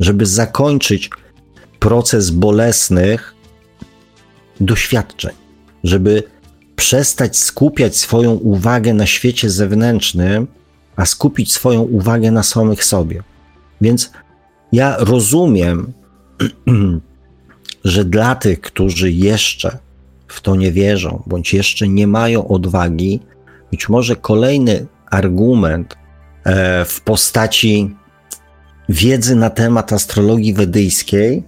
żeby 0.00 0.26
zakończyć 0.26 1.10
proces 1.78 2.30
bolesnych 2.30 3.34
doświadczeń, 4.60 5.32
żeby 5.84 6.22
przestać 6.76 7.38
skupiać 7.38 7.96
swoją 7.96 8.30
uwagę 8.32 8.94
na 8.94 9.06
świecie 9.06 9.50
zewnętrznym, 9.50 10.46
a 10.96 11.06
skupić 11.06 11.52
swoją 11.52 11.82
uwagę 11.82 12.30
na 12.30 12.42
samych 12.42 12.84
sobie. 12.84 13.22
Więc 13.80 14.10
ja 14.72 14.96
rozumiem, 14.98 15.92
że 17.84 18.04
dla 18.04 18.34
tych, 18.34 18.60
którzy 18.60 19.12
jeszcze 19.12 19.78
w 20.28 20.40
to 20.40 20.56
nie 20.56 20.72
wierzą, 20.72 21.22
bądź 21.26 21.54
jeszcze 21.54 21.88
nie 21.88 22.06
mają 22.06 22.48
odwagi, 22.48 23.20
być 23.70 23.88
może 23.88 24.16
kolejny 24.16 24.86
argument 25.10 25.96
e, 26.44 26.84
w 26.84 27.00
postaci 27.00 27.96
wiedzy 28.88 29.36
na 29.36 29.50
temat 29.50 29.92
astrologii 29.92 30.54
wedyjskiej 30.54 31.44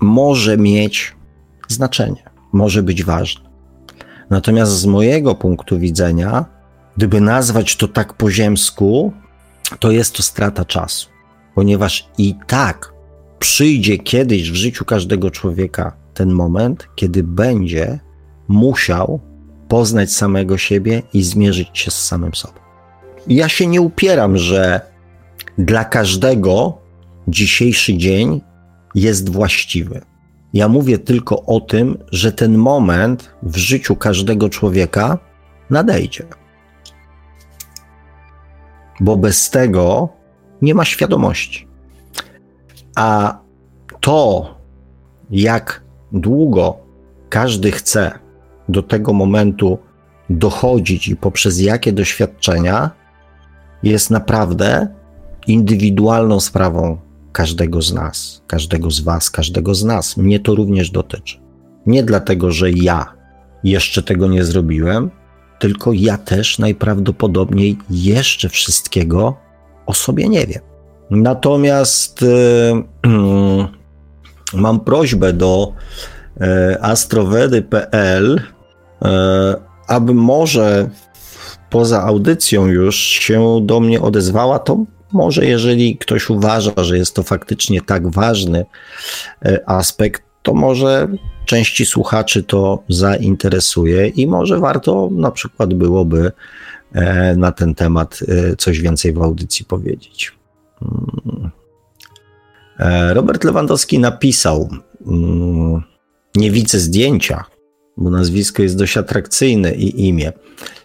może 0.00 0.56
mieć 0.56 1.16
znaczenie, 1.68 2.22
może 2.52 2.82
być 2.82 3.04
ważne. 3.04 3.50
Natomiast 4.30 4.72
z 4.72 4.86
mojego 4.86 5.34
punktu 5.34 5.78
widzenia, 5.78 6.44
gdyby 7.00 7.20
nazwać 7.20 7.76
to 7.76 7.88
tak 7.88 8.14
po 8.14 8.30
ziemsku, 8.30 9.12
to 9.78 9.90
jest 9.90 10.14
to 10.14 10.22
strata 10.22 10.64
czasu, 10.64 11.08
ponieważ 11.54 12.08
i 12.18 12.34
tak 12.46 12.92
przyjdzie 13.38 13.98
kiedyś 13.98 14.50
w 14.50 14.54
życiu 14.54 14.84
każdego 14.84 15.30
człowieka 15.30 15.96
ten 16.14 16.30
moment, 16.30 16.88
kiedy 16.94 17.22
będzie 17.22 18.00
musiał 18.48 19.20
poznać 19.68 20.12
samego 20.12 20.58
siebie 20.58 21.02
i 21.12 21.22
zmierzyć 21.22 21.68
się 21.72 21.90
z 21.90 22.06
samym 22.06 22.34
sobą. 22.34 22.54
Ja 23.26 23.48
się 23.48 23.66
nie 23.66 23.80
upieram, 23.80 24.36
że 24.36 24.80
dla 25.58 25.84
każdego 25.84 26.78
dzisiejszy 27.28 27.96
dzień 27.96 28.40
jest 28.94 29.28
właściwy. 29.28 30.00
Ja 30.52 30.68
mówię 30.68 30.98
tylko 30.98 31.42
o 31.42 31.60
tym, 31.60 31.98
że 32.12 32.32
ten 32.32 32.58
moment 32.58 33.30
w 33.42 33.56
życiu 33.56 33.96
każdego 33.96 34.48
człowieka 34.48 35.18
nadejdzie. 35.70 36.39
Bo 39.00 39.16
bez 39.16 39.50
tego 39.50 40.08
nie 40.62 40.74
ma 40.74 40.84
świadomości. 40.84 41.68
A 42.96 43.38
to, 44.00 44.54
jak 45.30 45.84
długo 46.12 46.76
każdy 47.28 47.70
chce 47.72 48.18
do 48.68 48.82
tego 48.82 49.12
momentu 49.12 49.78
dochodzić 50.30 51.08
i 51.08 51.16
poprzez 51.16 51.60
jakie 51.60 51.92
doświadczenia, 51.92 52.90
jest 53.82 54.10
naprawdę 54.10 54.88
indywidualną 55.46 56.40
sprawą 56.40 56.98
każdego 57.32 57.82
z 57.82 57.94
nas, 57.94 58.42
każdego 58.46 58.90
z 58.90 59.00
Was, 59.00 59.30
każdego 59.30 59.74
z 59.74 59.84
nas. 59.84 60.16
Mnie 60.16 60.40
to 60.40 60.54
również 60.54 60.90
dotyczy. 60.90 61.40
Nie 61.86 62.02
dlatego, 62.02 62.52
że 62.52 62.70
ja 62.70 63.14
jeszcze 63.64 64.02
tego 64.02 64.28
nie 64.28 64.44
zrobiłem, 64.44 65.10
tylko 65.60 65.92
ja 65.92 66.18
też 66.18 66.58
najprawdopodobniej 66.58 67.78
jeszcze 67.90 68.48
wszystkiego 68.48 69.36
o 69.86 69.94
sobie 69.94 70.28
nie 70.28 70.46
wiem. 70.46 70.62
Natomiast 71.10 72.22
yy, 72.22 73.10
mam 74.54 74.80
prośbę 74.80 75.32
do 75.32 75.72
yy, 76.40 76.46
astrowedy.pl, 76.82 78.40
aby 79.86 80.14
może 80.14 80.90
poza 81.70 82.02
audycją 82.02 82.66
już 82.66 82.96
się 82.96 83.60
do 83.62 83.80
mnie 83.80 84.00
odezwała, 84.00 84.58
to 84.58 84.84
może 85.12 85.46
jeżeli 85.46 85.96
ktoś 85.98 86.30
uważa, 86.30 86.72
że 86.76 86.98
jest 86.98 87.14
to 87.14 87.22
faktycznie 87.22 87.80
tak 87.80 88.10
ważny 88.10 88.66
aspekt, 89.66 90.22
to 90.42 90.54
może 90.54 91.08
części 91.50 91.86
słuchaczy 91.86 92.42
to 92.42 92.82
zainteresuje 92.88 94.08
i 94.08 94.26
może 94.26 94.58
warto 94.58 95.08
na 95.12 95.30
przykład 95.30 95.74
byłoby 95.74 96.32
e, 96.92 97.36
na 97.36 97.52
ten 97.52 97.74
temat 97.74 98.20
e, 98.28 98.56
coś 98.56 98.80
więcej 98.80 99.12
w 99.12 99.22
audycji 99.22 99.64
powiedzieć. 99.64 100.32
Mm. 100.82 101.50
E, 102.78 103.14
Robert 103.14 103.44
Lewandowski 103.44 103.98
napisał: 103.98 104.68
mm, 105.06 105.82
Nie 106.36 106.50
widzę 106.50 106.78
zdjęcia, 106.78 107.44
bo 107.96 108.10
nazwisko 108.10 108.62
jest 108.62 108.76
dość 108.78 108.96
atrakcyjne 108.96 109.74
i 109.74 110.08
imię. 110.08 110.32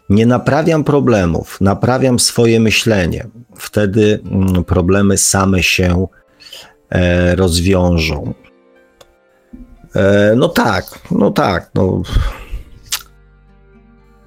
Nie 0.09 0.25
naprawiam 0.25 0.83
problemów, 0.83 1.61
naprawiam 1.61 2.19
swoje 2.19 2.59
myślenie. 2.59 3.27
Wtedy 3.55 4.19
mm, 4.31 4.63
problemy 4.63 5.17
same 5.17 5.63
się 5.63 6.07
rozwiążą. 7.35 8.33
E, 9.95 10.33
no 10.35 10.49
tak, 10.49 10.85
no 11.11 11.31
tak. 11.31 11.71
No. 11.75 12.01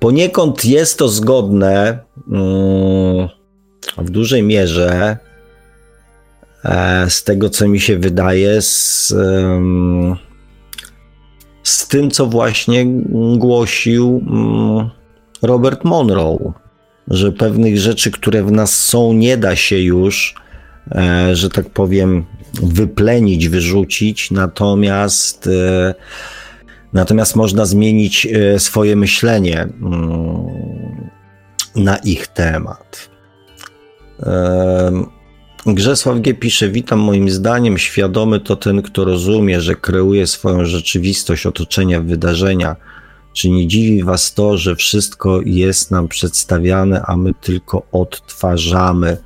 Poniekąd 0.01 0.65
jest 0.65 0.99
to 0.99 1.09
zgodne 1.09 1.99
mm, 2.29 3.29
w 3.99 4.11
dużej 4.11 4.43
mierze 4.43 5.17
e, 6.65 7.11
z 7.11 7.25
tego, 7.25 7.51
co 7.51 7.69
mi 7.69 7.81
się 7.81 7.99
wydaje, 7.99 8.63
z, 8.63 9.15
z 11.63 11.89
tym, 11.89 12.11
co 12.11 12.27
właśnie 12.27 12.87
głosił 13.37 14.23
mm, 14.27 14.91
Robert 15.43 15.85
Monroe, 15.85 16.53
że 17.09 17.33
pewnych 17.33 17.79
rzeczy, 17.79 18.11
które 18.11 18.43
w 18.43 18.53
nas 18.53 18.85
są, 18.85 19.13
nie 19.13 19.37
da 19.37 19.57
się 19.57 19.79
już, 19.79 20.35
e, 20.93 21.37
że 21.37 21.51
tak 21.51 21.71
powiem, 21.71 22.27
wyplenić, 22.63 23.49
wyrzucić, 23.49 24.31
natomiast, 24.31 25.47
e, 25.47 25.95
natomiast 26.93 27.37
można 27.37 27.67
zmienić 27.67 28.27
e, 28.27 28.59
swoje 28.59 28.97
myślenie 28.97 29.61
mm, 29.61 30.47
na 31.77 31.97
ich 31.97 32.27
temat. 32.27 33.09
Grzesław 35.67 36.21
G. 36.21 36.35
pisze, 36.35 36.69
witam 36.69 36.99
moim 36.99 37.31
zdaniem, 37.31 37.79
świadomy 37.79 38.41
to 38.41 38.57
ten, 38.57 38.83
kto 38.83 39.05
rozumie, 39.05 39.61
że 39.61 39.75
kreuje 39.75 40.27
swoją 40.27 40.65
rzeczywistość 40.65 41.47
otoczenia 41.47 42.01
wydarzenia. 42.01 42.77
Czy 43.33 43.51
nie 43.51 43.67
dziwi 43.67 44.05
was 44.05 44.35
to, 44.35 44.59
że 44.59 44.77
wszystko 44.77 45.41
jest 45.45 45.91
nam 45.91 46.09
przedstawiane, 46.09 47.03
a 47.07 47.17
my 47.17 47.35
tylko 47.35 47.83
odtwarzamy? 47.93 49.17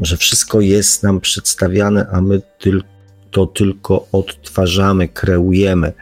Że 0.00 0.16
wszystko 0.16 0.60
jest 0.60 1.02
nam 1.02 1.20
przedstawiane, 1.20 2.06
a 2.12 2.20
my 2.20 2.42
to 3.30 3.46
tylko 3.46 4.06
odtwarzamy, 4.12 5.08
kreujemy. 5.08 5.92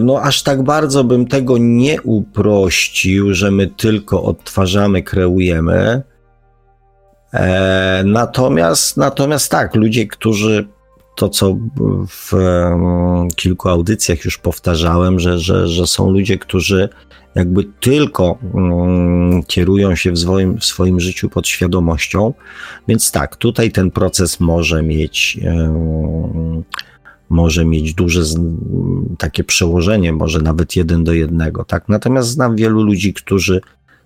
No, 0.00 0.22
aż 0.22 0.42
tak 0.42 0.62
bardzo 0.62 1.04
bym 1.04 1.26
tego 1.26 1.58
nie 1.58 2.02
uprościł, 2.02 3.34
że 3.34 3.50
my 3.50 3.66
tylko 3.66 4.22
odtwarzamy, 4.22 5.02
kreujemy. 5.02 6.02
Natomiast, 8.04 8.96
natomiast 8.96 9.50
tak, 9.50 9.74
ludzie, 9.74 10.06
którzy 10.06 10.68
to, 11.16 11.28
co 11.28 11.56
w 12.08 12.32
kilku 13.36 13.68
audycjach 13.68 14.24
już 14.24 14.38
powtarzałem, 14.38 15.20
że, 15.20 15.38
że, 15.38 15.68
że 15.68 15.86
są 15.86 16.10
ludzie, 16.10 16.38
którzy 16.38 16.88
jakby 17.34 17.64
tylko 17.80 18.38
mm, 18.54 19.42
kierują 19.42 19.94
się 19.94 20.12
w 20.12 20.18
swoim, 20.18 20.58
w 20.58 20.64
swoim 20.64 21.00
życiu 21.00 21.28
podświadomością. 21.28 22.34
Więc 22.88 23.10
tak, 23.10 23.36
tutaj 23.36 23.70
ten 23.70 23.90
proces 23.90 24.40
może 24.40 24.82
mieć. 24.82 25.38
może 27.28 27.64
mieć 27.64 27.94
duże 27.94 28.22
takie 29.18 29.44
przełożenie, 29.44 30.12
może 30.12 30.40
nawet 30.40 30.76
jeden 30.76 31.04
do 31.04 31.12
jednego, 31.12 31.64
tak? 31.64 31.88
Natomiast 31.88 32.28
znam 32.28 32.56
wielu 32.56 32.82
ludzi, 32.82 33.14
którzy 33.14 33.60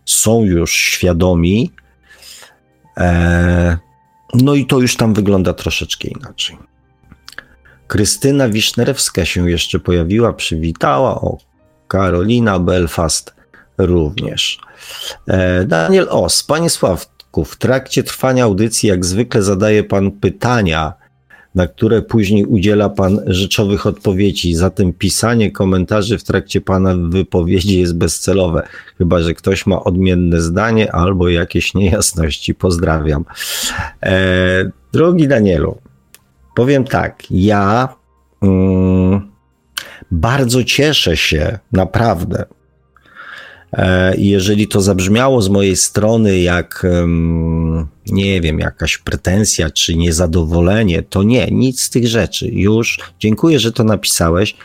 są 0.05 0.45
już 0.45 0.73
świadomi, 0.73 1.71
e, 2.97 3.79
no 4.35 4.55
i 4.55 4.67
to 4.67 4.81
już 4.81 4.97
tam 4.97 5.15
wygląda 5.15 5.53
troszeczkę 5.53 6.09
inaczej. 6.09 6.57
Krystyna 7.87 8.49
Wisznerewska 8.49 9.25
się 9.25 9.51
jeszcze 9.51 9.79
pojawiła, 9.79 10.33
przywitała. 10.33 11.21
O, 11.21 11.39
Karolina 11.89 12.59
Belfast 12.59 13.35
również. 13.79 14.59
E, 15.29 15.65
Daniel 15.65 16.07
Os, 16.11 16.43
panie 16.43 16.71
Sławku, 16.71 17.45
w 17.45 17.57
trakcie 17.57 18.03
trwania 18.03 18.45
audycji 18.45 18.89
jak 18.89 19.05
zwykle 19.05 19.43
zadaje 19.43 19.85
pan 19.85 20.11
pytania, 20.11 20.93
na 21.55 21.67
które 21.67 22.03
później 22.03 22.45
udziela 22.45 22.89
pan 22.89 23.21
rzeczowych 23.27 23.87
odpowiedzi. 23.87 24.55
Zatem 24.55 24.93
pisanie 24.93 25.51
komentarzy 25.51 26.19
w 26.19 26.25
trakcie 26.25 26.61
pana 26.61 26.95
wypowiedzi 27.09 27.81
jest 27.81 27.97
bezcelowe, 27.97 28.69
chyba 28.99 29.21
że 29.21 29.35
ktoś 29.35 29.67
ma 29.67 29.85
odmienne 29.85 30.41
zdanie 30.41 30.93
albo 30.93 31.29
jakieś 31.29 31.75
niejasności. 31.75 32.55
Pozdrawiam. 32.55 33.25
E, 34.03 34.71
drogi 34.93 35.29
Danielu, 35.29 35.79
powiem 36.55 36.85
tak, 36.85 37.23
ja. 37.31 37.97
Mm, 38.43 39.33
bardzo 40.11 40.65
cieszę 40.65 41.17
się, 41.17 41.59
naprawdę. 41.73 42.45
E, 43.73 44.15
jeżeli 44.19 44.69
to 44.69 44.81
zabrzmiało 44.81 45.43
z 45.43 45.49
mojej 45.49 45.77
strony 45.77 46.39
jak, 46.39 46.87
nie 48.07 48.41
wiem, 48.41 48.59
jakaś 48.59 48.99
pretensja 48.99 49.71
czy 49.71 49.97
niezadowolenie, 49.97 51.03
to 51.03 51.23
nie, 51.23 51.47
nic 51.51 51.81
z 51.81 51.91
tych 51.91 52.07
rzeczy. 52.07 52.49
Już 52.49 52.99
dziękuję, 53.19 53.59
że 53.59 53.73
to 53.73 53.85
napisałeś. 53.85 54.57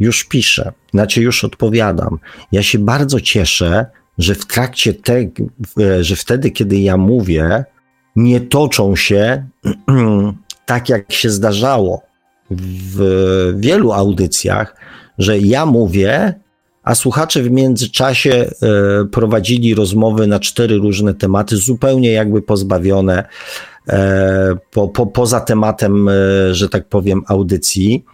Już 0.00 0.24
piszę, 0.24 0.72
znaczy 0.94 1.22
już 1.22 1.44
odpowiadam. 1.44 2.18
Ja 2.52 2.62
się 2.62 2.78
bardzo 2.78 3.20
cieszę, 3.20 3.86
że 4.18 4.34
w 4.34 4.46
trakcie 4.46 4.94
tego, 4.94 5.44
że 6.00 6.16
wtedy, 6.16 6.50
kiedy 6.50 6.78
ja 6.78 6.96
mówię, 6.96 7.64
nie 8.16 8.40
toczą 8.40 8.96
się 8.96 9.46
tak, 10.66 10.88
jak 10.88 11.12
się 11.12 11.30
zdarzało 11.30 12.02
w 12.50 13.52
wielu 13.56 13.92
audycjach, 13.92 14.76
że 15.18 15.38
ja 15.38 15.66
mówię, 15.66 16.34
a 16.82 16.94
słuchacze 16.94 17.42
w 17.42 17.50
międzyczasie 17.50 18.30
e, 18.32 18.48
prowadzili 19.12 19.74
rozmowy 19.74 20.26
na 20.26 20.40
cztery 20.40 20.76
różne 20.76 21.14
tematy, 21.14 21.56
zupełnie 21.56 22.12
jakby 22.12 22.42
pozbawione 22.42 23.24
e, 23.88 24.56
po, 24.70 24.88
po, 24.88 25.06
poza 25.06 25.40
tematem, 25.40 26.08
e, 26.08 26.12
że 26.54 26.68
tak 26.68 26.88
powiem, 26.88 27.22
audycji. 27.26 28.04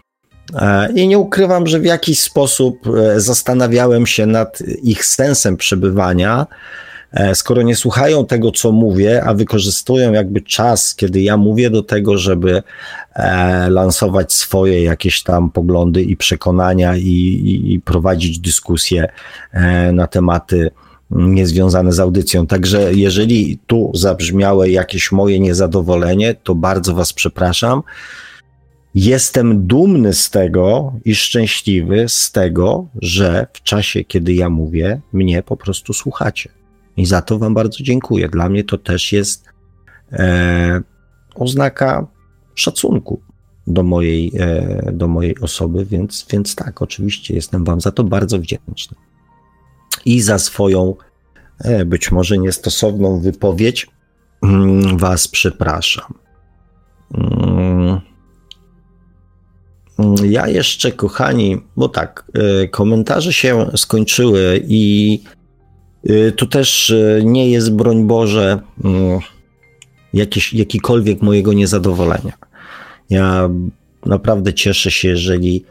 I 0.95 1.09
nie 1.09 1.19
ukrywam, 1.19 1.67
że 1.67 1.81
w 1.81 1.85
jakiś 1.85 2.21
sposób 2.21 2.79
zastanawiałem 3.17 4.07
się 4.07 4.27
nad 4.27 4.59
ich 4.83 5.05
sensem 5.05 5.57
przebywania. 5.57 6.47
Skoro 7.35 7.63
nie 7.63 7.77
słuchają 7.77 8.27
tego, 8.27 8.51
co 8.51 8.73
mówię, 8.73 9.25
a 9.25 9.35
wykorzystują 9.35 10.13
jakby 10.13 10.41
czas, 10.41 10.95
kiedy 10.95 11.21
ja 11.21 11.37
mówię 11.37 11.71
do 11.71 11.83
tego, 11.83 12.19
żeby 12.19 12.63
E, 13.15 13.71
lansować 13.71 14.33
swoje 14.33 14.83
jakieś 14.83 15.23
tam 15.23 15.51
poglądy 15.51 16.03
i 16.03 16.17
przekonania 16.17 16.97
i, 16.97 17.03
i, 17.03 17.73
i 17.73 17.81
prowadzić 17.81 18.39
dyskusje 18.39 19.09
e, 19.53 19.93
na 19.93 20.07
tematy 20.07 20.71
niezwiązane 21.11 21.93
z 21.93 22.01
audycją. 22.01 22.47
Także 22.47 22.95
jeżeli 22.95 23.59
tu 23.67 23.93
zabrzmiało 23.95 24.65
jakieś 24.65 25.13
moje 25.13 25.41
niezadowolenie, 25.41 26.35
to 26.35 26.55
bardzo 26.55 26.95
Was 26.95 27.13
przepraszam. 27.13 27.83
Jestem 28.95 29.67
dumny 29.67 30.15
z 30.15 30.31
tego 30.31 30.93
i 31.05 31.15
szczęśliwy 31.15 32.05
z 32.09 32.33
tego, 32.33 32.87
że 33.03 33.47
w 33.53 33.63
czasie, 33.63 34.05
kiedy 34.05 34.33
ja 34.33 34.51
mówię, 34.51 35.01
mnie 35.13 35.43
po 35.43 35.57
prostu 35.57 35.93
słuchacie. 35.93 36.62
I 36.97 37.07
za 37.07 37.23
to 37.23 37.39
Wam 37.39 37.55
bardzo 37.55 37.79
dziękuję. 37.83 38.29
Dla 38.29 38.49
mnie 38.49 38.65
to 38.65 38.79
też 38.79 39.13
jest 39.13 39.45
e, 40.13 40.83
oznaka 41.35 42.07
szacunku 42.55 43.21
do 43.67 43.83
mojej, 43.83 44.33
e, 44.39 44.93
do 44.93 45.09
mojej 45.09 45.39
osoby, 45.41 45.85
więc, 45.85 46.27
więc 46.31 46.55
tak, 46.55 46.83
oczywiście 46.83 47.35
jestem 47.35 47.65
Wam 47.65 47.81
za 47.81 47.91
to 47.91 48.05
bardzo 48.05 48.39
wdzięczny. 48.39 48.97
I 50.05 50.21
za 50.21 50.39
swoją, 50.39 50.95
e, 51.59 51.85
być 51.85 52.13
może 52.13 52.39
niestosowną 52.39 53.21
wypowiedź, 53.21 53.87
mm, 54.43 54.99
Was 54.99 55.29
przepraszam. 55.29 56.15
Mm. 57.15 58.01
ja 60.25 60.49
jeszcze, 60.49 60.93
kochani, 60.93 61.63
bo 61.77 61.89
tak, 61.89 62.25
y, 62.65 62.69
komentarze 62.69 63.33
się 63.33 63.71
skończyły 63.77 64.61
i 64.69 65.23
tu 66.37 66.47
też 66.47 66.91
y, 66.91 67.23
nie 67.25 67.51
jest, 67.51 67.75
broń 67.75 68.07
Boże, 68.07 68.61
mm, 68.85 69.21
jakieś, 70.15 70.53
jakikolwiek 70.53 71.23
mojego 71.23 71.53
niezadowolenia. 71.53 72.33
Ja 73.11 73.49
naprawdę 74.07 74.55
cieszę 74.55 74.91
się, 74.91 75.09
jeżeli 75.09 75.65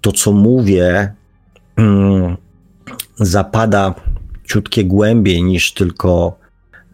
to, 0.00 0.12
co 0.12 0.32
mówię, 0.32 1.12
zapada 3.16 3.94
ciutkie 4.48 4.84
głębiej 4.84 5.42
niż 5.42 5.72
tylko 5.72 6.38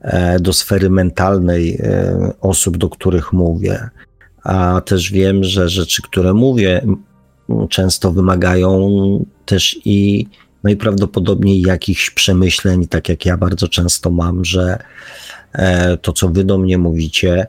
e, 0.00 0.40
do 0.40 0.52
sfery 0.52 0.90
mentalnej 0.90 1.78
e, 1.82 2.32
osób, 2.40 2.76
do 2.76 2.88
których 2.88 3.32
mówię. 3.32 3.88
A 4.44 4.80
też 4.80 5.12
wiem, 5.12 5.44
że 5.44 5.68
rzeczy, 5.68 6.02
które 6.02 6.34
mówię, 6.34 6.86
często 7.68 8.12
wymagają 8.12 8.88
też 9.46 9.80
i 9.84 10.26
najprawdopodobniej 10.62 11.62
jakichś 11.62 12.10
przemyśleń, 12.10 12.86
tak 12.86 13.08
jak 13.08 13.26
ja 13.26 13.36
bardzo 13.36 13.68
często 13.68 14.10
mam, 14.10 14.44
że 14.44 14.78
e, 15.52 15.96
to, 15.96 16.12
co 16.12 16.28
wy 16.28 16.44
do 16.44 16.58
mnie 16.58 16.78
mówicie, 16.78 17.46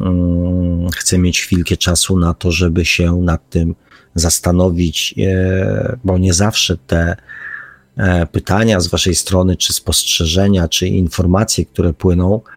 mm, 0.00 0.90
chcę 0.90 1.18
mieć 1.18 1.40
chwilkę 1.40 1.76
czasu 1.76 2.18
na 2.18 2.34
to, 2.34 2.52
żeby 2.52 2.84
się 2.84 3.16
nad 3.16 3.50
tym 3.50 3.74
zastanowić, 4.14 5.14
bo 6.04 6.18
nie 6.18 6.32
zawsze 6.32 6.76
te 6.76 7.16
E, 7.96 8.26
pytania 8.26 8.80
z 8.80 8.86
Waszej 8.86 9.14
strony, 9.14 9.56
czy 9.56 9.72
spostrzeżenia, 9.72 10.68
czy 10.68 10.88
informacje, 10.88 11.64
które 11.64 11.92
płyną, 11.92 12.40
e, 12.40 12.55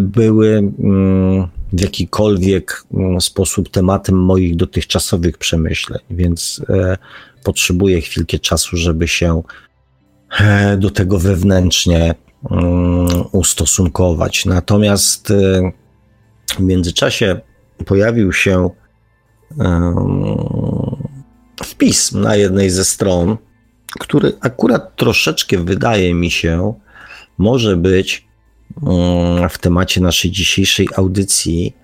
były 0.00 0.48
mm, 0.48 1.48
w 1.72 1.80
jakikolwiek 1.80 2.84
mm, 2.94 3.20
sposób 3.20 3.68
tematem 3.68 4.14
moich 4.22 4.56
dotychczasowych 4.56 5.38
przemyśleń, 5.38 6.00
więc 6.10 6.62
e, 6.68 6.96
potrzebuję 7.44 8.00
chwilkę 8.00 8.38
czasu, 8.38 8.76
żeby 8.76 9.08
się 9.08 9.42
do 10.78 10.90
tego 10.90 11.18
wewnętrznie 11.18 12.14
mm, 12.50 13.06
ustosunkować. 13.32 14.44
Natomiast 14.44 15.32
w 16.58 16.60
międzyczasie 16.60 17.40
pojawił 17.86 18.32
się 18.32 18.70
wpis 21.64 22.12
na 22.12 22.36
jednej 22.36 22.70
ze 22.70 22.84
stron 22.84 23.36
który 24.00 24.32
akurat 24.40 24.96
troszeczkę 24.96 25.58
wydaje 25.58 26.14
mi 26.14 26.30
się, 26.30 26.74
może 27.38 27.76
być 27.76 28.26
w 29.50 29.58
temacie 29.58 30.00
naszej 30.00 30.30
dzisiejszej 30.30 30.88
audycji. 30.96 31.74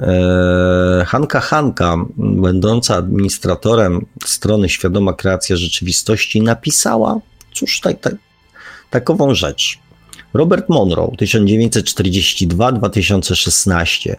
E, 0.00 1.04
Hanka 1.06 1.40
Hanka, 1.40 1.96
będąca 2.16 2.96
administratorem 2.96 4.06
strony 4.26 4.68
Świadoma 4.68 5.12
Kreacja 5.12 5.56
Rzeczywistości, 5.56 6.42
napisała, 6.42 7.20
cóż, 7.54 7.80
tak, 7.80 8.00
tak, 8.00 8.14
takową 8.90 9.34
rzecz. 9.34 9.78
Robert 10.34 10.68
Monroe 10.68 11.10
1942-2016 11.20 14.16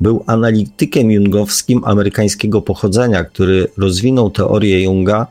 był 0.00 0.24
analitykiem 0.26 1.10
jungowskim 1.10 1.84
amerykańskiego 1.84 2.62
pochodzenia, 2.62 3.24
który 3.24 3.68
rozwinął 3.76 4.30
teorię 4.30 4.82
Junga, 4.82 5.26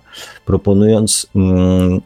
proponując 0.46 1.28
mm, 1.36 2.02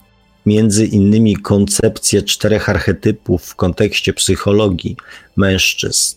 między 0.48 0.86
innymi 0.86 1.36
koncepcję 1.36 2.22
czterech 2.22 2.70
archetypów 2.70 3.44
w 3.44 3.56
kontekście 3.56 4.14
psychologii 4.14 4.96
mężczyzn. 5.36 6.16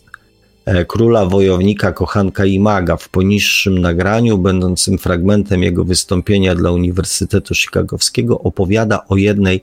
E, 0.65 0.85
króla, 0.85 1.25
wojownika, 1.25 1.91
kochanka 1.91 2.45
i 2.45 2.59
maga 2.59 2.97
w 2.97 3.09
poniższym 3.09 3.77
nagraniu, 3.77 4.37
będącym 4.37 4.97
fragmentem 4.97 5.63
jego 5.63 5.83
wystąpienia 5.83 6.55
dla 6.55 6.71
Uniwersytetu 6.71 7.55
Chicagowskiego, 7.55 8.39
opowiada 8.39 9.07
o 9.07 9.17
jednej 9.17 9.61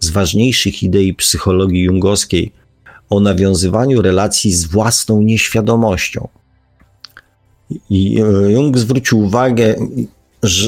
z 0.00 0.10
ważniejszych 0.10 0.82
idei 0.82 1.14
psychologii 1.14 1.82
jungowskiej 1.82 2.52
o 3.10 3.20
nawiązywaniu 3.20 4.02
relacji 4.02 4.52
z 4.52 4.66
własną 4.66 5.22
nieświadomością. 5.22 6.28
E, 7.70 7.96
Jung 8.52 8.78
zwrócił 8.78 9.20
uwagę 9.20 9.74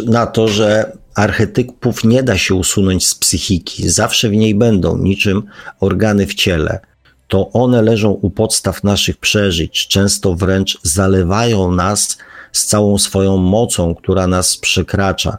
na 0.07 0.27
to, 0.27 0.49
że 0.49 0.93
archetypów 1.15 2.05
nie 2.05 2.23
da 2.23 2.39
się 2.39 2.55
usunąć 2.55 3.07
z 3.07 3.15
psychiki, 3.15 3.89
zawsze 3.89 4.29
w 4.29 4.33
niej 4.33 4.55
będą, 4.55 4.99
niczym 4.99 5.43
organy 5.81 6.27
w 6.27 6.35
ciele. 6.35 6.81
To 7.29 7.51
one 7.53 7.83
leżą 7.83 8.11
u 8.11 8.31
podstaw 8.31 8.85
naszych 8.85 9.17
przeżyć, 9.17 9.89
często 9.89 10.35
wręcz 10.35 10.79
zalewają 10.83 11.73
nas 11.73 12.19
z 12.53 12.67
całą 12.67 12.99
swoją 12.99 13.37
mocą, 13.37 13.95
która 13.95 14.27
nas 14.27 14.57
przekracza. 14.57 15.39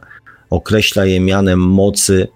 Określa 0.50 1.04
je 1.04 1.20
mianem 1.20 1.58
mocy 1.58 2.28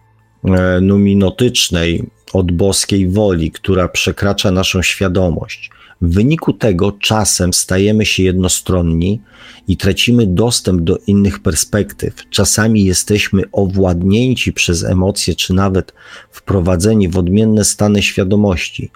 E, 0.46 0.80
numinotycznej 0.80 2.10
od 2.32 2.52
boskiej 2.52 3.08
woli, 3.08 3.50
która 3.50 3.88
przekracza 3.88 4.50
naszą 4.50 4.82
świadomość. 4.82 5.70
W 6.00 6.14
wyniku 6.14 6.52
tego 6.52 6.92
czasem 6.92 7.52
stajemy 7.52 8.06
się 8.06 8.22
jednostronni 8.22 9.20
i 9.68 9.76
tracimy 9.76 10.26
dostęp 10.26 10.80
do 10.82 10.98
innych 11.06 11.38
perspektyw. 11.38 12.14
Czasami 12.30 12.84
jesteśmy 12.84 13.42
owładnięci 13.52 14.52
przez 14.52 14.84
emocje, 14.84 15.34
czy 15.34 15.54
nawet 15.54 15.92
wprowadzeni 16.30 17.08
w 17.08 17.18
odmienne 17.18 17.64
stany 17.64 18.02
świadomości. 18.02 18.90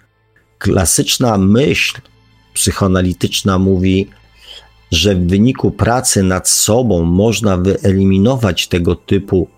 Klasyczna 0.58 1.38
myśl 1.38 2.00
psychoanalityczna 2.54 3.58
mówi, 3.58 4.08
że 4.90 5.14
w 5.14 5.26
wyniku 5.26 5.70
pracy 5.70 6.22
nad 6.22 6.48
sobą 6.48 7.04
można 7.04 7.56
wyeliminować 7.56 8.68
tego 8.68 8.96
typu 8.96 9.48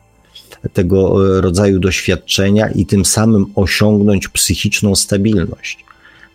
tego 0.72 1.28
e, 1.36 1.40
rodzaju 1.40 1.78
doświadczenia 1.78 2.68
i 2.68 2.86
tym 2.86 3.04
samym 3.04 3.46
osiągnąć 3.54 4.28
psychiczną 4.28 4.94
stabilność. 4.94 5.84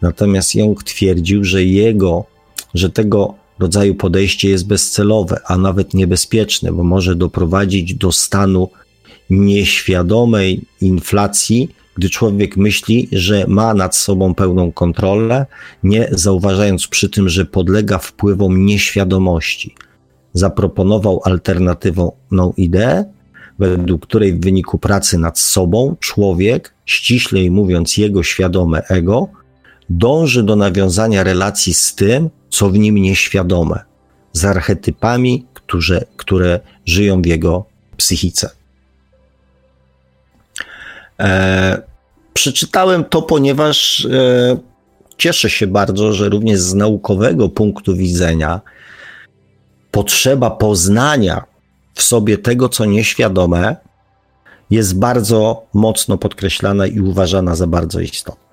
Natomiast 0.02 0.56
Jung 0.56 0.84
twierdził, 0.84 1.44
że 1.44 1.64
jego, 1.64 2.26
że 2.74 2.90
tego 2.90 3.34
rodzaju 3.60 3.96
podejście 3.96 4.50
jest 4.50 4.68
bezcelowe, 4.68 5.40
a 5.46 5.58
nawet 5.58 5.94
niebezpieczne, 5.94 6.72
bo 6.72 6.84
może 6.84 7.16
doprowadzić 7.16 7.94
do 7.94 8.12
stanu 8.12 8.70
nieświadomej 9.30 10.62
inflacji, 10.82 11.70
gdy 11.98 12.10
człowiek 12.10 12.58
myśli, 12.58 13.10
że 13.12 13.46
ma 13.48 13.74
nad 13.74 13.96
sobą 13.96 14.36
pełną 14.36 14.72
kontrolę, 14.72 15.46
nie 15.84 16.10
zauważając 16.12 16.88
przy 16.88 17.10
tym, 17.10 17.30
że 17.30 17.46
podlega 17.46 17.98
wpływom 17.98 18.66
nieświadomości. 18.66 19.76
Zaproponował 20.34 21.22
alternatywną 21.24 22.54
ideę, 22.58 23.06
według 23.60 24.02
której 24.02 24.34
w 24.34 24.42
wyniku 24.42 24.78
pracy 24.78 25.18
nad 25.18 25.40
sobą 25.40 25.96
człowiek, 26.00 26.74
ściślej 26.86 27.52
mówiąc 27.52 27.98
jego 27.98 28.24
świadome 28.24 28.84
ego, 28.84 29.28
dąży 29.90 30.44
do 30.44 30.56
nawiązania 30.56 31.24
relacji 31.24 31.74
z 31.74 31.96
tym, 31.96 32.30
co 32.50 32.70
w 32.70 32.78
nim 32.78 32.96
nieświadome, 32.96 33.80
z 34.34 34.46
archetypami, 34.46 35.46
które, 35.54 36.06
które 36.18 36.60
żyją 36.86 37.22
w 37.22 37.26
jego 37.26 37.66
psychice. 37.98 38.50
E, 41.20 41.82
przeczytałem 42.34 43.06
to, 43.06 43.22
ponieważ 43.22 44.06
e, 44.06 44.58
cieszę 45.18 45.50
się 45.50 45.68
bardzo, 45.68 46.14
że 46.14 46.30
również 46.30 46.60
z 46.60 46.74
naukowego 46.74 47.50
punktu 47.50 47.96
widzenia 47.96 48.62
potrzeba 49.92 50.52
poznania 50.52 51.44
w 51.94 52.02
sobie 52.02 52.38
tego, 52.38 52.70
co 52.70 52.86
nieświadome, 52.86 53.76
jest 54.70 55.00
bardzo 55.00 55.66
mocno 55.74 56.18
podkreślana 56.18 56.88
i 56.88 57.00
uważana 57.00 57.56
za 57.56 57.68
bardzo 57.68 58.00
istotną. 58.00 58.47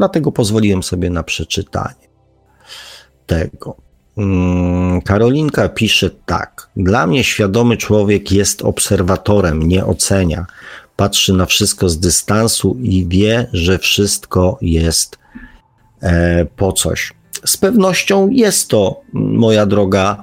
Dlatego 0.00 0.32
pozwoliłem 0.32 0.82
sobie 0.82 1.10
na 1.10 1.22
przeczytanie 1.22 2.08
tego. 3.26 3.76
Mm, 4.16 5.02
Karolinka 5.02 5.68
pisze 5.68 6.10
tak. 6.10 6.70
Dla 6.76 7.06
mnie 7.06 7.24
świadomy 7.24 7.76
człowiek 7.76 8.32
jest 8.32 8.62
obserwatorem, 8.62 9.68
nie 9.68 9.86
ocenia. 9.86 10.46
Patrzy 10.96 11.32
na 11.32 11.46
wszystko 11.46 11.88
z 11.88 12.00
dystansu 12.00 12.76
i 12.82 13.06
wie, 13.08 13.46
że 13.52 13.78
wszystko 13.78 14.58
jest 14.60 15.18
e, 16.02 16.44
po 16.44 16.72
coś. 16.72 17.12
Z 17.44 17.56
pewnością 17.56 18.28
jest 18.28 18.68
to, 18.68 19.00
moja 19.12 19.66
droga, 19.66 20.22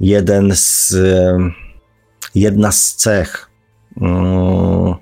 jeden 0.00 0.52
z 0.54 0.96
jedna 2.34 2.72
z 2.72 2.94
cech, 2.94 3.50
mm, 4.00 4.94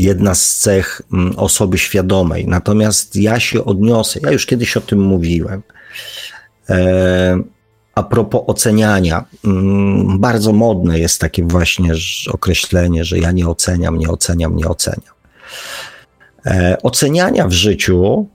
jedna 0.00 0.34
z 0.34 0.56
cech 0.56 1.02
mm, 1.12 1.38
osoby 1.38 1.78
świadomej. 1.78 2.46
Natomiast 2.46 3.16
ja 3.16 3.40
się 3.40 3.64
odniosę, 3.64 4.20
ja 4.22 4.30
już 4.30 4.46
kiedyś 4.46 4.76
o 4.76 4.80
tym 4.80 5.00
mówiłem. 5.00 5.62
E, 6.70 7.42
a 7.94 8.02
propos 8.02 8.42
oceniania, 8.46 9.24
mm, 9.44 10.18
bardzo 10.18 10.52
modne 10.52 10.98
jest 10.98 11.20
takie 11.20 11.44
właśnie 11.44 11.92
określenie, 12.30 13.04
że 13.04 13.18
ja 13.18 13.32
nie 13.32 13.48
oceniam, 13.48 13.98
nie 13.98 14.08
oceniam, 14.08 14.56
nie 14.56 14.68
oceniam. 14.68 15.14
E, 16.46 16.76
oceniania 16.82 17.48
w 17.48 17.52
życiu 17.52 18.26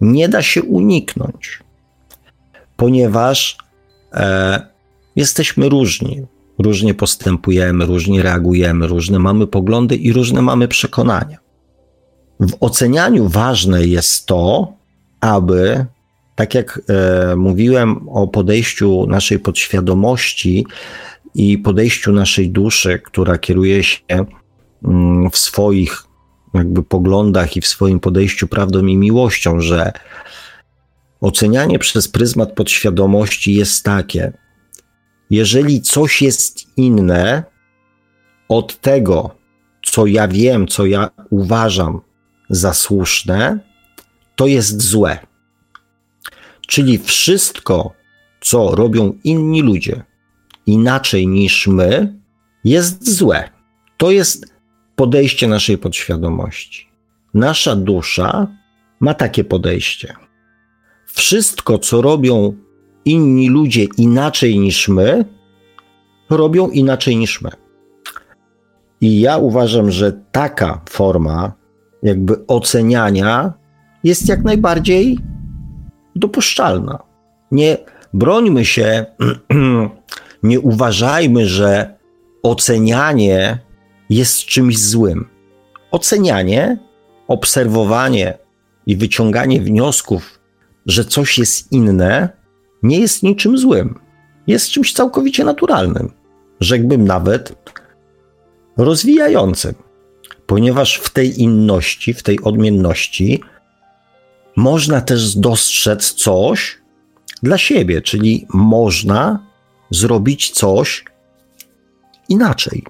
nie 0.00 0.28
da 0.28 0.42
się 0.42 0.62
uniknąć, 0.62 1.60
ponieważ 2.76 3.58
e, 4.12 4.66
jesteśmy 5.16 5.68
różni. 5.68 6.26
Różnie 6.58 6.94
postępujemy, 6.94 7.86
różnie 7.86 8.22
reagujemy, 8.22 8.86
różne 8.86 9.18
mamy 9.18 9.46
poglądy 9.46 9.96
i 9.96 10.12
różne 10.12 10.42
mamy 10.42 10.68
przekonania. 10.68 11.38
W 12.40 12.56
ocenianiu 12.60 13.28
ważne 13.28 13.86
jest 13.86 14.26
to, 14.26 14.72
aby, 15.20 15.86
tak 16.34 16.54
jak 16.54 16.80
e, 16.88 17.36
mówiłem 17.36 18.08
o 18.08 18.28
podejściu 18.28 19.06
naszej 19.06 19.38
podświadomości 19.38 20.66
i 21.34 21.58
podejściu 21.58 22.12
naszej 22.12 22.50
duszy, 22.50 23.00
która 23.04 23.38
kieruje 23.38 23.82
się 23.82 24.02
mm, 24.84 25.30
w 25.30 25.38
swoich 25.38 26.02
jakby 26.54 26.82
poglądach 26.82 27.56
i 27.56 27.60
w 27.60 27.66
swoim 27.66 28.00
podejściu 28.00 28.48
prawdą 28.48 28.86
i 28.86 28.96
miłością, 28.96 29.60
że 29.60 29.92
ocenianie 31.20 31.78
przez 31.78 32.08
pryzmat 32.08 32.52
podświadomości 32.52 33.54
jest 33.54 33.84
takie: 33.84 34.32
jeżeli 35.30 35.82
coś 35.82 36.22
jest 36.22 36.76
inne 36.76 37.44
od 38.48 38.80
tego, 38.80 39.36
co 39.82 40.06
ja 40.06 40.28
wiem, 40.28 40.66
co 40.66 40.86
ja 40.86 41.10
uważam 41.30 42.00
za 42.50 42.74
słuszne, 42.74 43.58
to 44.36 44.46
jest 44.46 44.82
złe. 44.82 45.18
Czyli 46.66 46.98
wszystko, 46.98 47.92
co 48.40 48.74
robią 48.74 49.18
inni 49.24 49.62
ludzie 49.62 50.02
inaczej 50.66 51.26
niż 51.26 51.66
my, 51.66 52.18
jest 52.64 53.16
złe. 53.16 53.50
To 53.96 54.10
jest 54.10 54.54
podejście 54.96 55.48
naszej 55.48 55.78
podświadomości. 55.78 56.88
Nasza 57.34 57.76
dusza 57.76 58.46
ma 59.00 59.14
takie 59.14 59.44
podejście. 59.44 60.14
Wszystko, 61.06 61.78
co 61.78 62.02
robią 62.02 62.56
inni 63.04 63.48
ludzie 63.48 63.86
inaczej 63.96 64.58
niż 64.58 64.88
my, 64.88 65.24
robią 66.30 66.68
inaczej 66.68 67.16
niż 67.16 67.42
my. 67.42 67.50
I 69.00 69.20
ja 69.20 69.38
uważam, 69.38 69.90
że 69.90 70.12
taka 70.32 70.80
forma 70.88 71.52
jakby 72.02 72.46
oceniania 72.46 73.52
jest 74.04 74.28
jak 74.28 74.42
najbardziej 74.42 75.18
dopuszczalna. 76.16 76.98
Nie 77.50 77.78
brońmy 78.14 78.64
się, 78.64 79.06
nie 80.42 80.60
uważajmy, 80.60 81.46
że 81.46 81.98
ocenianie 82.42 83.58
jest 84.10 84.44
czymś 84.44 84.78
złym. 84.78 85.28
Ocenianie, 85.90 86.78
obserwowanie 87.28 88.38
i 88.86 88.96
wyciąganie 88.96 89.60
wniosków, 89.60 90.40
że 90.86 91.04
coś 91.04 91.38
jest 91.38 91.72
inne, 91.72 92.28
nie 92.84 93.00
jest 93.00 93.22
niczym 93.22 93.58
złym. 93.58 94.00
Jest 94.46 94.70
czymś 94.70 94.92
całkowicie 94.92 95.44
naturalnym, 95.44 96.12
rzekłbym 96.60 97.04
nawet 97.04 97.70
rozwijającym, 98.76 99.74
ponieważ 100.46 100.96
w 100.98 101.10
tej 101.10 101.42
inności, 101.42 102.14
w 102.14 102.22
tej 102.22 102.40
odmienności 102.42 103.42
można 104.56 105.00
też 105.00 105.36
dostrzec 105.36 106.12
coś 106.12 106.78
dla 107.42 107.58
siebie, 107.58 108.02
czyli 108.02 108.46
można 108.52 109.46
zrobić 109.90 110.50
coś 110.50 111.04
inaczej. 112.28 112.84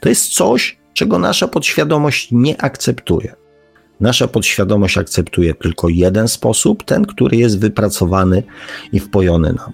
To 0.00 0.08
jest 0.08 0.34
coś, 0.34 0.78
czego 0.94 1.18
nasza 1.18 1.48
podświadomość 1.48 2.28
nie 2.32 2.62
akceptuje. 2.62 3.41
Nasza 4.02 4.28
podświadomość 4.28 4.98
akceptuje 4.98 5.54
tylko 5.54 5.88
jeden 5.88 6.28
sposób, 6.28 6.84
ten, 6.84 7.04
który 7.04 7.36
jest 7.36 7.58
wypracowany 7.58 8.42
i 8.92 9.00
wpojony 9.00 9.52
nam. 9.52 9.72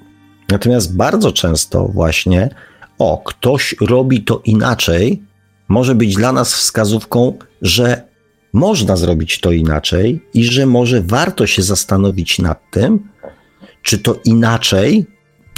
Natomiast 0.49 0.97
bardzo 0.97 1.33
często 1.33 1.89
właśnie, 1.89 2.49
o, 2.99 3.23
ktoś 3.25 3.75
robi 3.81 4.25
to 4.25 4.41
inaczej, 4.45 5.23
może 5.69 5.95
być 5.95 6.15
dla 6.15 6.33
nas 6.33 6.55
wskazówką, 6.55 7.39
że 7.63 8.03
można 8.53 8.97
zrobić 8.97 9.41
to 9.41 9.53
inaczej 9.53 10.21
i 10.35 10.45
że 10.45 10.67
może 10.67 11.03
warto 11.03 11.47
się 11.47 11.63
zastanowić 11.63 12.39
nad 12.39 12.71
tym, 12.71 13.09
czy 13.83 13.99
to 13.99 14.21
inaczej 14.25 15.07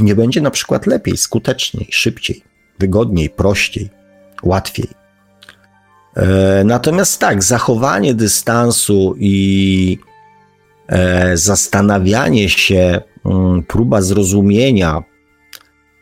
nie 0.00 0.14
będzie 0.14 0.40
na 0.40 0.50
przykład 0.50 0.86
lepiej, 0.86 1.16
skuteczniej, 1.16 1.86
szybciej, 1.90 2.42
wygodniej, 2.78 3.30
prościej, 3.30 3.88
łatwiej. 4.42 4.99
E, 6.16 6.64
natomiast 6.64 7.20
tak, 7.20 7.42
zachowanie 7.42 8.14
dystansu 8.14 9.14
i 9.18 9.98
e, 10.88 11.36
zastanawianie 11.36 12.48
się, 12.48 13.00
mm, 13.24 13.62
próba 13.62 14.02
zrozumienia, 14.02 15.02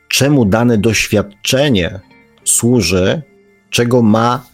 czemu 0.09 0.45
dane 0.45 0.79
doświadczenie 0.79 2.01
służy, 2.45 3.23
czego 3.71 4.03
ma, 4.03 4.47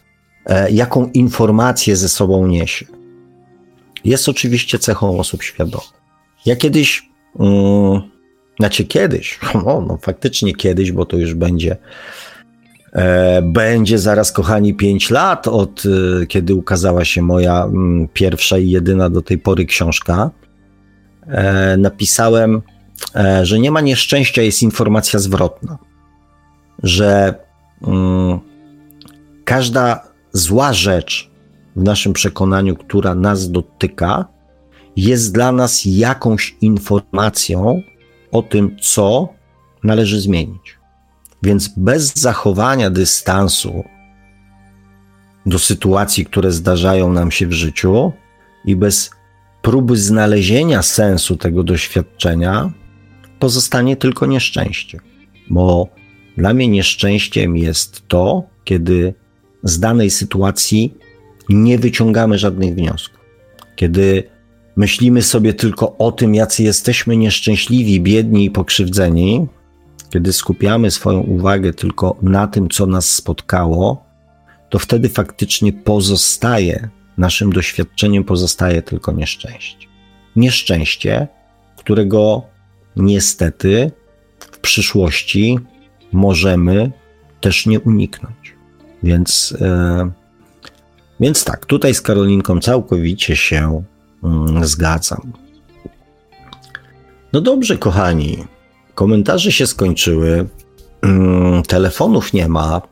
e, 0.47 0.71
jaką 0.71 1.11
informację 1.15 1.97
ze 1.97 2.09
sobą 2.09 2.47
niesie, 2.47 2.87
jest 4.05 4.29
oczywiście 4.29 4.79
cechą 4.79 5.19
osób 5.19 5.43
świadomych. 5.43 6.05
Ja 6.47 6.57
kiedyś, 6.57 7.09
um, 7.35 8.03
znaczy 8.59 8.85
kiedyś, 8.85 9.39
no, 9.55 9.85
no 9.89 9.99
faktycznie 10.03 10.55
kiedyś, 10.55 10.93
bo 10.93 11.07
to 11.07 11.17
już 11.17 11.35
będzie 11.35 11.77
będzie 13.43 13.99
zaraz, 13.99 14.33
kochani, 14.33 14.75
5 14.75 15.11
lat 15.11 15.49
od 15.49 15.83
e, 16.23 16.27
kiedy 16.27 16.55
ukazała 16.55 17.05
się 17.05 17.23
moja 17.23 17.65
mm, 17.65 18.09
pierwsza 18.13 18.59
i 18.59 18.71
jedyna 18.71 19.11
do 19.11 19.23
tej 19.23 19.39
pory 19.39 19.65
książka. 19.65 20.31
E, 21.27 21.77
napisałem, 21.77 22.63
że 23.43 23.59
nie 23.59 23.71
ma 23.71 23.81
nieszczęścia, 23.81 24.43
jest 24.43 24.63
informacja 24.63 25.19
zwrotna. 25.19 25.79
Że 26.83 27.35
mm, 27.87 28.41
każda 29.45 30.01
zła 30.33 30.73
rzecz 30.73 31.31
w 31.77 31.83
naszym 31.83 32.13
przekonaniu, 32.13 32.77
która 32.77 33.15
nas 33.15 33.51
dotyka, 33.51 34.25
jest 34.97 35.35
dla 35.35 35.53
nas 35.53 35.83
jakąś 35.85 36.57
informacją 36.61 37.83
o 38.33 38.43
tym, 38.43 38.77
co 38.83 39.29
należy 39.85 40.21
zmienić. 40.21 40.84
Więc 41.45 41.69
bez 41.69 42.15
zachowania 42.15 42.91
dystansu 42.91 43.85
do 45.47 45.59
sytuacji, 45.59 46.25
które 46.25 46.53
zdarzają 46.53 47.13
nam 47.13 47.31
się 47.31 47.47
w 47.47 47.53
życiu 47.53 48.13
i 48.65 48.77
bez 48.77 49.11
próby 49.63 49.97
znalezienia 49.97 50.83
sensu 50.83 51.37
tego 51.37 51.63
doświadczenia, 51.63 52.73
pozostanie 53.39 53.97
tylko 53.97 54.27
nieszczęście. 54.27 55.01
Bo 55.51 55.89
dla 56.37 56.55
mnie 56.55 56.69
nieszczęściem 56.69 57.57
jest 57.57 58.09
to, 58.09 58.43
kiedy 58.65 59.15
z 59.63 59.81
danej 59.81 60.11
sytuacji 60.11 60.95
nie 61.49 61.79
wyciągamy 61.79 62.39
żadnych 62.39 62.75
wniosków. 62.75 63.21
Kiedy 63.77 64.23
myślimy 64.77 65.23
sobie 65.23 65.55
tylko 65.55 65.97
o 65.99 66.13
tym, 66.13 66.35
jacy 66.35 66.63
jesteśmy 66.63 67.17
nieszczęśliwi, 67.17 68.01
biedni 68.01 68.45
i 68.45 68.51
pokrzywdzeni, 68.51 69.47
kiedy 70.15 70.33
skupiamy 70.33 70.91
swoją 70.91 71.21
uwagę 71.21 71.73
tylko 71.73 72.17
na 72.23 72.47
tym, 72.47 72.69
co 72.69 72.87
nas 72.87 73.09
spotkało, 73.09 74.05
to 74.71 74.79
wtedy 74.79 75.09
faktycznie 75.09 75.73
pozostaje, 75.73 76.89
naszym 77.19 77.53
doświadczeniem 77.53 78.25
pozostaje 78.25 78.83
tylko 78.83 79.13
nieszczęście. 79.13 79.89
Nieszczęście, 80.37 81.29
którego 81.77 82.43
niestety 82.97 83.91
w 84.39 84.59
przyszłości 84.59 85.59
możemy 86.13 86.93
też 87.41 87.67
nie 87.67 87.81
uniknąć. 87.81 88.55
Więc, 89.03 89.57
e, 89.61 90.11
więc 91.21 91.45
tak, 91.45 91.67
tutaj 91.67 91.95
z 91.95 92.01
Karolinką 92.01 92.61
całkowicie 92.61 93.37
się 93.37 93.83
mm, 94.25 94.65
zgadzam. 94.65 95.33
No 97.33 97.41
dobrze, 97.41 97.79
kochani. 97.79 98.54
Komentarze 98.95 99.53
się 99.53 99.67
skończyły, 99.67 100.47
mm, 101.03 101.63
telefonów 101.63 102.33
nie 102.33 102.49
ma. 102.49 102.83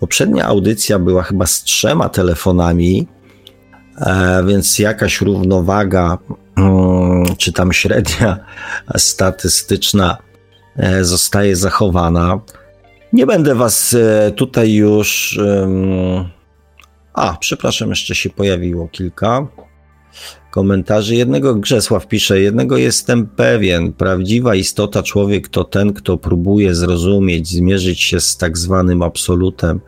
Poprzednia 0.00 0.46
audycja 0.46 0.98
była 0.98 1.22
chyba 1.22 1.46
z 1.46 1.62
trzema 1.62 2.08
telefonami, 2.08 3.06
e, 3.96 4.44
więc 4.46 4.78
jakaś 4.78 5.20
równowaga, 5.20 6.18
mm, 6.56 7.36
czy 7.36 7.52
tam 7.52 7.72
średnia 7.72 8.38
statystyczna 8.96 10.16
e, 10.76 11.04
zostaje 11.04 11.56
zachowana. 11.56 12.40
Nie 13.12 13.26
będę 13.26 13.54
Was 13.54 13.94
e, 13.94 14.30
tutaj 14.30 14.72
już. 14.72 15.40
A, 17.14 17.36
przepraszam, 17.40 17.88
jeszcze 17.90 18.14
się 18.14 18.30
pojawiło 18.30 18.88
kilka 18.88 19.46
komentarzy. 20.50 21.14
Jednego 21.14 21.54
Grzesław 21.54 22.06
pisze, 22.06 22.40
jednego 22.40 22.76
jestem 22.76 23.26
pewien, 23.26 23.92
prawdziwa 23.92 24.54
istota 24.54 25.02
człowiek 25.02 25.48
to 25.48 25.64
ten, 25.64 25.92
kto 25.92 26.16
próbuje 26.16 26.74
zrozumieć, 26.74 27.48
zmierzyć 27.48 28.00
się 28.00 28.20
z 28.20 28.36
tak 28.36 28.58
zwanym 28.58 29.02
absolutem, 29.02 29.80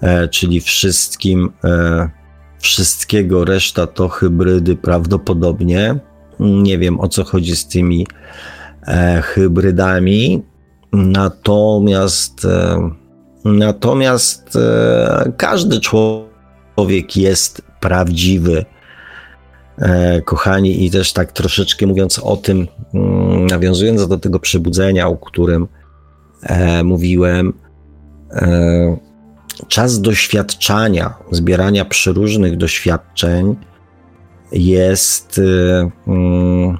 e, 0.00 0.28
czyli 0.28 0.60
wszystkim, 0.60 1.52
e, 1.64 2.10
wszystkiego, 2.58 3.44
reszta 3.44 3.86
to 3.86 4.08
hybrydy 4.08 4.76
prawdopodobnie. 4.76 5.98
Nie 6.40 6.78
wiem 6.78 7.00
o 7.00 7.08
co 7.08 7.24
chodzi 7.24 7.56
z 7.56 7.66
tymi 7.66 8.06
e, 8.86 9.22
hybrydami. 9.22 10.42
Natomiast, 10.92 12.44
e, 12.44 12.90
natomiast 13.44 14.56
e, 14.56 15.32
każdy 15.36 15.80
człowiek 15.80 17.16
jest 17.16 17.62
prawdziwy. 17.80 18.64
Kochani, 20.24 20.84
i 20.84 20.90
też 20.90 21.12
tak 21.12 21.32
troszeczkę 21.32 21.86
mówiąc 21.86 22.18
o 22.18 22.36
tym, 22.36 22.66
mm, 22.94 23.46
nawiązując 23.46 24.08
do 24.08 24.18
tego 24.18 24.40
przebudzenia, 24.40 25.08
o 25.08 25.16
którym 25.16 25.66
mówiłem, 26.84 27.52
czas 29.68 30.00
doświadczania, 30.00 31.14
zbierania 31.30 31.84
przeróżnych 31.84 32.56
doświadczeń 32.56 33.56
jest, 34.52 35.40
mm, 36.06 36.78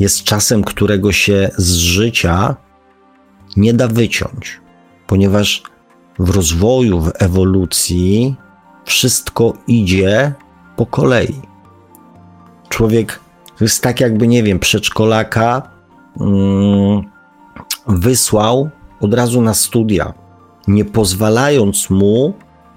jest 0.00 0.24
czasem, 0.24 0.64
którego 0.64 1.12
się 1.12 1.50
z 1.56 1.74
życia 1.74 2.56
nie 3.56 3.74
da 3.74 3.88
wyciąć, 3.88 4.60
ponieważ 5.06 5.62
w 6.18 6.30
rozwoju, 6.30 7.00
w 7.00 7.12
ewolucji 7.18 8.36
wszystko 8.84 9.52
idzie 9.66 10.32
po 10.76 10.86
kolei. 10.86 11.47
Człowiek 12.68 13.20
jest 13.60 13.82
tak, 13.82 14.00
jakby, 14.00 14.28
nie 14.28 14.42
wiem, 14.42 14.58
przedszkolaka 14.58 15.70
mm, 16.20 17.02
wysłał 17.86 18.70
od 19.00 19.14
razu 19.14 19.42
na 19.42 19.54
studia, 19.54 20.14
nie 20.68 20.84
pozwalając 20.84 21.90
mu 21.90 22.34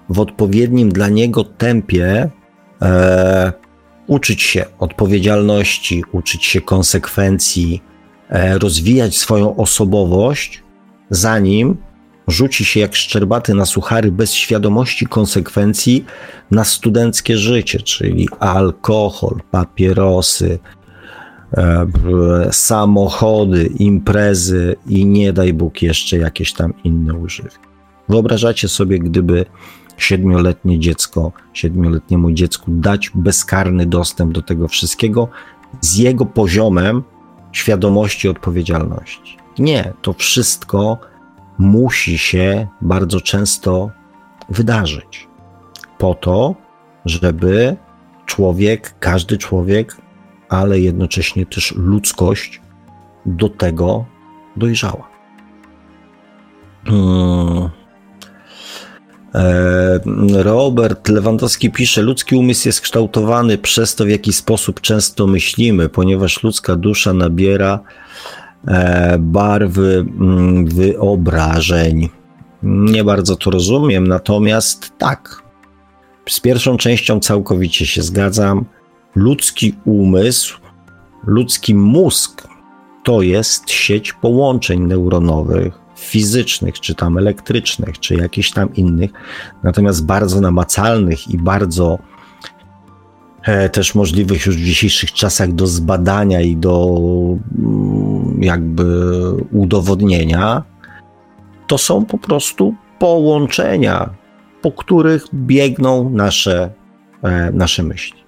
w 0.09 0.19
odpowiednim 0.19 0.89
dla 0.89 1.09
niego 1.09 1.43
tempie 1.43 2.29
e, 2.81 3.53
uczyć 4.07 4.41
się 4.41 4.65
odpowiedzialności, 4.79 6.03
uczyć 6.11 6.45
się 6.45 6.61
konsekwencji, 6.61 7.83
e, 8.29 8.57
rozwijać 8.57 9.17
swoją 9.17 9.55
osobowość, 9.55 10.63
zanim 11.09 11.77
rzuci 12.31 12.65
się 12.65 12.79
jak 12.79 12.95
szczerbaty 12.95 13.53
na 13.53 13.65
suchary 13.65 14.11
bez 14.11 14.33
świadomości 14.33 15.07
konsekwencji 15.07 16.05
na 16.51 16.63
studenckie 16.63 17.37
życie, 17.37 17.79
czyli 17.79 18.29
alkohol, 18.39 19.39
papierosy, 19.51 20.59
e, 21.57 21.87
samochody, 22.51 23.69
imprezy 23.79 24.75
i 24.87 25.05
nie 25.05 25.33
daj 25.33 25.53
Bóg 25.53 25.81
jeszcze 25.81 26.17
jakieś 26.17 26.53
tam 26.53 26.73
inne 26.83 27.13
używy. 27.13 27.49
Wyobrażacie 28.09 28.67
sobie, 28.67 28.99
gdyby 28.99 29.45
siedmioletnie 29.97 30.79
dziecko, 30.79 31.31
siedmioletniemu 31.53 32.31
dziecku 32.31 32.65
dać 32.67 33.11
bezkarny 33.15 33.85
dostęp 33.85 34.33
do 34.33 34.41
tego 34.41 34.67
wszystkiego 34.67 35.27
z 35.81 35.97
jego 35.97 36.25
poziomem 36.25 37.03
świadomości 37.51 38.29
odpowiedzialności. 38.29 39.37
Nie, 39.59 39.93
to 40.01 40.13
wszystko 40.13 40.97
musi 41.61 42.17
się 42.17 42.67
bardzo 42.81 43.21
często 43.21 43.91
wydarzyć 44.49 45.27
po 45.97 46.15
to, 46.15 46.55
żeby 47.05 47.77
człowiek, 48.25 48.95
każdy 48.99 49.37
człowiek, 49.37 49.97
ale 50.49 50.79
jednocześnie 50.79 51.45
też 51.45 51.73
ludzkość 51.75 52.61
do 53.25 53.49
tego 53.49 54.05
dojrzała. 54.55 55.07
Hmm. 56.85 57.69
E, 59.35 60.43
Robert 60.43 61.09
Lewandowski 61.09 61.71
pisze: 61.71 62.01
Ludzki 62.01 62.35
umysł 62.35 62.67
jest 62.67 62.81
kształtowany 62.81 63.57
przez 63.57 63.95
to, 63.95 64.05
w 64.05 64.09
jaki 64.09 64.33
sposób 64.33 64.81
często 64.81 65.27
myślimy, 65.27 65.89
ponieważ 65.89 66.43
ludzka 66.43 66.75
dusza 66.75 67.13
nabiera 67.13 67.79
barwy 69.19 70.05
mm, 70.19 70.65
wyobrażeń. 70.65 72.09
Nie 72.63 73.03
bardzo 73.03 73.35
to 73.35 73.51
rozumiem, 73.51 74.07
natomiast 74.07 74.97
tak. 74.97 75.43
Z 76.29 76.39
pierwszą 76.39 76.77
częścią 76.77 77.19
całkowicie 77.19 77.85
się 77.85 78.01
zgadzam. 78.01 78.65
Ludzki 79.15 79.75
umysł, 79.85 80.59
ludzki 81.23 81.75
mózg 81.75 82.47
to 83.03 83.21
jest 83.21 83.69
sieć 83.69 84.13
połączeń 84.13 84.79
neuronowych 84.79 85.81
fizycznych, 85.95 86.79
czy 86.79 86.95
tam 86.95 87.17
elektrycznych, 87.17 87.99
czy 87.99 88.15
jakichś 88.15 88.51
tam 88.51 88.75
innych, 88.75 89.11
natomiast 89.63 90.05
bardzo 90.05 90.41
namacalnych 90.41 91.29
i 91.29 91.37
bardzo 91.37 91.99
e, 91.99 92.10
też 93.71 93.95
możliwych 93.95 94.45
już 94.45 94.57
w 94.57 94.65
dzisiejszych 94.65 95.11
czasach 95.11 95.53
do 95.53 95.67
zbadania 95.67 96.41
i 96.41 96.55
do 96.55 96.97
mm, 97.57 98.43
jakby 98.43 98.85
udowodnienia, 99.51 100.63
to 101.67 101.77
są 101.77 102.05
po 102.05 102.17
prostu 102.17 102.75
połączenia, 102.99 104.09
po 104.61 104.71
których 104.71 105.25
biegną 105.33 106.09
nasze, 106.09 106.73
e, 107.23 107.51
nasze 107.51 107.83
myśli. 107.83 108.19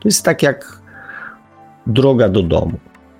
To 0.00 0.08
jest 0.08 0.24
tak 0.24 0.42
jak 0.42 0.82
droga 1.86 2.28
do 2.28 2.42
domu. 2.42 2.78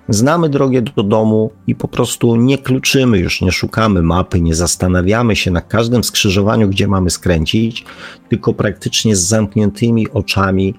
Znamy 0.09 0.49
drogę 0.49 0.81
do 0.81 1.03
domu 1.03 1.51
i 1.67 1.75
po 1.75 1.87
prostu 1.87 2.35
nie 2.35 2.57
kluczymy 2.57 3.17
już, 3.17 3.41
nie 3.41 3.51
szukamy 3.51 4.01
mapy, 4.01 4.41
nie 4.41 4.55
zastanawiamy 4.55 5.35
się 5.35 5.51
na 5.51 5.61
każdym 5.61 6.03
skrzyżowaniu, 6.03 6.69
gdzie 6.69 6.87
mamy 6.87 7.09
skręcić, 7.09 7.85
tylko 8.29 8.53
praktycznie 8.53 9.15
z 9.15 9.21
zamkniętymi 9.21 10.11
oczami 10.11 10.73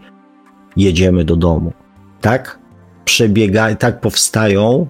jedziemy 0.76 1.24
do 1.24 1.36
domu. 1.36 1.72
Tak 2.20 2.58
przebiega, 3.04 3.74
tak 3.74 4.00
powstają 4.00 4.86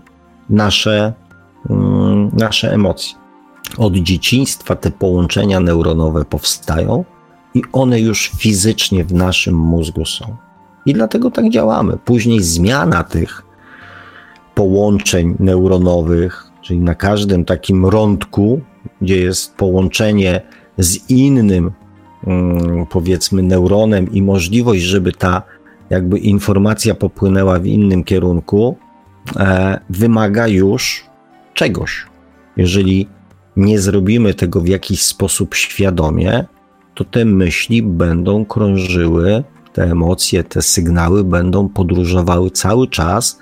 nasze, 0.51 1.13
mm, 1.71 2.31
nasze 2.33 2.73
emocje. 2.73 3.15
Od 3.79 3.95
dzieciństwa 3.95 4.77
te 4.77 4.91
połączenia 4.91 5.61
neuronowe 5.61 6.25
powstają 6.25 7.05
i 7.55 7.63
one 7.73 8.01
już 8.01 8.31
fizycznie 8.39 9.05
w 9.05 9.13
naszym 9.13 9.55
mózgu 9.55 10.05
są. 10.05 10.37
I 10.87 10.93
dlatego 10.93 11.31
tak 11.31 11.51
działamy. 11.51 11.99
Później 12.05 12.43
zmiana 12.43 13.05
tych 13.05 13.43
połączeń 14.55 15.37
neuronowych, 15.39 16.51
czyli 16.63 16.81
na 16.81 16.95
każdym 16.95 17.45
takim 17.45 17.87
rądku, 17.87 18.61
gdzie 19.03 19.17
jest 19.17 19.57
połączenie 19.57 20.41
z 20.79 21.11
innym, 21.11 21.73
mm, 22.27 22.87
powiedzmy, 22.87 23.43
neuronem 23.43 24.13
i 24.13 24.23
możliwość, 24.23 24.83
żeby 24.83 25.13
ta 25.13 25.43
jakby 25.91 26.19
informacja 26.19 26.95
popłynęła 26.95 27.59
w 27.59 27.67
innym 27.67 28.05
kierunku, 28.05 28.77
e, 29.37 29.81
wymaga 29.91 30.49
już 30.49 31.05
czegoś. 31.55 32.07
Jeżeli 32.57 33.09
nie 33.57 33.81
zrobimy 33.81 34.35
tego 34.35 34.61
w 34.61 34.69
jakiś 34.69 35.03
sposób 35.03 35.55
świadomie, 35.55 36.45
to 36.95 37.05
te 37.05 37.25
myśli 37.25 37.83
będą 37.83 38.45
krążyły, 38.45 39.45
te 39.73 39.83
emocje, 39.83 40.45
te 40.45 40.63
sygnały 40.63 41.25
będą 41.25 41.69
podróżowały 41.69 42.51
cały 42.51 42.89
czas 42.89 43.39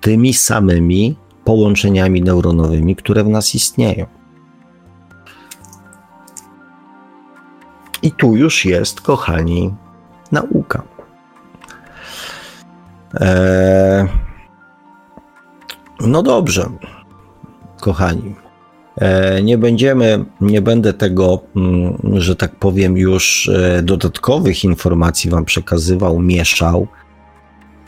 tymi 0.00 0.34
samymi 0.34 1.16
połączeniami 1.44 2.22
neuronowymi, 2.22 2.96
które 2.96 3.24
w 3.24 3.28
nas 3.28 3.54
istnieją. 3.54 4.06
I 8.02 8.12
tu 8.12 8.36
już 8.36 8.64
jest, 8.64 9.00
kochani, 9.00 9.74
nauka. 10.32 10.93
Eee, 13.20 14.08
no 16.00 16.22
dobrze, 16.22 16.70
kochani. 17.80 18.34
Eee, 19.00 19.44
nie 19.44 19.58
będziemy, 19.58 20.24
nie 20.40 20.62
będę 20.62 20.92
tego, 20.92 21.40
mm, 21.56 21.96
że 22.20 22.36
tak 22.36 22.56
powiem, 22.56 22.96
już 22.96 23.48
e, 23.48 23.82
dodatkowych 23.82 24.64
informacji 24.64 25.30
Wam 25.30 25.44
przekazywał, 25.44 26.20
mieszał. 26.20 26.86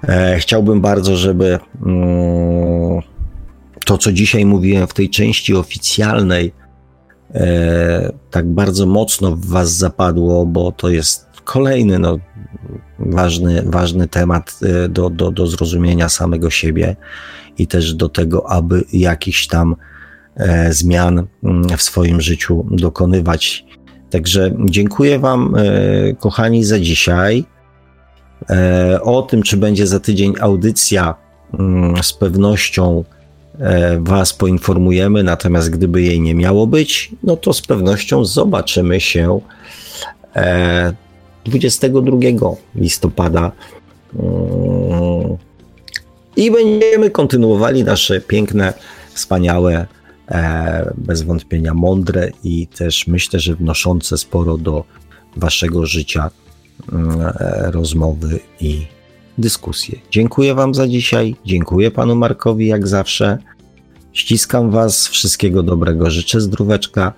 E, 0.08 0.38
chciałbym 0.38 0.80
bardzo, 0.80 1.16
żeby 1.16 1.58
mm, 1.86 3.02
to, 3.84 3.98
co 3.98 4.12
dzisiaj 4.12 4.44
mówiłem 4.46 4.86
w 4.86 4.94
tej 4.94 5.10
części 5.10 5.54
oficjalnej, 5.54 6.52
e, 7.34 8.12
tak 8.30 8.46
bardzo 8.48 8.86
mocno 8.86 9.36
w 9.36 9.46
Was 9.46 9.72
zapadło, 9.72 10.46
bo 10.46 10.72
to 10.72 10.88
jest 10.88 11.25
kolejny 11.46 11.98
no, 11.98 12.18
ważny, 12.98 13.62
ważny 13.62 14.08
temat 14.08 14.58
e, 14.62 14.88
do, 14.88 15.10
do, 15.10 15.30
do 15.30 15.46
zrozumienia 15.46 16.08
samego 16.08 16.50
siebie 16.50 16.96
i 17.58 17.66
też 17.66 17.94
do 17.94 18.08
tego, 18.08 18.50
aby 18.50 18.84
jakichś 18.92 19.46
tam 19.46 19.76
zmian 20.70 21.26
mm, 21.44 21.76
w 21.76 21.82
swoim 21.82 22.20
życiu 22.20 22.66
dokonywać. 22.70 23.64
Także 24.10 24.54
dziękuję 24.64 25.18
Wam, 25.18 25.54
kochani, 26.18 26.64
za 26.64 26.80
dzisiaj. 26.80 27.44
E, 28.50 29.00
o 29.02 29.22
tym, 29.22 29.42
czy 29.42 29.56
będzie 29.56 29.86
za 29.86 30.00
tydzień 30.00 30.34
audycja, 30.40 31.14
mm, 31.58 32.02
z 32.02 32.12
pewnością 32.12 33.04
e, 33.58 33.98
Was 34.00 34.32
poinformujemy, 34.32 35.22
natomiast 35.22 35.70
gdyby 35.70 36.02
jej 36.02 36.20
nie 36.20 36.34
miało 36.34 36.66
być, 36.66 37.12
no 37.22 37.36
to 37.36 37.52
z 37.52 37.62
pewnością 37.62 38.24
zobaczymy 38.24 39.00
się 39.00 39.40
22 41.46 42.16
e, 42.16 42.56
listopada. 42.74 43.52
Mm, 44.14 45.36
i 46.36 46.50
będziemy 46.50 47.10
kontynuowali 47.10 47.84
nasze 47.84 48.20
piękne, 48.20 48.72
wspaniałe, 49.12 49.86
e, 50.28 50.92
bez 50.96 51.22
wątpienia 51.22 51.74
mądre 51.74 52.30
i 52.44 52.66
też 52.66 53.06
myślę, 53.06 53.40
że 53.40 53.54
wnoszące 53.54 54.18
sporo 54.18 54.58
do 54.58 54.84
waszego 55.36 55.86
życia 55.86 56.30
mm, 56.92 57.20
e, 57.20 57.70
rozmowy 57.70 58.40
i 58.60 58.86
dyskusje. 59.38 59.98
Dziękuję 60.10 60.54
wam 60.54 60.74
za 60.74 60.88
dzisiaj, 60.88 61.36
dziękuję 61.44 61.90
panu 61.90 62.16
Markowi 62.16 62.66
jak 62.66 62.88
zawsze. 62.88 63.38
Ściskam 64.12 64.70
was, 64.70 65.08
wszystkiego 65.08 65.62
dobrego, 65.62 66.10
życzę 66.10 66.40
zdróweczka. 66.40 67.12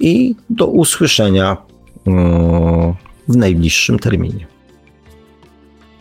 I 0.00 0.34
do 0.50 0.66
usłyszenia 0.66 1.56
mm, 2.06 2.94
w 3.28 3.36
najbliższym 3.36 3.98
terminie. 3.98 4.55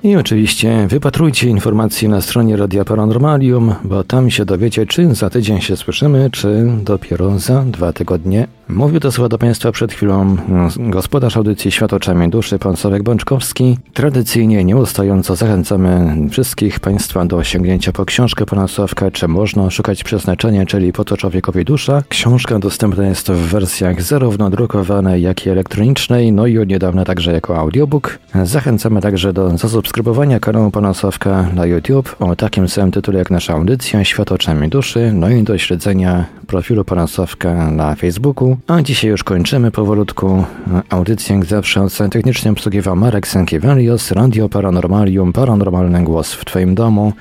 I 0.06 0.16
oczywiście 0.16 0.88
wypatrujcie 0.88 1.50
informacji 1.50 2.10
na 2.10 2.22
stronie 2.22 2.58
Radia 2.58 2.86
Paranormalium, 2.86 3.76
bo 3.84 4.04
tam 4.04 4.30
się 4.30 4.46
dowiecie, 4.46 4.86
czy 4.86 5.16
za 5.16 5.30
tydzień 5.30 5.62
się 5.62 5.78
słyszymy, 5.78 6.30
czy 6.32 6.68
dopiero 6.84 7.40
za 7.40 7.64
dwa 7.64 7.94
tygodnie. 7.94 8.48
Mówił 8.70 9.00
to 9.00 9.12
słowa 9.12 9.30
do 9.30 9.38
Państwa 9.38 9.72
przed 9.72 9.94
chwilą 9.94 10.38
gospodarz 10.78 11.38
audycji 11.38 11.72
Świat 11.72 11.94
oczami 11.94 12.30
duszy, 12.30 12.60
pan 12.60 12.76
Sławek 12.76 13.04
Bączkowski. 13.04 13.78
Tradycyjnie, 13.94 14.64
nieustająco 14.64 15.36
zachęcamy 15.36 16.16
wszystkich 16.32 16.80
Państwa 16.80 17.26
do 17.26 17.44
sięgnięcia 17.44 17.92
po 17.92 18.06
książkę 18.06 18.46
pana 18.46 18.68
Sławka, 18.68 19.12
czy 19.12 19.28
można 19.28 19.70
szukać 19.70 20.04
przeznaczenia, 20.04 20.66
czyli 20.66 20.94
po 20.94 21.06
to 21.06 21.18
człowiekowi 21.18 21.66
dusza. 21.66 22.04
Książka 22.10 22.60
dostępna 22.60 23.08
jest 23.08 23.32
w 23.32 23.50
wersjach 23.50 24.02
zarówno 24.02 24.50
drukowanej, 24.50 25.22
jak 25.22 25.46
i 25.46 25.50
elektronicznej, 25.50 26.32
no 26.32 26.48
i 26.48 26.58
od 26.58 26.70
niedawna 26.70 27.06
także 27.06 27.34
jako 27.34 27.58
audiobook. 27.58 28.20
Zachęcamy 28.44 29.02
także 29.02 29.34
do 29.34 29.58
zasubskrybowania 29.58 29.95
kanału 30.40 30.72
pana 30.72 30.94
Sławka 30.94 31.50
na 31.54 31.66
YouTube 31.66 32.16
o 32.20 32.36
takim 32.36 32.70
samym 32.70 32.92
tytule 32.92 33.20
jak 33.20 33.32
nasza 33.32 33.54
audycja 33.54 34.04
Świat 34.04 34.32
oczami 34.32 34.70
duszy, 34.70 35.12
no 35.14 35.30
i 35.30 35.44
do 35.44 35.58
śledzenia 35.58 36.26
profilu 36.48 36.86
pana 36.86 37.08
Sławka 37.08 37.72
na 37.72 37.96
Facebooku. 37.96 38.58
A 38.68 38.82
dzisiaj 38.82 39.10
już 39.10 39.24
kończymy 39.24 39.72
powolutku. 39.72 40.44
Audycję 40.90 41.36
jak 41.36 41.46
zawsze 41.46 41.88
technicznie 42.12 42.52
obsługiwał 42.52 42.96
Marek 42.96 43.28
Sankiewelios, 43.28 44.12
Radio 44.12 44.50
Paranormalium, 44.50 45.34
Paranormalny 45.34 46.04
Głos 46.04 46.34
w 46.34 46.46
Twoim 46.46 46.76
domu. 46.76 47.14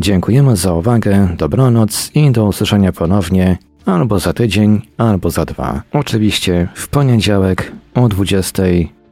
Dziękujemy 0.00 0.56
za 0.56 0.74
uwagę, 0.74 1.28
dobranoc 1.36 2.10
i 2.14 2.30
do 2.30 2.44
usłyszenia 2.44 2.92
ponownie 2.92 3.58
albo 3.86 4.18
za 4.18 4.32
tydzień, 4.32 4.82
albo 4.98 5.30
za 5.30 5.44
dwa. 5.44 5.82
Oczywiście 5.92 6.68
w 6.74 6.88
poniedziałek 6.88 7.72
o 7.94 8.08
20. 8.08 8.62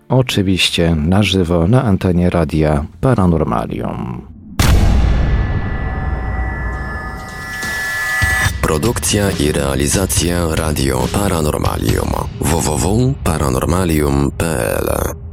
Oczywiście 0.09 0.95
na 0.95 1.23
żywo 1.23 1.67
na 1.67 1.85
antenie 1.85 2.31
radia 2.31 2.85
Paranormalium. 3.01 4.27
Produkcja 8.63 9.31
i 9.31 9.53
realizacja 9.53 10.55
Radio 10.55 11.09
Paranormalium 11.13 12.11
www.paranormalium.pl 12.41 15.28